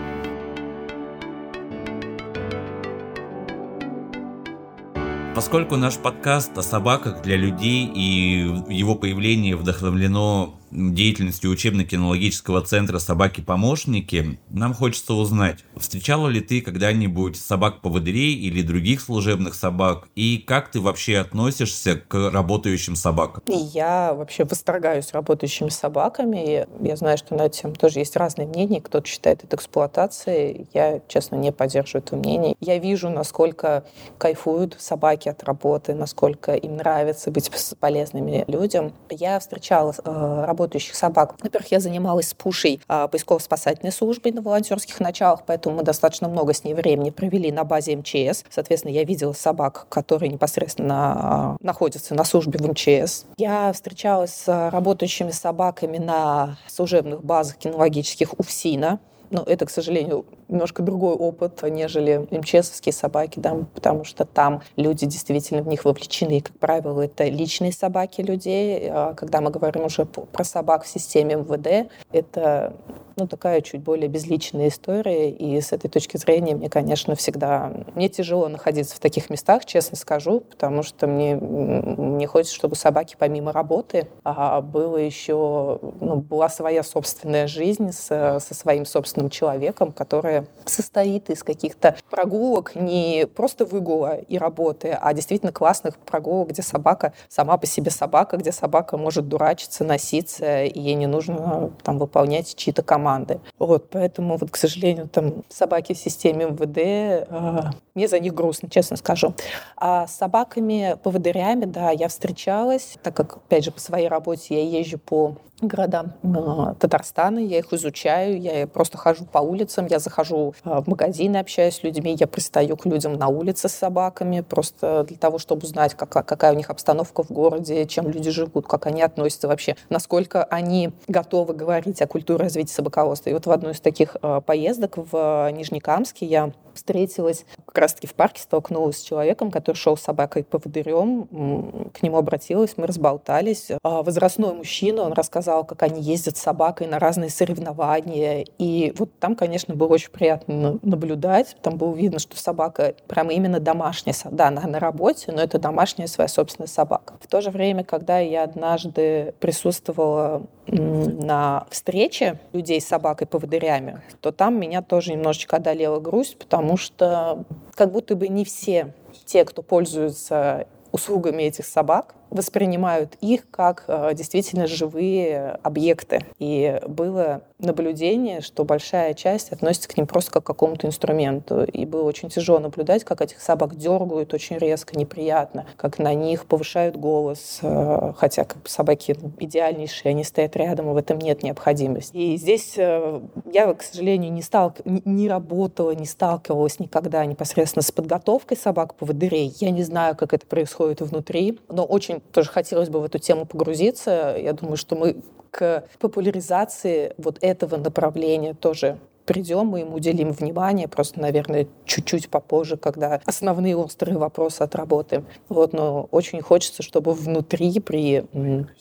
Поскольку 5.33 5.75
наш 5.75 5.97
подкаст 5.97 6.57
о 6.57 6.63
собаках 6.63 7.21
для 7.21 7.35
людей 7.35 7.85
и 7.85 8.39
его 8.73 8.95
появление 8.95 9.55
вдохновлено 9.55 10.56
деятельностью 10.71 11.51
учебно-кинологического 11.51 12.61
центра 12.61 12.99
«Собаки-помощники», 12.99 14.39
нам 14.49 14.73
хочется 14.73 15.13
узнать, 15.13 15.63
встречала 15.75 16.27
ли 16.27 16.41
ты 16.41 16.61
когда-нибудь 16.61 17.37
собак-поводырей 17.37 18.33
или 18.35 18.61
других 18.61 19.01
служебных 19.01 19.55
собак, 19.55 20.07
и 20.15 20.37
как 20.37 20.71
ты 20.71 20.79
вообще 20.79 21.19
относишься 21.19 21.95
к 21.95 22.31
работающим 22.31 22.95
собакам? 22.95 23.43
Я 23.47 24.13
вообще 24.13 24.43
восторгаюсь 24.43 25.11
работающими 25.13 25.69
собаками. 25.69 26.67
Я 26.81 26.95
знаю, 26.95 27.17
что 27.17 27.35
на 27.35 27.43
эту 27.43 27.57
тему 27.57 27.73
тоже 27.75 27.99
есть 27.99 28.15
разные 28.15 28.47
мнения. 28.47 28.81
Кто-то 28.81 29.07
считает 29.07 29.43
это 29.43 29.55
эксплуатацией. 29.55 30.67
Я, 30.73 31.01
честно, 31.07 31.35
не 31.35 31.51
поддерживаю 31.51 32.03
это 32.03 32.15
мнение. 32.15 32.55
Я 32.59 32.77
вижу, 32.77 33.09
насколько 33.09 33.85
кайфуют 34.17 34.75
собаки 34.79 35.29
от 35.29 35.43
работы, 35.43 35.93
насколько 35.93 36.53
им 36.53 36.77
нравится 36.77 37.31
быть 37.31 37.51
полезными 37.79 38.45
людям. 38.47 38.93
Я 39.09 39.39
встречала 39.39 39.93
э, 40.03 40.45
работающих 40.57 40.95
собак. 40.95 41.35
Во-первых, 41.41 41.71
я 41.71 41.79
занималась 41.79 42.29
с 42.29 42.33
Пушей 42.33 42.81
а, 42.87 43.07
поисково-спасательной 43.07 43.91
службой 43.91 44.31
на 44.31 44.41
волонтерских 44.41 44.99
началах, 44.99 45.41
поэтому 45.45 45.77
мы 45.77 45.83
достаточно 45.83 46.27
много 46.27 46.53
с 46.53 46.63
ней 46.63 46.73
времени 46.73 47.11
провели 47.11 47.51
на 47.51 47.63
базе 47.63 47.95
МЧС. 47.95 48.43
Соответственно, 48.49 48.91
я 48.91 49.03
видела 49.03 49.33
собак, 49.33 49.85
которые 49.89 50.31
непосредственно 50.31 50.95
а, 50.95 51.57
находятся 51.61 52.15
на 52.15 52.23
службе 52.23 52.57
в 52.57 52.67
МЧС. 52.71 53.25
Я 53.37 53.71
встречалась 53.71 54.33
с 54.33 54.69
работающими 54.71 55.31
собаками 55.31 55.99
на 55.99 56.57
служебных 56.67 57.23
базах 57.23 57.57
кинологических 57.57 58.39
УФСИНа. 58.39 58.99
Но 59.29 59.43
это, 59.43 59.65
к 59.65 59.69
сожалению, 59.69 60.25
немножко 60.47 60.83
другой 60.83 61.15
опыт, 61.15 61.61
нежели 61.63 62.27
МЧСовские 62.31 62.93
собаки, 62.93 63.39
да, 63.39 63.55
потому 63.73 64.03
что 64.03 64.25
там 64.25 64.61
люди 64.75 65.05
действительно 65.05 65.61
в 65.61 65.67
них 65.67 65.85
вовлечены. 65.85 66.37
И, 66.37 66.41
как 66.41 66.57
правило, 66.57 67.01
это 67.01 67.25
личные 67.25 67.71
собаки 67.71 68.21
людей. 68.21 68.89
А 68.89 69.13
когда 69.13 69.41
мы 69.41 69.51
говорим 69.51 69.85
уже 69.85 70.05
про 70.05 70.43
собак 70.43 70.83
в 70.83 70.87
системе 70.87 71.35
МВД, 71.35 71.91
это 72.11 72.73
ну, 73.17 73.27
такая 73.27 73.61
чуть 73.61 73.81
более 73.81 74.07
безличная 74.07 74.67
история. 74.67 75.31
И 75.31 75.59
с 75.59 75.73
этой 75.73 75.89
точки 75.89 76.17
зрения 76.17 76.55
мне, 76.55 76.69
конечно, 76.69 77.15
всегда... 77.15 77.73
Мне 77.95 78.09
тяжело 78.09 78.47
находиться 78.47 78.95
в 78.95 78.99
таких 78.99 79.29
местах, 79.31 79.65
честно 79.65 79.97
скажу, 79.97 80.41
потому 80.41 80.83
что 80.83 81.07
мне, 81.07 81.35
мне 81.35 82.27
хочется, 82.27 82.55
чтобы 82.55 82.75
собаки 82.75 83.15
помимо 83.17 83.51
работы 83.51 84.07
а 84.23 84.61
было 84.61 84.97
еще... 84.97 85.79
Ну, 85.99 86.17
была 86.17 86.47
своя 86.47 86.83
собственная 86.83 87.47
жизнь 87.47 87.91
с, 87.91 88.05
со 88.39 88.53
своим 88.53 88.85
собственным 88.85 89.16
человеком, 89.29 89.91
которая 89.91 90.45
состоит 90.65 91.29
из 91.29 91.43
каких-то 91.43 91.95
прогулок, 92.09 92.75
не 92.75 93.27
просто 93.27 93.65
выгула 93.65 94.17
и 94.17 94.37
работы, 94.37 94.97
а 94.99 95.13
действительно 95.13 95.51
классных 95.51 95.97
прогулок, 95.97 96.49
где 96.49 96.61
собака 96.61 97.13
сама 97.27 97.57
по 97.57 97.65
себе 97.65 97.91
собака, 97.91 98.37
где 98.37 98.51
собака 98.51 98.97
может 98.97 99.27
дурачиться, 99.27 99.83
носиться, 99.83 100.63
и 100.63 100.79
ей 100.79 100.95
не 100.95 101.07
нужно 101.07 101.71
там 101.83 101.97
выполнять 101.97 102.55
чьи-то 102.55 102.83
команды. 102.83 103.39
Вот, 103.59 103.89
поэтому, 103.89 104.37
вот, 104.37 104.51
к 104.51 104.55
сожалению, 104.55 105.07
там 105.07 105.43
собаки 105.49 105.93
в 105.93 105.97
системе 105.97 106.45
МВД, 106.45 106.77
э, 106.77 107.59
мне 107.97 108.07
за 108.07 108.19
них 108.19 108.35
грустно, 108.35 108.69
честно 108.69 108.95
скажу. 108.95 109.33
А 109.75 110.05
с 110.05 110.15
собаками-поводырями, 110.15 111.65
да, 111.65 111.89
я 111.89 112.07
встречалась, 112.07 112.97
так 113.01 113.15
как, 113.15 113.37
опять 113.37 113.65
же, 113.65 113.71
по 113.71 113.79
своей 113.79 114.07
работе 114.07 114.53
я 114.53 114.79
езжу 114.79 114.99
по 114.99 115.35
городам 115.61 116.13
э, 116.21 116.75
Татарстана, 116.79 117.39
я 117.39 117.57
их 117.57 117.73
изучаю, 117.73 118.39
я 118.39 118.67
просто 118.67 118.97
хожу 118.97 119.25
по 119.25 119.39
улицам, 119.39 119.87
я 119.87 119.97
захожу 119.97 120.53
э, 120.63 120.81
в 120.81 120.87
магазины, 120.87 121.37
общаюсь 121.37 121.77
с 121.77 121.83
людьми, 121.83 122.15
я 122.19 122.27
пристаю 122.27 122.77
к 122.77 122.85
людям 122.85 123.13
на 123.13 123.27
улице 123.27 123.67
с 123.67 123.73
собаками, 123.73 124.41
просто 124.41 125.03
для 125.07 125.17
того, 125.17 125.39
чтобы 125.39 125.63
узнать, 125.63 125.95
какая, 125.95 126.23
какая 126.23 126.53
у 126.53 126.55
них 126.55 126.69
обстановка 126.69 127.23
в 127.23 127.31
городе, 127.31 127.87
чем 127.87 128.07
люди 128.07 128.29
живут, 128.29 128.67
как 128.67 128.85
они 128.85 129.01
относятся 129.01 129.47
вообще, 129.47 129.75
насколько 129.89 130.43
они 130.43 130.91
готовы 131.07 131.55
говорить 131.55 132.01
о 132.03 132.07
культуре 132.07 132.43
развития 132.43 132.73
собаководства. 132.73 133.31
И 133.31 133.33
вот 133.33 133.47
в 133.47 133.51
одну 133.51 133.71
из 133.71 133.79
таких 133.79 134.15
э, 134.21 134.41
поездок 134.45 134.97
в 134.97 135.49
Нижнекамске 135.51 136.27
я 136.27 136.51
встретилась, 136.77 137.45
как 137.65 137.77
раз-таки 137.77 138.07
в 138.07 138.13
парке 138.13 138.41
столкнулась 138.41 138.97
с 138.97 139.01
человеком, 139.01 139.51
который 139.51 139.75
шел 139.75 139.97
с 139.97 140.01
собакой 140.01 140.43
по 140.43 140.57
водырем, 140.57 141.89
к 141.93 142.01
нему 142.01 142.17
обратилась, 142.17 142.75
мы 142.77 142.87
разболтались. 142.87 143.71
А 143.83 144.03
возрастной 144.03 144.53
мужчина, 144.53 145.03
он 145.03 145.13
рассказал, 145.13 145.65
как 145.65 145.83
они 145.83 146.01
ездят 146.01 146.37
с 146.37 146.41
собакой 146.41 146.87
на 146.87 146.99
разные 146.99 147.29
соревнования. 147.29 148.45
И 148.57 148.93
вот 148.97 149.09
там, 149.19 149.35
конечно, 149.35 149.75
было 149.75 149.89
очень 149.89 150.11
приятно 150.11 150.79
наблюдать. 150.81 151.57
Там 151.61 151.77
было 151.77 151.93
видно, 151.93 152.19
что 152.19 152.37
собака 152.37 152.93
прямо 153.07 153.33
именно 153.33 153.59
домашняя. 153.59 154.15
Да, 154.31 154.47
она 154.47 154.61
на 154.61 154.79
работе, 154.79 155.31
но 155.31 155.41
это 155.41 155.59
домашняя 155.59 156.07
своя 156.07 156.27
собственная 156.27 156.67
собака. 156.67 157.15
В 157.19 157.27
то 157.27 157.41
же 157.41 157.49
время, 157.49 157.83
когда 157.83 158.19
я 158.19 158.43
однажды 158.43 159.33
присутствовала 159.39 160.43
на 160.67 161.65
встрече 161.69 162.39
людей 162.53 162.81
с 162.81 162.87
собакой-поводырями, 162.87 164.01
то 164.21 164.31
там 164.31 164.59
меня 164.59 164.81
тоже 164.81 165.13
немножечко 165.13 165.57
одолела 165.57 165.99
грусть, 165.99 166.37
потому 166.37 166.77
что 166.77 167.45
как 167.73 167.91
будто 167.91 168.15
бы 168.15 168.27
не 168.27 168.45
все 168.45 168.93
те, 169.25 169.45
кто 169.45 169.61
пользуется 169.61 170.67
услугами 170.91 171.43
этих 171.43 171.65
собак, 171.65 172.15
воспринимают 172.29 173.15
их 173.21 173.49
как 173.49 173.85
э, 173.87 174.11
действительно 174.13 174.67
живые 174.67 175.59
объекты. 175.63 176.25
И 176.39 176.79
было 176.87 177.41
наблюдение, 177.59 178.41
что 178.41 178.63
большая 178.63 179.13
часть 179.13 179.51
относится 179.51 179.89
к 179.89 179.97
ним 179.97 180.07
просто 180.07 180.31
как 180.31 180.43
к 180.43 180.47
какому-то 180.47 180.87
инструменту. 180.87 181.63
И 181.63 181.85
было 181.85 182.03
очень 182.03 182.29
тяжело 182.29 182.59
наблюдать, 182.59 183.03
как 183.03 183.21
этих 183.21 183.41
собак 183.41 183.75
дергают 183.75 184.33
очень 184.33 184.57
резко, 184.57 184.97
неприятно, 184.97 185.65
как 185.75 185.99
на 185.99 186.13
них 186.13 186.45
повышают 186.45 186.95
голос, 186.95 187.59
э, 187.61 188.13
хотя 188.17 188.43
как 188.43 188.61
бы, 188.61 188.69
собаки 188.69 189.15
идеальнейшие, 189.39 190.11
они 190.11 190.23
стоят 190.23 190.55
рядом, 190.55 190.89
и 190.89 190.93
в 190.93 190.97
этом 190.97 191.17
нет 191.17 191.43
необходимости. 191.43 192.15
И 192.15 192.37
здесь 192.37 192.75
э, 192.77 193.21
я, 193.51 193.73
к 193.73 193.81
сожалению, 193.81 194.31
не, 194.31 194.41
сталк... 194.41 194.75
не 194.85 195.27
работала, 195.27 195.91
не 195.91 196.05
сталкивалась 196.05 196.79
никогда 196.79 197.25
непосредственно 197.25 197.83
с 197.83 197.91
подготовкой 197.91 198.57
собак-поводырей. 198.57 199.53
Я 199.59 199.71
не 199.71 199.83
знаю, 199.83 200.15
как 200.15 200.33
это 200.33 200.45
происходит 200.45 201.01
внутри, 201.01 201.59
но 201.69 201.83
очень 201.85 202.16
тоже 202.31 202.49
хотелось 202.49 202.89
бы 202.89 202.99
в 202.99 203.05
эту 203.05 203.19
тему 203.19 203.45
погрузиться. 203.45 204.35
Я 204.37 204.53
думаю, 204.53 204.77
что 204.77 204.95
мы 204.95 205.21
к 205.51 205.85
популяризации 205.99 207.13
вот 207.17 207.37
этого 207.41 207.77
направления 207.77 208.53
тоже 208.53 208.99
придем, 209.27 209.67
мы 209.67 209.81
им 209.81 209.93
уделим 209.93 210.31
внимание, 210.31 210.87
просто, 210.87 211.19
наверное, 211.19 211.67
чуть-чуть 211.85 212.29
попозже, 212.29 212.77
когда 212.77 213.21
основные 213.25 213.75
острые 213.75 214.17
вопросы 214.17 214.61
отработаем. 214.61 215.25
Вот, 215.49 215.73
но 215.73 216.07
очень 216.11 216.41
хочется, 216.41 216.81
чтобы 216.81 217.13
внутри 217.13 217.79
при 217.81 218.25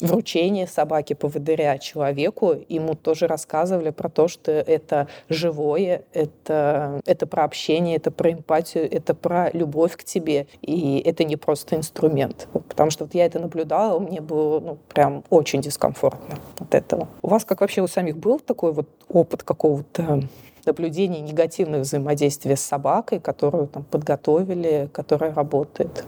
вручении 0.01 0.65
собаки 0.65 1.15
поводыря 1.15 1.77
человеку 1.79 2.55
ему 2.69 2.95
тоже 2.95 3.27
рассказывали 3.27 3.91
про 3.91 4.09
то, 4.09 4.29
что 4.29 4.53
это 4.53 5.09
живое, 5.29 6.05
это, 6.13 7.01
это 7.05 7.27
про 7.27 7.45
общение, 7.45 7.97
это 7.97 8.13
про 8.13 8.33
эмпатию, 8.33 8.91
это 8.91 9.15
про 9.15 9.51
любовь 9.53 9.97
к 9.97 10.05
тебе. 10.05 10.47
И 10.63 11.03
это 11.05 11.25
не 11.25 11.37
просто 11.37 11.75
инструмент. 11.75 12.49
Потому 12.69 12.91
что 12.91 13.05
вот 13.05 13.15
я 13.15 13.27
это 13.27 13.41
наблюдала, 13.41 13.99
мне 13.99 14.21
было 14.21 14.61
ну, 14.61 14.79
прям 14.95 15.25
очень 15.29 15.61
дискомфортно 15.61 16.39
от 16.61 16.73
этого. 16.73 17.09
У 17.23 17.29
вас 17.29 17.45
как 17.45 17.61
вообще 17.63 17.83
у 17.83 17.89
самих 17.89 18.17
был 18.17 18.39
такой 18.39 18.73
вот 18.73 18.89
опыт 19.09 19.43
какого-то 19.43 20.23
наблюдение 20.67 21.21
негативных 21.21 21.83
взаимодействия 21.83 22.57
с 22.57 22.61
собакой, 22.61 23.21
которую 23.21 23.69
там 23.69 23.85
подготовили, 23.85 24.89
которая 24.93 25.33
работает. 25.33 26.05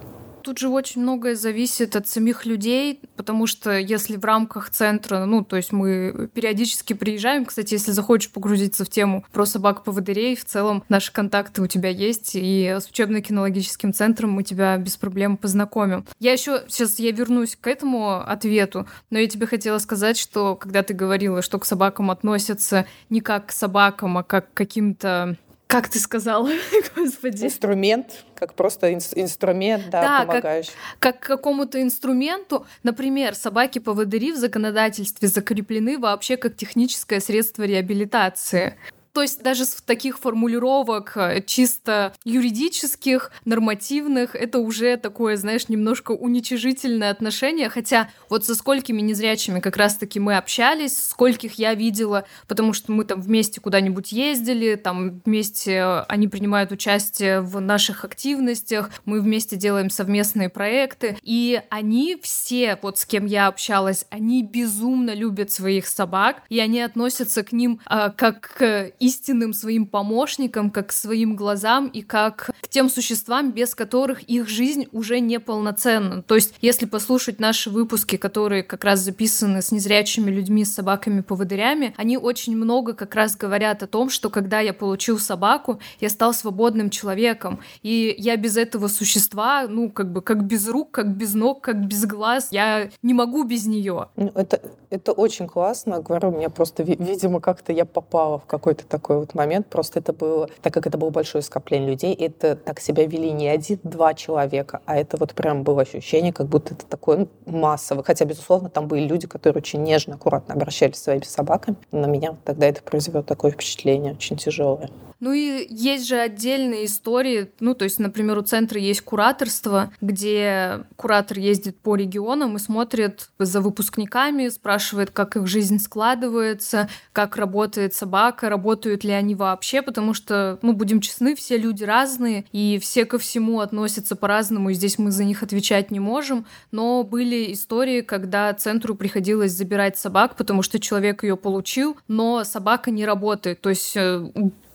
Тут 0.48 0.56
же 0.56 0.70
очень 0.70 1.02
многое 1.02 1.34
зависит 1.34 1.94
от 1.94 2.08
самих 2.08 2.46
людей, 2.46 3.02
потому 3.16 3.46
что 3.46 3.78
если 3.78 4.16
в 4.16 4.24
рамках 4.24 4.70
центра, 4.70 5.26
ну, 5.26 5.44
то 5.44 5.56
есть 5.56 5.72
мы 5.72 6.30
периодически 6.32 6.94
приезжаем, 6.94 7.44
кстати, 7.44 7.74
если 7.74 7.90
захочешь 7.90 8.32
погрузиться 8.32 8.86
в 8.86 8.88
тему 8.88 9.26
про 9.30 9.44
собак-поводырей, 9.44 10.36
в 10.36 10.46
целом 10.46 10.84
наши 10.88 11.12
контакты 11.12 11.60
у 11.60 11.66
тебя 11.66 11.90
есть, 11.90 12.30
и 12.32 12.66
с 12.80 12.88
учебно-кинологическим 12.88 13.92
центром 13.92 14.30
мы 14.30 14.42
тебя 14.42 14.78
без 14.78 14.96
проблем 14.96 15.36
познакомим. 15.36 16.06
Я 16.18 16.32
еще 16.32 16.62
сейчас 16.66 16.98
я 16.98 17.12
вернусь 17.12 17.54
к 17.54 17.66
этому 17.66 18.18
ответу, 18.18 18.86
но 19.10 19.18
я 19.18 19.26
тебе 19.26 19.46
хотела 19.46 19.76
сказать, 19.76 20.16
что 20.16 20.56
когда 20.56 20.82
ты 20.82 20.94
говорила, 20.94 21.42
что 21.42 21.58
к 21.58 21.66
собакам 21.66 22.10
относятся 22.10 22.86
не 23.10 23.20
как 23.20 23.48
к 23.48 23.52
собакам, 23.52 24.16
а 24.16 24.22
как 24.22 24.50
к 24.50 24.56
каким-то 24.56 25.36
как 25.68 25.88
ты 25.88 26.00
сказала, 26.00 26.50
господи? 26.96 27.44
Инструмент, 27.44 28.24
как 28.34 28.54
просто 28.54 28.90
ин- 28.92 29.00
инструмент, 29.14 29.90
да, 29.90 30.00
да 30.02 30.24
помогающий. 30.24 30.72
Как, 30.98 31.20
как 31.20 31.38
какому-то 31.38 31.80
инструменту. 31.80 32.66
Например, 32.82 33.34
собаки-поводыри 33.34 34.32
в 34.32 34.36
законодательстве 34.36 35.28
закреплены 35.28 35.98
вообще 35.98 36.38
как 36.38 36.56
техническое 36.56 37.20
средство 37.20 37.64
реабилитации. 37.64 38.78
То 39.18 39.22
есть 39.22 39.42
даже 39.42 39.64
с 39.64 39.82
таких 39.84 40.20
формулировок 40.20 41.16
э, 41.16 41.42
чисто 41.44 42.12
юридических, 42.24 43.32
нормативных, 43.44 44.36
это 44.36 44.60
уже 44.60 44.96
такое, 44.96 45.36
знаешь, 45.36 45.68
немножко 45.68 46.12
уничижительное 46.12 47.10
отношение, 47.10 47.68
хотя 47.68 48.10
вот 48.28 48.44
со 48.44 48.54
сколькими 48.54 49.00
незрячими 49.00 49.58
как 49.58 49.76
раз-таки 49.76 50.20
мы 50.20 50.36
общались, 50.36 51.08
скольких 51.08 51.54
я 51.54 51.74
видела, 51.74 52.26
потому 52.46 52.72
что 52.72 52.92
мы 52.92 53.04
там 53.04 53.20
вместе 53.20 53.60
куда-нибудь 53.60 54.12
ездили, 54.12 54.76
там 54.76 55.20
вместе 55.24 55.82
они 56.06 56.28
принимают 56.28 56.70
участие 56.70 57.40
в 57.40 57.60
наших 57.60 58.04
активностях, 58.04 58.88
мы 59.04 59.20
вместе 59.20 59.56
делаем 59.56 59.90
совместные 59.90 60.48
проекты, 60.48 61.18
и 61.24 61.60
они 61.70 62.16
все, 62.22 62.78
вот 62.82 63.00
с 63.00 63.04
кем 63.04 63.26
я 63.26 63.48
общалась, 63.48 64.06
они 64.10 64.44
безумно 64.44 65.12
любят 65.12 65.50
своих 65.50 65.88
собак, 65.88 66.42
и 66.48 66.60
они 66.60 66.80
относятся 66.80 67.42
к 67.42 67.50
ним 67.50 67.80
э, 67.90 68.12
как 68.16 68.52
к 68.58 68.92
истинным 69.08 69.52
своим 69.54 69.86
помощникам, 69.86 70.70
как 70.70 70.88
к 70.88 70.92
своим 70.92 71.34
глазам 71.34 71.86
и 71.88 72.02
как 72.02 72.50
к 72.60 72.68
тем 72.68 72.90
существам, 72.90 73.52
без 73.52 73.74
которых 73.74 74.22
их 74.22 74.48
жизнь 74.48 74.86
уже 74.92 75.20
неполноценна. 75.20 76.22
То 76.22 76.34
есть, 76.34 76.54
если 76.60 76.86
послушать 76.86 77.40
наши 77.40 77.70
выпуски, 77.70 78.16
которые 78.16 78.62
как 78.62 78.84
раз 78.84 79.00
записаны 79.00 79.62
с 79.62 79.72
незрячими 79.72 80.30
людьми, 80.30 80.64
с 80.64 80.74
собаками-поводырями, 80.74 81.94
они 81.96 82.18
очень 82.18 82.56
много 82.56 82.92
как 82.92 83.14
раз 83.14 83.36
говорят 83.36 83.82
о 83.82 83.86
том, 83.86 84.10
что 84.10 84.30
когда 84.30 84.60
я 84.60 84.74
получил 84.74 85.18
собаку, 85.18 85.80
я 86.00 86.10
стал 86.10 86.34
свободным 86.34 86.90
человеком, 86.90 87.60
и 87.82 88.14
я 88.18 88.36
без 88.36 88.56
этого 88.56 88.88
существа, 88.88 89.66
ну, 89.68 89.90
как 89.90 90.12
бы, 90.12 90.20
как 90.20 90.44
без 90.44 90.68
рук, 90.68 90.90
как 90.90 91.16
без 91.16 91.34
ног, 91.34 91.62
как 91.62 91.86
без 91.86 92.04
глаз, 92.04 92.48
я 92.50 92.90
не 93.02 93.14
могу 93.14 93.44
без 93.44 93.66
нее. 93.66 94.08
Ну, 94.16 94.32
это, 94.34 94.60
это 94.90 95.12
очень 95.12 95.46
классно. 95.46 96.00
Говорю, 96.00 96.30
мне 96.30 96.50
просто, 96.50 96.82
видимо, 96.82 97.40
как-то 97.40 97.72
я 97.72 97.84
попала 97.84 98.38
в 98.38 98.46
какой-то 98.46 98.84
такой 98.88 99.18
вот 99.18 99.34
момент. 99.34 99.66
Просто 99.68 99.98
это 100.00 100.12
было, 100.12 100.48
так 100.62 100.72
как 100.74 100.86
это 100.86 100.98
было 100.98 101.10
большое 101.10 101.42
скопление 101.42 101.90
людей, 101.90 102.14
это 102.14 102.56
так 102.56 102.80
себя 102.80 103.06
вели 103.06 103.30
не 103.30 103.48
один-два 103.48 104.14
человека, 104.14 104.80
а 104.86 104.96
это 104.96 105.16
вот 105.16 105.34
прям 105.34 105.62
было 105.62 105.82
ощущение, 105.82 106.32
как 106.32 106.46
будто 106.46 106.74
это 106.74 106.86
такое 106.86 107.28
ну, 107.46 107.58
массовое. 107.58 108.04
Хотя, 108.04 108.24
безусловно, 108.24 108.70
там 108.70 108.88
были 108.88 109.06
люди, 109.06 109.26
которые 109.26 109.60
очень 109.60 109.82
нежно, 109.82 110.14
аккуратно 110.14 110.54
обращались 110.54 110.96
с 110.96 111.02
своими 111.02 111.24
собаками. 111.24 111.76
На 111.92 112.06
меня 112.06 112.36
тогда 112.44 112.66
это 112.66 112.82
произвело 112.82 113.22
такое 113.22 113.50
впечатление, 113.50 114.12
очень 114.12 114.36
тяжелое. 114.36 114.90
Ну 115.20 115.32
и 115.32 115.66
есть 115.68 116.06
же 116.06 116.16
отдельные 116.16 116.86
истории, 116.86 117.50
ну 117.58 117.74
то 117.74 117.84
есть, 117.84 117.98
например, 117.98 118.38
у 118.38 118.42
центра 118.42 118.80
есть 118.80 119.00
кураторство, 119.00 119.92
где 120.00 120.84
куратор 120.96 121.38
ездит 121.38 121.76
по 121.78 121.96
регионам 121.96 122.56
и 122.56 122.60
смотрит 122.60 123.30
за 123.38 123.60
выпускниками, 123.60 124.48
спрашивает, 124.48 125.10
как 125.10 125.36
их 125.36 125.48
жизнь 125.48 125.80
складывается, 125.80 126.88
как 127.12 127.36
работает 127.36 127.94
собака, 127.94 128.48
работают 128.48 129.02
ли 129.02 129.10
они 129.10 129.34
вообще, 129.34 129.82
потому 129.82 130.14
что, 130.14 130.60
ну 130.62 130.72
будем 130.72 131.00
честны, 131.00 131.34
все 131.34 131.56
люди 131.56 131.82
разные, 131.82 132.44
и 132.52 132.78
все 132.80 133.04
ко 133.04 133.18
всему 133.18 133.58
относятся 133.58 134.14
по-разному, 134.14 134.70
и 134.70 134.74
здесь 134.74 134.98
мы 134.98 135.10
за 135.10 135.24
них 135.24 135.42
отвечать 135.42 135.90
не 135.90 135.98
можем, 135.98 136.46
но 136.70 137.02
были 137.02 137.52
истории, 137.52 138.02
когда 138.02 138.54
центру 138.54 138.94
приходилось 138.94 139.52
забирать 139.52 139.98
собак, 139.98 140.36
потому 140.36 140.62
что 140.62 140.78
человек 140.78 141.24
ее 141.24 141.36
получил, 141.36 141.96
но 142.06 142.44
собака 142.44 142.92
не 142.92 143.04
работает, 143.04 143.60
то 143.60 143.70
есть 143.70 143.96
э, 143.96 144.30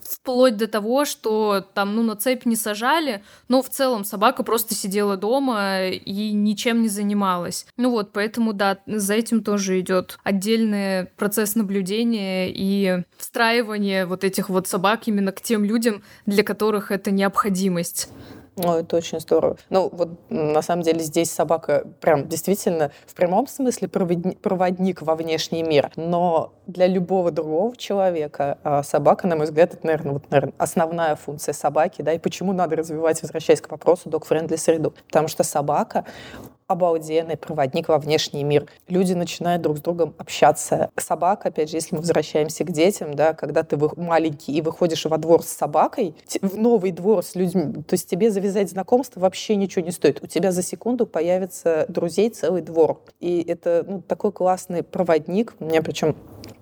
вплоть 0.08 0.58
до 0.58 0.68
того, 0.68 1.06
что 1.06 1.66
там, 1.74 1.96
ну, 1.96 2.04
на 2.04 2.16
цепь 2.16 2.46
не 2.46 2.56
сажали, 2.56 3.24
но 3.48 3.62
в 3.62 3.70
целом 3.70 4.06
собака 4.06 4.44
просто 4.44 4.76
сидела 4.76 5.18
дома 5.18 5.88
и 5.88 6.32
ничем 6.32 6.82
не 6.82 6.90
занималась. 6.90 7.66
Ну 7.78 7.92
вот, 7.92 8.12
поэтому, 8.14 8.54
да, 8.54 8.80
за 8.88 9.14
этим 9.16 9.44
тоже 9.44 9.80
идет 9.80 10.18
отдельный 10.24 11.06
процесс 11.18 11.56
наблюдения 11.56 12.52
и 12.52 13.04
встраивания 13.18 14.06
вот 14.06 14.24
этих 14.24 14.50
вот 14.50 14.68
собак 14.68 15.08
именно 15.08 15.32
к 15.32 15.42
тем 15.42 15.64
людям, 15.64 16.04
для 16.26 16.44
которых 16.44 16.92
это 16.92 17.12
необходимость. 17.12 18.10
Ну, 18.56 18.76
это 18.78 18.98
очень 18.98 19.20
здорово. 19.20 19.58
Ну, 19.70 19.90
вот 19.92 20.10
на 20.30 20.62
самом 20.62 20.84
деле 20.84 21.00
здесь 21.00 21.32
собака 21.32 21.88
прям 22.02 22.28
действительно 22.28 22.92
в 23.08 23.16
прямом 23.16 23.48
смысле 23.48 23.88
проводник, 23.88 25.02
во 25.02 25.16
внешний 25.16 25.64
мир. 25.64 25.92
Но 25.96 26.54
для 26.68 26.86
любого 26.88 27.32
другого 27.32 27.76
человека 27.76 28.60
а, 28.64 28.84
собака, 28.84 29.28
на 29.28 29.36
мой 29.36 29.46
взгляд, 29.46 29.74
это, 29.74 29.86
наверное, 29.86 30.14
вот, 30.14 30.30
наверное, 30.30 30.54
основная 30.60 31.16
функция 31.16 31.54
собаки, 31.54 32.02
да, 32.04 32.14
и 32.14 32.20
почему 32.20 32.54
надо 32.54 32.76
развивать, 32.76 33.22
возвращаясь 33.22 33.62
к 33.62 33.72
вопросу, 33.72 34.10
док-френдли 34.10 34.56
среду. 34.56 34.94
Потому 35.08 35.28
что 35.28 35.44
собака 35.44 36.06
обалденный 36.74 37.38
проводник 37.38 37.88
во 37.88 37.98
внешний 37.98 38.44
мир. 38.44 38.68
Люди 38.88 39.14
начинают 39.14 39.62
друг 39.62 39.78
с 39.78 39.82
другом 39.82 40.14
общаться. 40.18 40.90
Собака, 40.98 41.50
опять 41.50 41.70
же, 41.70 41.78
если 41.78 41.96
мы 41.96 42.02
возвращаемся 42.02 42.64
к 42.64 42.72
детям, 42.72 43.14
да, 43.14 43.34
когда 43.34 43.64
ты 43.64 43.78
маленький 43.98 44.54
и 44.54 44.62
выходишь 44.62 45.06
во 45.06 45.18
двор 45.18 45.44
с 45.44 45.48
собакой, 45.48 46.16
в 46.42 46.58
новый 46.58 46.92
двор 46.92 47.24
с 47.24 47.36
людьми, 47.36 47.74
то 47.84 47.94
есть 47.94 48.10
тебе 48.10 48.30
завязать 48.32 48.70
знакомство 48.70 49.20
вообще 49.20 49.56
ничего 49.56 49.86
не 49.86 49.92
стоит. 49.92 50.22
У 50.22 50.28
тебя 50.28 50.52
за 50.52 50.62
секунду 50.62 51.08
появится 51.08 51.86
друзей 51.88 52.30
целый 52.30 52.62
двор. 52.62 53.02
И 53.20 53.44
это 53.48 53.86
ну, 53.88 54.02
такой 54.02 54.32
классный 54.32 54.84
проводник. 54.84 55.56
У 55.60 55.66
меня 55.66 55.82
причем 55.82 56.16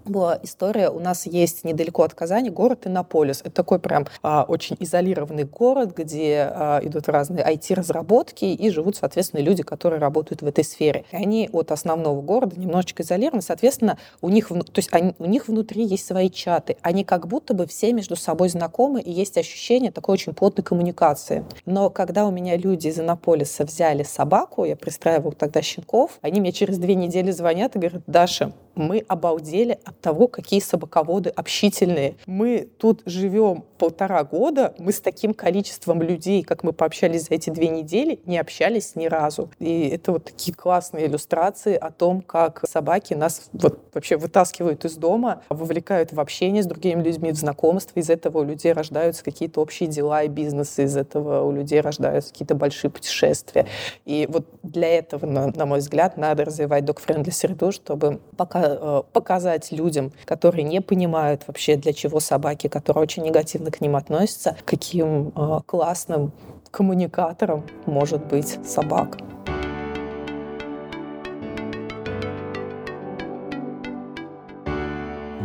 была 0.05 0.39
история. 0.43 0.89
У 0.89 0.99
нас 0.99 1.25
есть 1.25 1.63
недалеко 1.63 2.03
от 2.03 2.13
Казани 2.13 2.49
город 2.49 2.87
Иннополис. 2.87 3.41
Это 3.41 3.51
такой 3.51 3.79
прям 3.79 4.07
а, 4.21 4.45
очень 4.47 4.75
изолированный 4.79 5.43
город, 5.43 5.95
где 5.95 6.49
а, 6.51 6.79
идут 6.83 7.07
разные 7.09 7.45
IT-разработки 7.45 8.45
и 8.45 8.69
живут, 8.69 8.95
соответственно, 8.95 9.41
люди, 9.41 9.63
которые 9.63 9.99
работают 9.99 10.41
в 10.41 10.45
этой 10.45 10.63
сфере. 10.63 11.05
И 11.11 11.15
они 11.15 11.49
от 11.51 11.71
основного 11.71 12.21
города 12.21 12.59
немножечко 12.59 13.03
изолированы. 13.03 13.41
Соответственно, 13.41 13.97
у 14.21 14.29
них, 14.29 14.49
то 14.49 14.63
есть 14.75 14.89
они, 14.91 15.15
у 15.19 15.25
них 15.25 15.47
внутри 15.47 15.83
есть 15.83 16.05
свои 16.05 16.29
чаты. 16.29 16.77
Они 16.81 17.03
как 17.03 17.27
будто 17.27 17.53
бы 17.53 17.65
все 17.67 17.93
между 17.93 18.15
собой 18.15 18.49
знакомы, 18.49 19.01
и 19.01 19.11
есть 19.11 19.37
ощущение 19.37 19.91
такой 19.91 20.13
очень 20.13 20.33
плотной 20.33 20.63
коммуникации. 20.63 21.45
Но 21.65 21.89
когда 21.89 22.25
у 22.25 22.31
меня 22.31 22.57
люди 22.57 22.87
из 22.87 22.99
Иннополиса 22.99 23.65
взяли 23.65 24.03
собаку, 24.03 24.65
я 24.65 24.75
пристраивала 24.75 25.33
тогда 25.33 25.61
щенков, 25.61 26.19
они 26.21 26.41
мне 26.41 26.51
через 26.51 26.77
две 26.77 26.95
недели 26.95 27.31
звонят 27.31 27.75
и 27.75 27.79
говорят, 27.79 28.03
Даша, 28.07 28.53
мы 28.75 29.03
обалдели 29.07 29.79
от 29.91 30.01
того, 30.01 30.27
какие 30.27 30.59
собаководы 30.59 31.29
общительные. 31.29 32.15
Мы 32.25 32.67
тут 32.77 33.01
живем 33.05 33.63
полтора 33.77 34.23
года, 34.23 34.73
мы 34.77 34.91
с 34.91 34.99
таким 34.99 35.33
количеством 35.33 36.01
людей, 36.01 36.43
как 36.43 36.63
мы 36.63 36.71
пообщались 36.71 37.27
за 37.27 37.35
эти 37.35 37.49
две 37.49 37.67
недели, 37.67 38.19
не 38.25 38.37
общались 38.37 38.95
ни 38.95 39.07
разу. 39.07 39.49
И 39.59 39.89
это 39.89 40.13
вот 40.13 40.25
такие 40.25 40.55
классные 40.55 41.07
иллюстрации 41.07 41.75
о 41.75 41.91
том, 41.91 42.21
как 42.21 42.63
собаки 42.69 43.13
нас 43.13 43.49
вот 43.53 43.79
вообще 43.93 44.17
вытаскивают 44.17 44.85
из 44.85 44.95
дома, 44.95 45.41
вовлекают 45.49 46.13
в 46.13 46.19
общение 46.19 46.63
с 46.63 46.67
другими 46.67 47.01
людьми, 47.01 47.31
в 47.31 47.35
знакомство. 47.35 47.99
Из 47.99 48.09
этого 48.09 48.39
у 48.39 48.43
людей 48.43 48.71
рождаются 48.71 49.23
какие-то 49.23 49.61
общие 49.61 49.89
дела 49.89 50.23
и 50.23 50.27
бизнесы, 50.27 50.83
из 50.83 50.95
этого 50.95 51.43
у 51.43 51.51
людей 51.51 51.81
рождаются 51.81 52.31
какие-то 52.31 52.55
большие 52.55 52.91
путешествия. 52.91 53.67
И 54.05 54.27
вот 54.29 54.45
для 54.63 54.89
этого, 54.89 55.25
на, 55.25 55.47
на 55.47 55.65
мой 55.65 55.79
взгляд, 55.79 56.17
надо 56.17 56.45
развивать 56.45 56.85
док-френдли 56.85 57.31
среду, 57.31 57.71
чтобы 57.71 58.19
пока, 58.37 58.61
э, 58.63 59.03
показать 59.11 59.71
людям, 59.71 59.80
которые 60.25 60.63
не 60.63 60.81
понимают 60.81 61.43
вообще, 61.47 61.75
для 61.75 61.93
чего 61.93 62.19
собаки, 62.19 62.67
которые 62.67 63.03
очень 63.03 63.23
негативно 63.23 63.71
к 63.71 63.81
ним 63.81 63.95
относятся, 63.95 64.55
каким 64.65 65.29
э, 65.29 65.59
классным 65.65 66.31
коммуникатором 66.71 67.65
может 67.85 68.25
быть 68.25 68.57
собака. 68.65 69.19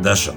Даша, 0.01 0.33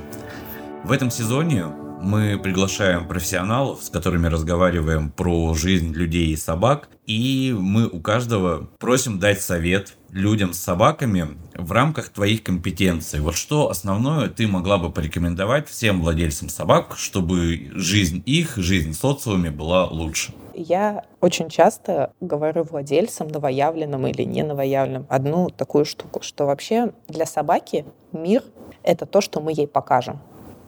в 0.85 0.91
этом 0.91 1.11
сезоне 1.11 1.67
мы 2.01 2.39
приглашаем 2.39 3.07
профессионалов, 3.07 3.83
с 3.83 3.91
которыми 3.91 4.27
разговариваем 4.27 5.11
про 5.11 5.55
жизнь 5.55 5.93
людей 5.93 6.29
и 6.29 6.37
собак, 6.37 6.89
и 7.07 7.55
мы 7.57 7.87
у 7.87 8.01
каждого 8.01 8.69
просим 8.79 9.19
дать 9.19 9.43
совет 9.43 9.97
людям 10.13 10.53
с 10.53 10.59
собаками 10.59 11.29
в 11.55 11.73
рамках 11.73 12.09
твоих 12.09 12.43
компетенций. 12.43 13.21
Вот 13.21 13.35
что 13.35 13.71
основное 13.71 14.29
ты 14.29 14.47
могла 14.47 14.79
бы 14.79 14.91
порекомендовать 14.91 15.69
всем 15.69 16.01
владельцам 16.01 16.49
собак, 16.49 16.95
чтобы 16.97 17.71
жизнь 17.75 18.23
их, 18.27 18.57
жизнь 18.57 18.93
социуме 18.93 19.51
была 19.51 19.87
лучше? 19.87 20.33
Я 20.55 21.05
очень 21.21 21.49
часто 21.49 22.13
говорю 22.21 22.65
владельцам, 22.65 23.29
новоявленным 23.29 24.07
или 24.07 24.25
не 24.25 24.43
новоявленным, 24.43 25.07
одну 25.09 25.49
такую 25.49 25.85
штуку, 25.85 26.21
что 26.23 26.47
вообще 26.47 26.93
для 27.09 27.25
собаки 27.25 27.85
мир— 28.13 28.43
это 28.83 29.07
то, 29.07 29.21
что 29.21 29.41
мы 29.41 29.53
ей 29.53 29.67
покажем. 29.67 30.21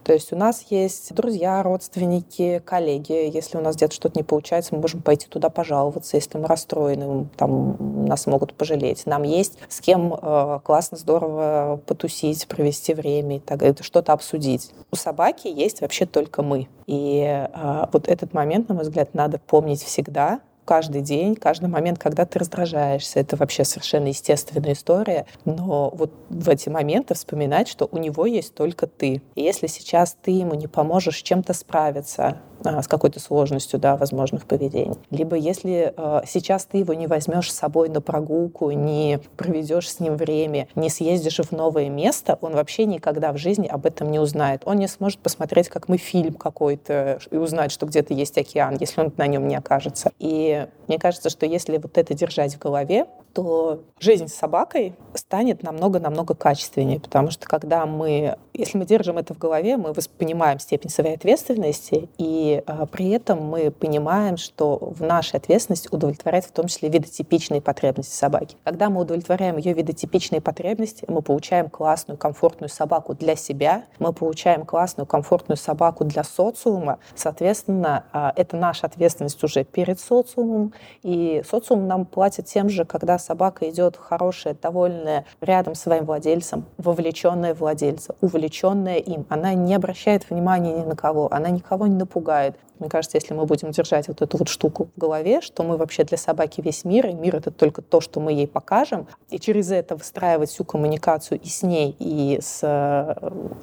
То 0.05 0.13
есть 0.13 0.33
у 0.33 0.37
нас 0.37 0.67
есть 0.71 1.15
друзья, 1.15 1.63
родственники, 1.63 2.61
коллеги. 2.65 3.31
Если 3.33 3.57
у 3.57 3.61
нас 3.61 3.77
где-то 3.77 3.95
что-то 3.95 4.19
не 4.19 4.25
получается, 4.25 4.75
мы 4.75 4.81
можем 4.81 5.03
пойти 5.03 5.27
туда 5.29 5.49
пожаловаться. 5.49 6.17
Если 6.17 6.39
мы 6.39 6.47
расстроены, 6.47 7.29
там 7.37 8.07
нас 8.07 8.27
могут 8.27 8.55
пожалеть. 8.55 9.07
Нам 9.07 9.23
есть 9.23 9.59
с 9.69 9.81
кем 9.81 10.15
э, 10.15 10.61
классно, 10.65 10.97
здорово 10.97 11.81
потусить, 11.87 12.47
провести 12.49 12.95
время 12.95 13.37
и 13.37 13.41
так 13.41 13.59
далее, 13.59 13.77
что-то 13.81 14.13
обсудить. 14.13 14.71
У 14.91 14.97
собаки 14.97 15.49
есть 15.49 15.81
вообще 15.81 16.07
только 16.07 16.43
мы. 16.43 16.69
И 16.87 17.23
э, 17.25 17.87
вот 17.93 18.09
этот 18.09 18.35
момент, 18.35 18.69
на 18.69 18.75
мой 18.75 18.85
взгляд, 18.85 19.15
надо 19.15 19.39
помнить 19.39 19.83
всегда, 19.83 20.41
каждый 20.65 21.03
день, 21.03 21.35
каждый 21.35 21.69
момент, 21.69 21.99
когда 21.99 22.25
ты 22.25 22.39
раздражаешься. 22.39 23.21
Это 23.21 23.37
вообще 23.37 23.65
совершенно 23.65 24.09
естественная 24.09 24.73
история. 24.73 25.27
Но 25.45 25.91
вот 25.95 26.13
в 26.29 26.49
эти 26.49 26.69
моменты 26.69 27.15
вспоминать, 27.15 27.69
что 27.69 27.89
у 27.91 27.99
него 27.99 28.27
есть 28.27 28.55
только 28.55 28.87
ты. 28.87 29.23
И 29.35 29.43
если 29.43 29.67
сейчас 29.67 30.17
ты 30.21 30.31
ему 30.31 30.55
не 30.55 30.67
поможешь 30.67 31.23
чем-то 31.23 31.53
справиться, 31.55 32.39
с 32.65 32.89
какой-то 32.89 33.21
сложностью, 33.21 33.79
да, 33.79 33.97
возможных 33.97 34.47
поведений. 34.47 34.97
Либо 35.11 35.37
если 35.37 35.93
э, 35.97 36.23
сейчас 36.27 36.65
ты 36.65 36.79
его 36.79 36.95
не 36.95 37.07
возьмешь 37.07 37.53
с 37.53 37.57
собой 37.57 37.89
на 37.89 38.01
прогулку, 38.01 38.71
не 38.71 39.21
проведешь 39.37 39.91
с 39.91 40.01
ним 40.01 40.17
время, 40.17 40.69
не 40.75 40.89
съездишь 40.89 41.39
в 41.39 41.53
новое 41.53 41.89
место, 41.89 42.39
он 42.41 42.55
вообще 42.55 42.85
никогда 42.85 43.33
в 43.33 43.39
жизни 43.39 43.67
об 43.67 43.87
этом 43.87 44.11
не 44.11 44.19
узнает. 44.19 44.63
Он 44.65 44.77
не 44.77 44.89
сможет 44.89 45.19
посмотреть, 45.21 45.69
как 45.69 45.89
мы 45.89 45.97
фильм 45.97 46.35
какой-то 46.35 47.19
и 47.31 47.37
узнать, 47.37 47.73
что 47.73 47.87
где-то 47.87 48.15
есть 48.15 48.37
океан, 48.39 48.77
если 48.79 49.01
он 49.01 49.13
на 49.17 49.27
нем 49.27 49.49
не 49.49 49.57
окажется. 49.57 50.13
И 50.19 50.67
мне 50.89 50.99
кажется, 50.99 51.31
что 51.31 51.47
если 51.47 51.79
вот 51.79 51.97
это 51.97 52.15
держать 52.15 52.55
в 52.55 52.59
голове, 52.59 53.07
то 53.33 53.83
жизнь 53.99 54.29
с 54.29 54.35
собакой 54.35 54.95
станет 55.15 55.63
намного-намного 55.63 56.35
качественнее, 56.35 57.01
потому 57.01 57.31
что 57.31 57.47
когда 57.49 57.87
мы, 57.87 58.37
если 58.53 58.79
мы 58.79 58.85
держим 58.85 59.19
это 59.19 59.35
в 59.35 59.39
голове, 59.39 59.77
мы 59.77 59.95
понимаем 60.19 60.59
степень 60.59 60.91
своей 60.91 61.15
ответственности, 61.15 62.09
и 62.19 62.52
а, 62.59 62.87
при 62.87 63.11
этом 63.11 63.43
мы 63.43 63.71
понимаем, 63.71 64.37
что 64.37 64.79
в 64.81 65.03
нашей 65.03 65.37
ответственности 65.37 65.89
удовлетворять 65.91 66.47
в 66.47 66.53
том 66.53 66.67
числе 66.67 66.89
видотипичные 66.89 67.61
потребности 67.61 68.15
собаки. 68.15 68.57
Когда 68.65 68.91
мы 68.91 69.03
удовлетворяем 69.03 69.57
ее 69.57 69.73
видотипичные 69.73 70.41
потребности, 70.41 71.05
мы 71.09 71.23
получаем 71.23 71.71
классную, 71.71 72.19
комфортную 72.19 72.69
собаку 72.69 73.15
для 73.15 73.37
себя, 73.37 73.85
мы 73.99 74.13
получаем 74.13 74.65
классную, 74.65 75.07
комфортную 75.07 75.57
собаку 75.57 76.05
для 76.05 76.25
социума, 76.25 76.99
соответственно, 77.15 78.05
а, 78.13 78.33
это 78.35 78.57
наша 78.57 78.87
ответственность 78.87 79.43
уже 79.45 79.65
перед 79.65 80.01
социумом, 80.01 80.73
и 81.03 81.43
социум 81.49 81.87
нам 81.87 82.07
платит 82.07 82.47
тем 82.47 82.69
же, 82.69 82.85
когда 82.85 83.19
собака 83.19 83.69
идет 83.71 83.97
хорошая, 83.97 84.57
довольная, 84.61 85.25
рядом 85.41 85.75
с 85.75 85.83
своим 85.83 86.07
владельцем, 86.07 86.65
вовлеченная 86.79 87.55
владельца, 87.55 88.15
увлеченная 88.21 88.97
им. 88.97 89.27
Она 89.29 89.55
не 89.55 89.75
обращает 89.75 90.31
внимания 90.31 90.73
ни 90.73 90.85
на 90.85 90.97
кого, 90.97 91.33
она 91.33 91.51
никого 91.51 91.87
не 91.87 91.97
напугает. 91.97 92.42
Мне 92.79 92.89
кажется, 92.89 93.17
если 93.17 93.33
мы 93.33 93.47
будем 93.47 93.71
держать 93.71 94.09
вот 94.09 94.23
эту 94.23 94.39
вот 94.39 94.49
штуку 94.49 94.89
в 94.97 95.01
голове, 95.01 95.41
что 95.41 95.63
мы 95.63 95.77
вообще 95.77 96.05
для 96.05 96.19
собаки 96.19 96.61
весь 96.61 96.85
мир, 96.85 97.07
и 97.07 97.13
мир— 97.13 97.37
это 97.37 97.51
только 97.51 97.81
то, 97.81 98.01
что 98.01 98.19
мы 98.19 98.33
ей 98.33 98.49
покажем, 98.49 99.07
и 99.31 99.39
через 99.39 99.71
это 99.71 99.95
выстраивать 99.95 100.51
всю 100.51 100.65
коммуникацию 100.65 101.41
и 101.41 101.49
с 101.49 101.63
ней, 101.63 101.95
и 101.99 102.41
с, 102.43 102.63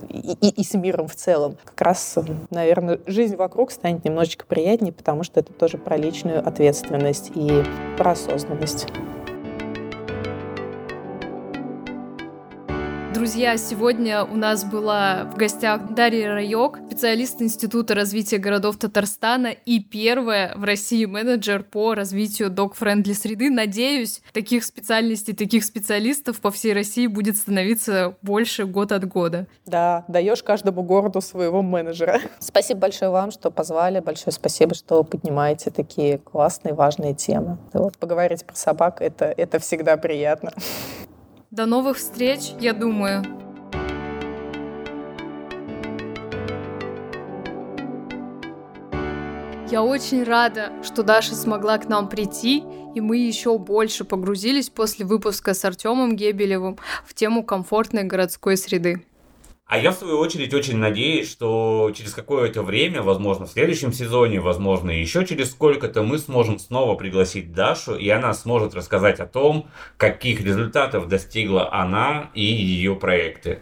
и, 0.09 0.37
и, 0.39 0.61
и 0.61 0.63
с 0.63 0.73
миром 0.73 1.07
в 1.07 1.15
целом, 1.15 1.57
как 1.65 1.81
раз, 1.81 2.17
наверное, 2.49 2.99
жизнь 3.07 3.35
вокруг 3.35 3.71
станет 3.71 4.05
немножечко 4.05 4.45
приятнее, 4.45 4.93
потому 4.93 5.23
что 5.23 5.41
это 5.41 5.51
тоже 5.51 5.77
про 5.77 5.97
личную 5.97 6.47
ответственность 6.47 7.31
и 7.35 7.63
про 7.97 8.11
осознанность. 8.11 8.87
Друзья, 13.19 13.57
сегодня 13.57 14.23
у 14.23 14.37
нас 14.37 14.63
была 14.63 15.25
в 15.25 15.35
гостях 15.35 15.93
Дарья 15.93 16.35
Райок, 16.35 16.79
специалист 16.87 17.41
Института 17.41 17.93
развития 17.93 18.37
городов 18.37 18.77
Татарстана 18.77 19.47
и 19.47 19.81
первая 19.81 20.55
в 20.55 20.63
России 20.63 21.03
менеджер 21.03 21.63
по 21.63 21.95
развитию 21.95 22.49
док-френдли 22.49 23.11
среды. 23.11 23.49
Надеюсь, 23.49 24.21
таких 24.31 24.63
специальностей, 24.63 25.35
таких 25.35 25.65
специалистов 25.65 26.39
по 26.39 26.49
всей 26.49 26.71
России 26.71 27.07
будет 27.07 27.35
становиться 27.35 28.15
больше 28.21 28.63
год 28.63 28.93
от 28.93 29.05
года. 29.05 29.47
Да, 29.65 30.05
даешь 30.07 30.41
каждому 30.41 30.81
городу 30.81 31.19
своего 31.19 31.61
менеджера. 31.61 32.21
Спасибо 32.39 32.79
большое 32.79 33.11
вам, 33.11 33.31
что 33.31 33.51
позвали. 33.51 33.99
Большое 33.99 34.31
спасибо, 34.31 34.73
что 34.75 35.03
поднимаете 35.03 35.71
такие 35.71 36.19
классные, 36.19 36.73
важные 36.73 37.15
темы. 37.15 37.57
Вот, 37.73 37.97
поговорить 37.97 38.45
про 38.45 38.55
собак 38.55 39.01
это,— 39.01 39.25
это 39.37 39.59
всегда 39.59 39.97
приятно. 39.97 40.53
До 41.51 41.65
новых 41.65 41.97
встреч, 41.97 42.51
я 42.59 42.73
думаю. 42.73 43.23
Я 49.71 49.81
очень 49.81 50.23
рада, 50.23 50.71
что 50.83 51.01
Даша 51.01 51.33
смогла 51.33 51.79
к 51.79 51.89
нам 51.89 52.07
прийти, 52.07 52.63
и 52.93 53.01
мы 53.01 53.17
еще 53.17 53.57
больше 53.57 54.03
погрузились 54.03 54.69
после 54.69 55.07
выпуска 55.07 55.55
с 55.55 55.65
Артемом 55.65 56.15
Гебелевым 56.15 56.77
в 57.03 57.15
тему 57.15 57.43
комфортной 57.43 58.03
городской 58.03 58.55
среды. 58.55 59.03
А 59.69 59.77
я, 59.77 59.91
в 59.91 59.93
свою 59.93 60.17
очередь, 60.17 60.51
очень 60.55 60.77
надеюсь, 60.77 61.29
что 61.29 61.91
через 61.95 62.15
какое-то 62.15 62.63
время, 62.63 63.03
возможно, 63.03 63.45
в 63.45 63.51
следующем 63.51 63.93
сезоне, 63.93 64.39
возможно, 64.39 64.89
еще 64.89 65.27
через 65.27 65.51
сколько-то, 65.51 66.01
мы 66.01 66.17
сможем 66.17 66.57
снова 66.57 66.95
пригласить 66.95 67.53
Дашу, 67.53 67.95
и 67.95 68.09
она 68.09 68.33
сможет 68.33 68.73
рассказать 68.73 69.19
о 69.19 69.27
том, 69.27 69.69
каких 69.95 70.41
результатов 70.41 71.07
достигла 71.07 71.71
она 71.71 72.31
и 72.33 72.41
ее 72.41 72.95
проекты. 72.95 73.59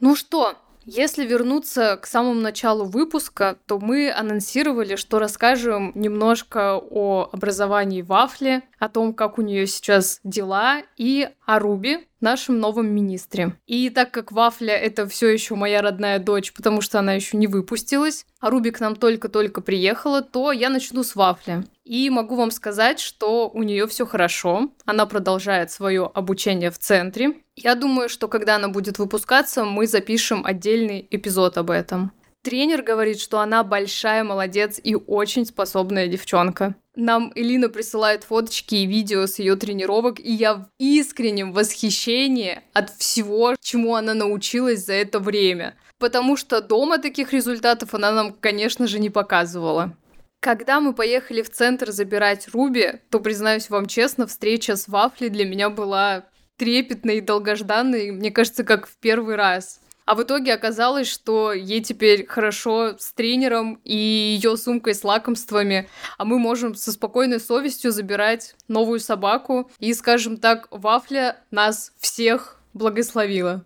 Ну 0.00 0.16
что, 0.16 0.54
если 0.86 1.26
вернуться 1.26 1.98
к 2.00 2.06
самому 2.06 2.40
началу 2.40 2.84
выпуска, 2.84 3.58
то 3.66 3.78
мы 3.78 4.12
анонсировали, 4.12 4.96
что 4.96 5.18
расскажем 5.18 5.92
немножко 5.94 6.76
о 6.76 7.28
образовании 7.32 8.02
Вафли, 8.02 8.62
о 8.78 8.88
том, 8.88 9.14
как 9.14 9.38
у 9.38 9.42
нее 9.42 9.66
сейчас 9.66 10.20
дела, 10.24 10.82
и 10.96 11.28
о 11.46 11.58
Руби, 11.58 12.06
нашем 12.20 12.58
новом 12.58 12.88
министре. 12.88 13.56
И 13.66 13.90
так 13.90 14.10
как 14.10 14.32
Вафля 14.32 14.74
это 14.74 15.06
все 15.06 15.28
еще 15.28 15.54
моя 15.54 15.82
родная 15.82 16.18
дочь, 16.18 16.52
потому 16.52 16.80
что 16.80 16.98
она 16.98 17.12
еще 17.12 17.36
не 17.36 17.46
выпустилась, 17.46 18.26
а 18.40 18.50
Руби 18.50 18.70
к 18.70 18.80
нам 18.80 18.96
только-только 18.96 19.60
приехала, 19.60 20.22
то 20.22 20.50
я 20.50 20.70
начну 20.70 21.02
с 21.02 21.14
Вафли. 21.14 21.64
И 21.84 22.08
могу 22.08 22.36
вам 22.36 22.50
сказать, 22.50 22.98
что 22.98 23.50
у 23.50 23.62
нее 23.62 23.86
все 23.86 24.06
хорошо. 24.06 24.70
Она 24.86 25.04
продолжает 25.04 25.70
свое 25.70 26.10
обучение 26.14 26.70
в 26.70 26.78
центре. 26.78 27.34
Я 27.56 27.74
думаю, 27.74 28.08
что 28.08 28.26
когда 28.26 28.56
она 28.56 28.68
будет 28.68 28.98
выпускаться, 28.98 29.64
мы 29.64 29.86
запишем 29.86 30.46
отдельный 30.46 31.06
эпизод 31.10 31.58
об 31.58 31.70
этом. 31.70 32.12
Тренер 32.42 32.82
говорит, 32.82 33.20
что 33.20 33.40
она 33.40 33.64
большая 33.64 34.22
молодец 34.22 34.78
и 34.82 34.94
очень 34.94 35.46
способная 35.46 36.08
девчонка. 36.08 36.74
Нам 36.94 37.32
Элина 37.34 37.68
присылает 37.68 38.24
фоточки 38.24 38.74
и 38.74 38.86
видео 38.86 39.26
с 39.26 39.38
ее 39.38 39.56
тренировок, 39.56 40.20
и 40.20 40.30
я 40.30 40.54
в 40.54 40.66
искреннем 40.78 41.52
восхищении 41.52 42.60
от 42.72 42.90
всего, 42.90 43.56
чему 43.60 43.94
она 43.94 44.12
научилась 44.14 44.84
за 44.84 44.92
это 44.92 45.20
время. 45.20 45.74
Потому 45.98 46.36
что 46.36 46.60
дома 46.60 46.98
таких 46.98 47.32
результатов 47.32 47.94
она 47.94 48.12
нам, 48.12 48.32
конечно 48.38 48.86
же, 48.86 48.98
не 48.98 49.10
показывала. 49.10 49.96
Когда 50.44 50.78
мы 50.78 50.92
поехали 50.92 51.40
в 51.40 51.48
центр 51.48 51.90
забирать 51.90 52.48
Руби, 52.52 53.00
то, 53.08 53.18
признаюсь 53.18 53.70
вам 53.70 53.86
честно, 53.86 54.26
встреча 54.26 54.76
с 54.76 54.88
Вафли 54.88 55.28
для 55.28 55.46
меня 55.46 55.70
была 55.70 56.26
трепетной 56.58 57.16
и 57.16 57.20
долгожданной, 57.22 58.10
мне 58.10 58.30
кажется, 58.30 58.62
как 58.62 58.86
в 58.86 58.94
первый 58.98 59.36
раз. 59.36 59.80
А 60.04 60.14
в 60.14 60.22
итоге 60.22 60.52
оказалось, 60.52 61.08
что 61.08 61.54
ей 61.54 61.80
теперь 61.80 62.26
хорошо 62.26 62.94
с 62.98 63.14
тренером 63.14 63.80
и 63.84 63.96
ее 63.96 64.58
сумкой 64.58 64.94
с 64.94 65.02
лакомствами, 65.02 65.88
а 66.18 66.26
мы 66.26 66.38
можем 66.38 66.74
со 66.74 66.92
спокойной 66.92 67.40
совестью 67.40 67.90
забирать 67.90 68.54
новую 68.68 69.00
собаку. 69.00 69.70
И, 69.78 69.94
скажем 69.94 70.36
так, 70.36 70.68
Вафля 70.70 71.38
нас 71.50 71.94
всех 71.98 72.60
благословила. 72.74 73.64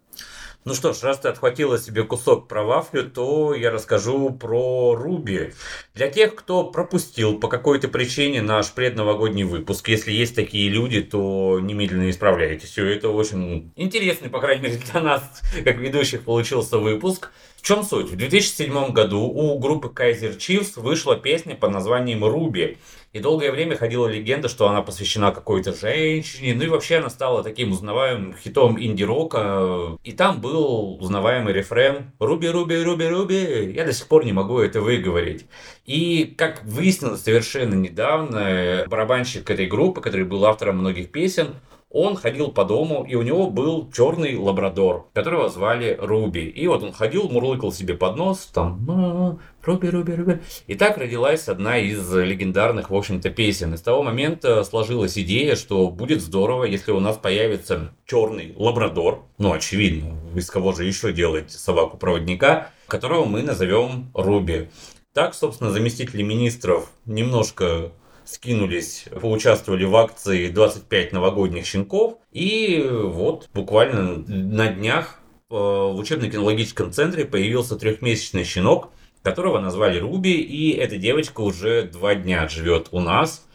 Ну 0.69 0.75
что 0.75 0.93
ж, 0.93 1.03
раз 1.03 1.21
ты 1.21 1.29
отхватила 1.29 1.79
себе 1.79 2.03
кусок 2.03 2.47
про 2.47 2.62
вафлю, 2.62 3.09
то 3.09 3.55
я 3.55 3.71
расскажу 3.71 4.29
про 4.29 4.95
Руби. 4.95 5.55
Для 5.95 6.09
тех, 6.11 6.35
кто 6.35 6.62
пропустил 6.62 7.41
по 7.41 7.49
какой-то 7.49 7.89
причине 7.89 8.43
наш 8.43 8.73
предновогодний 8.73 9.45
выпуск, 9.45 9.89
если 9.89 10.12
есть 10.12 10.35
такие 10.35 10.69
люди, 10.69 11.01
то 11.01 11.59
немедленно 11.59 12.11
исправляйтесь. 12.11 12.69
Все 12.69 12.85
это 12.85 13.09
очень 13.09 13.73
интересный, 13.77 14.29
по 14.29 14.41
крайней 14.41 14.64
мере, 14.64 14.79
для 14.93 15.01
нас, 15.01 15.23
как 15.64 15.79
ведущих, 15.79 16.25
получился 16.25 16.77
выпуск. 16.77 17.31
В 17.57 17.62
чем 17.62 17.83
суть? 17.83 18.11
В 18.11 18.16
2007 18.16 18.93
году 18.93 19.23
у 19.23 19.59
группы 19.59 19.89
Kaiser 19.89 20.37
Chiefs 20.37 20.79
вышла 20.79 21.16
песня 21.16 21.55
под 21.55 21.71
названием 21.71 22.23
«Руби». 22.23 22.77
И 23.13 23.21
долгое 23.21 23.51
время 23.51 23.77
ходила 23.77 24.07
легенда, 24.07 24.49
что 24.49 24.69
она 24.69 24.83
посвящена 24.83 25.33
какой-то 25.33 25.73
женщине. 25.73 26.55
Ну 26.55 26.65
и 26.65 26.69
вообще 26.69 26.99
она 26.99 27.09
стала 27.09 27.43
таким 27.43 27.73
узнаваемым 27.73 28.35
хитом 28.35 28.79
инди-рока. 28.79 29.97
И 30.05 30.13
там 30.13 30.41
был 30.41 30.99
узнаваемый 31.01 31.55
рефрен 31.55 32.13
«Руби, 32.19 32.49
Руби, 32.49 32.83
Руби, 32.83 33.07
Руби». 33.07 33.73
Я 33.75 33.85
до 33.85 33.93
сих 33.93 34.09
пор 34.09 34.27
не 34.27 34.33
могу 34.33 34.59
это 34.59 34.83
выговорить. 34.83 35.47
И, 35.87 36.35
как 36.37 36.63
выяснилось 36.65 37.23
совершенно 37.23 37.75
недавно, 37.75 38.85
барабанщик 38.87 39.49
этой 39.49 39.67
группы, 39.67 40.03
который 40.03 40.27
был 40.27 40.45
автором 40.45 40.79
многих 40.79 41.11
песен, 41.11 41.55
он 41.91 42.16
ходил 42.16 42.51
по 42.51 42.64
дому, 42.64 43.05
и 43.09 43.14
у 43.14 43.22
него 43.22 43.49
был 43.49 43.91
черный 43.91 44.36
лабрадор, 44.36 45.09
которого 45.14 45.49
звали 45.49 45.97
Руби. 46.01 46.45
И 46.45 46.66
вот 46.66 46.82
он 46.82 46.93
ходил, 46.93 47.28
мурлыкал 47.28 47.72
себе 47.72 47.95
под 47.95 48.16
нос, 48.16 48.51
там, 48.53 48.84
«А, 48.89 49.39
Руби, 49.62 49.89
Руби, 49.89 50.14
Руби. 50.14 50.39
И 50.66 50.74
так 50.74 50.99
родилась 50.99 51.49
одна 51.49 51.78
из 51.78 52.12
легендарных, 52.12 52.91
в 52.91 52.95
общем-то, 52.95 53.30
песен. 53.30 53.74
И 53.74 53.76
с 53.76 53.82
того 53.82 54.03
момента 54.03 54.64
сложилась 54.64 55.18
идея, 55.18 55.57
что 55.57 55.89
будет 55.89 56.20
здорово, 56.20 56.64
если 56.64 56.93
у 56.93 57.01
нас 57.01 57.16
появится 57.16 57.93
черный 58.07 58.55
лабрадор, 58.57 59.24
ну, 59.39 59.53
очевидно, 59.53 60.14
из 60.34 60.51
кого 60.51 60.72
же 60.72 60.84
еще 60.84 61.12
делать 61.12 61.51
собаку-проводника, 61.51 62.70
которого 62.86 63.24
мы 63.24 63.43
назовем 63.43 64.11
Руби. 64.14 64.68
Так, 65.14 65.34
собственно, 65.34 65.70
заместители 65.70 66.22
министров 66.22 66.91
немножко 67.05 67.93
скинулись, 68.29 69.07
поучаствовали 69.20 69.85
в 69.85 69.97
акции 69.97 70.49
25 70.49 71.12
новогодних 71.12 71.64
щенков. 71.64 72.18
И 72.31 72.87
вот 72.87 73.49
буквально 73.55 74.18
на 74.26 74.68
днях 74.68 75.20
э, 75.51 75.55
в 75.55 75.97
учебно-кинологическом 75.97 76.93
центре 76.93 77.24
появился 77.24 77.76
трехмесячный 77.76 78.45
щенок, 78.45 78.91
которого 79.22 79.61
назвали 79.61 79.99
Руби, 79.99 80.35
и 80.35 80.72
эта 80.72 80.99
девочка 80.99 81.41
уже 81.41 81.83
два 81.85 82.14
дня 82.14 82.47
живет 82.49 82.89
у 82.93 83.01
нас. 83.01 83.47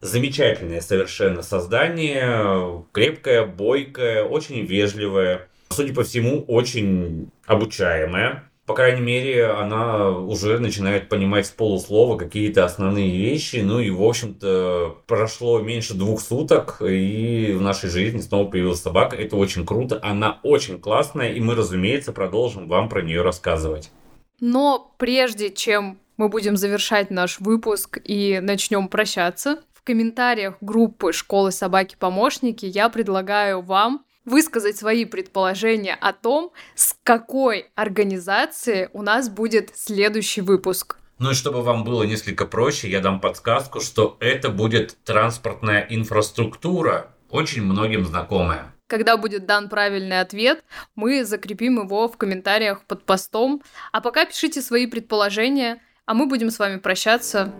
Замечательное 0.00 0.80
совершенно 0.80 1.42
создание, 1.42 2.84
крепкое, 2.92 3.46
бойкое, 3.46 4.24
очень 4.24 4.64
вежливое, 4.64 5.48
судя 5.70 5.94
по 5.94 6.04
всему, 6.04 6.42
очень 6.42 7.30
обучаемое. 7.46 8.49
По 8.70 8.76
крайней 8.76 9.00
мере, 9.00 9.46
она 9.46 10.10
уже 10.10 10.60
начинает 10.60 11.08
понимать 11.08 11.46
с 11.46 11.50
полуслова 11.50 12.16
какие-то 12.16 12.64
основные 12.64 13.10
вещи. 13.10 13.56
Ну 13.56 13.80
и, 13.80 13.90
в 13.90 14.00
общем-то, 14.00 14.98
прошло 15.08 15.58
меньше 15.58 15.94
двух 15.94 16.20
суток, 16.20 16.80
и 16.80 17.52
в 17.52 17.62
нашей 17.62 17.90
жизни 17.90 18.20
снова 18.20 18.48
появилась 18.48 18.80
собака. 18.80 19.16
Это 19.16 19.34
очень 19.34 19.66
круто, 19.66 19.98
она 20.04 20.38
очень 20.44 20.80
классная, 20.80 21.32
и 21.32 21.40
мы, 21.40 21.56
разумеется, 21.56 22.12
продолжим 22.12 22.68
вам 22.68 22.88
про 22.88 23.02
нее 23.02 23.22
рассказывать. 23.22 23.90
Но 24.38 24.94
прежде 24.98 25.50
чем 25.50 25.98
мы 26.16 26.28
будем 26.28 26.56
завершать 26.56 27.10
наш 27.10 27.40
выпуск 27.40 27.98
и 28.04 28.38
начнем 28.40 28.86
прощаться, 28.86 29.64
в 29.74 29.82
комментариях 29.82 30.58
группы 30.60 31.12
«Школы 31.12 31.50
собаки-помощники» 31.50 32.66
я 32.66 32.88
предлагаю 32.88 33.62
вам 33.62 34.04
высказать 34.30 34.76
свои 34.76 35.04
предположения 35.04 35.94
о 35.94 36.12
том, 36.12 36.52
с 36.74 36.94
какой 37.02 37.66
организации 37.74 38.88
у 38.92 39.02
нас 39.02 39.28
будет 39.28 39.72
следующий 39.74 40.40
выпуск. 40.40 40.96
Ну 41.18 41.32
и 41.32 41.34
чтобы 41.34 41.62
вам 41.62 41.84
было 41.84 42.04
несколько 42.04 42.46
проще, 42.46 42.88
я 42.88 43.00
дам 43.00 43.20
подсказку, 43.20 43.80
что 43.80 44.16
это 44.20 44.48
будет 44.48 44.96
транспортная 45.04 45.86
инфраструктура, 45.90 47.14
очень 47.28 47.62
многим 47.62 48.06
знакомая. 48.06 48.72
Когда 48.86 49.16
будет 49.16 49.46
дан 49.46 49.68
правильный 49.68 50.20
ответ, 50.20 50.64
мы 50.94 51.24
закрепим 51.24 51.80
его 51.80 52.08
в 52.08 52.16
комментариях 52.16 52.84
под 52.86 53.04
постом. 53.04 53.62
А 53.92 54.00
пока 54.00 54.24
пишите 54.24 54.62
свои 54.62 54.86
предположения, 54.86 55.80
а 56.06 56.14
мы 56.14 56.26
будем 56.26 56.50
с 56.50 56.58
вами 56.58 56.78
прощаться. 56.78 57.52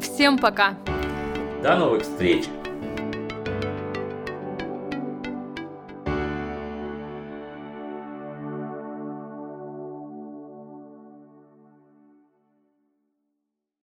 Всем 0.00 0.38
пока! 0.38 0.78
До 1.62 1.76
новых 1.76 2.02
встреч! 2.02 2.44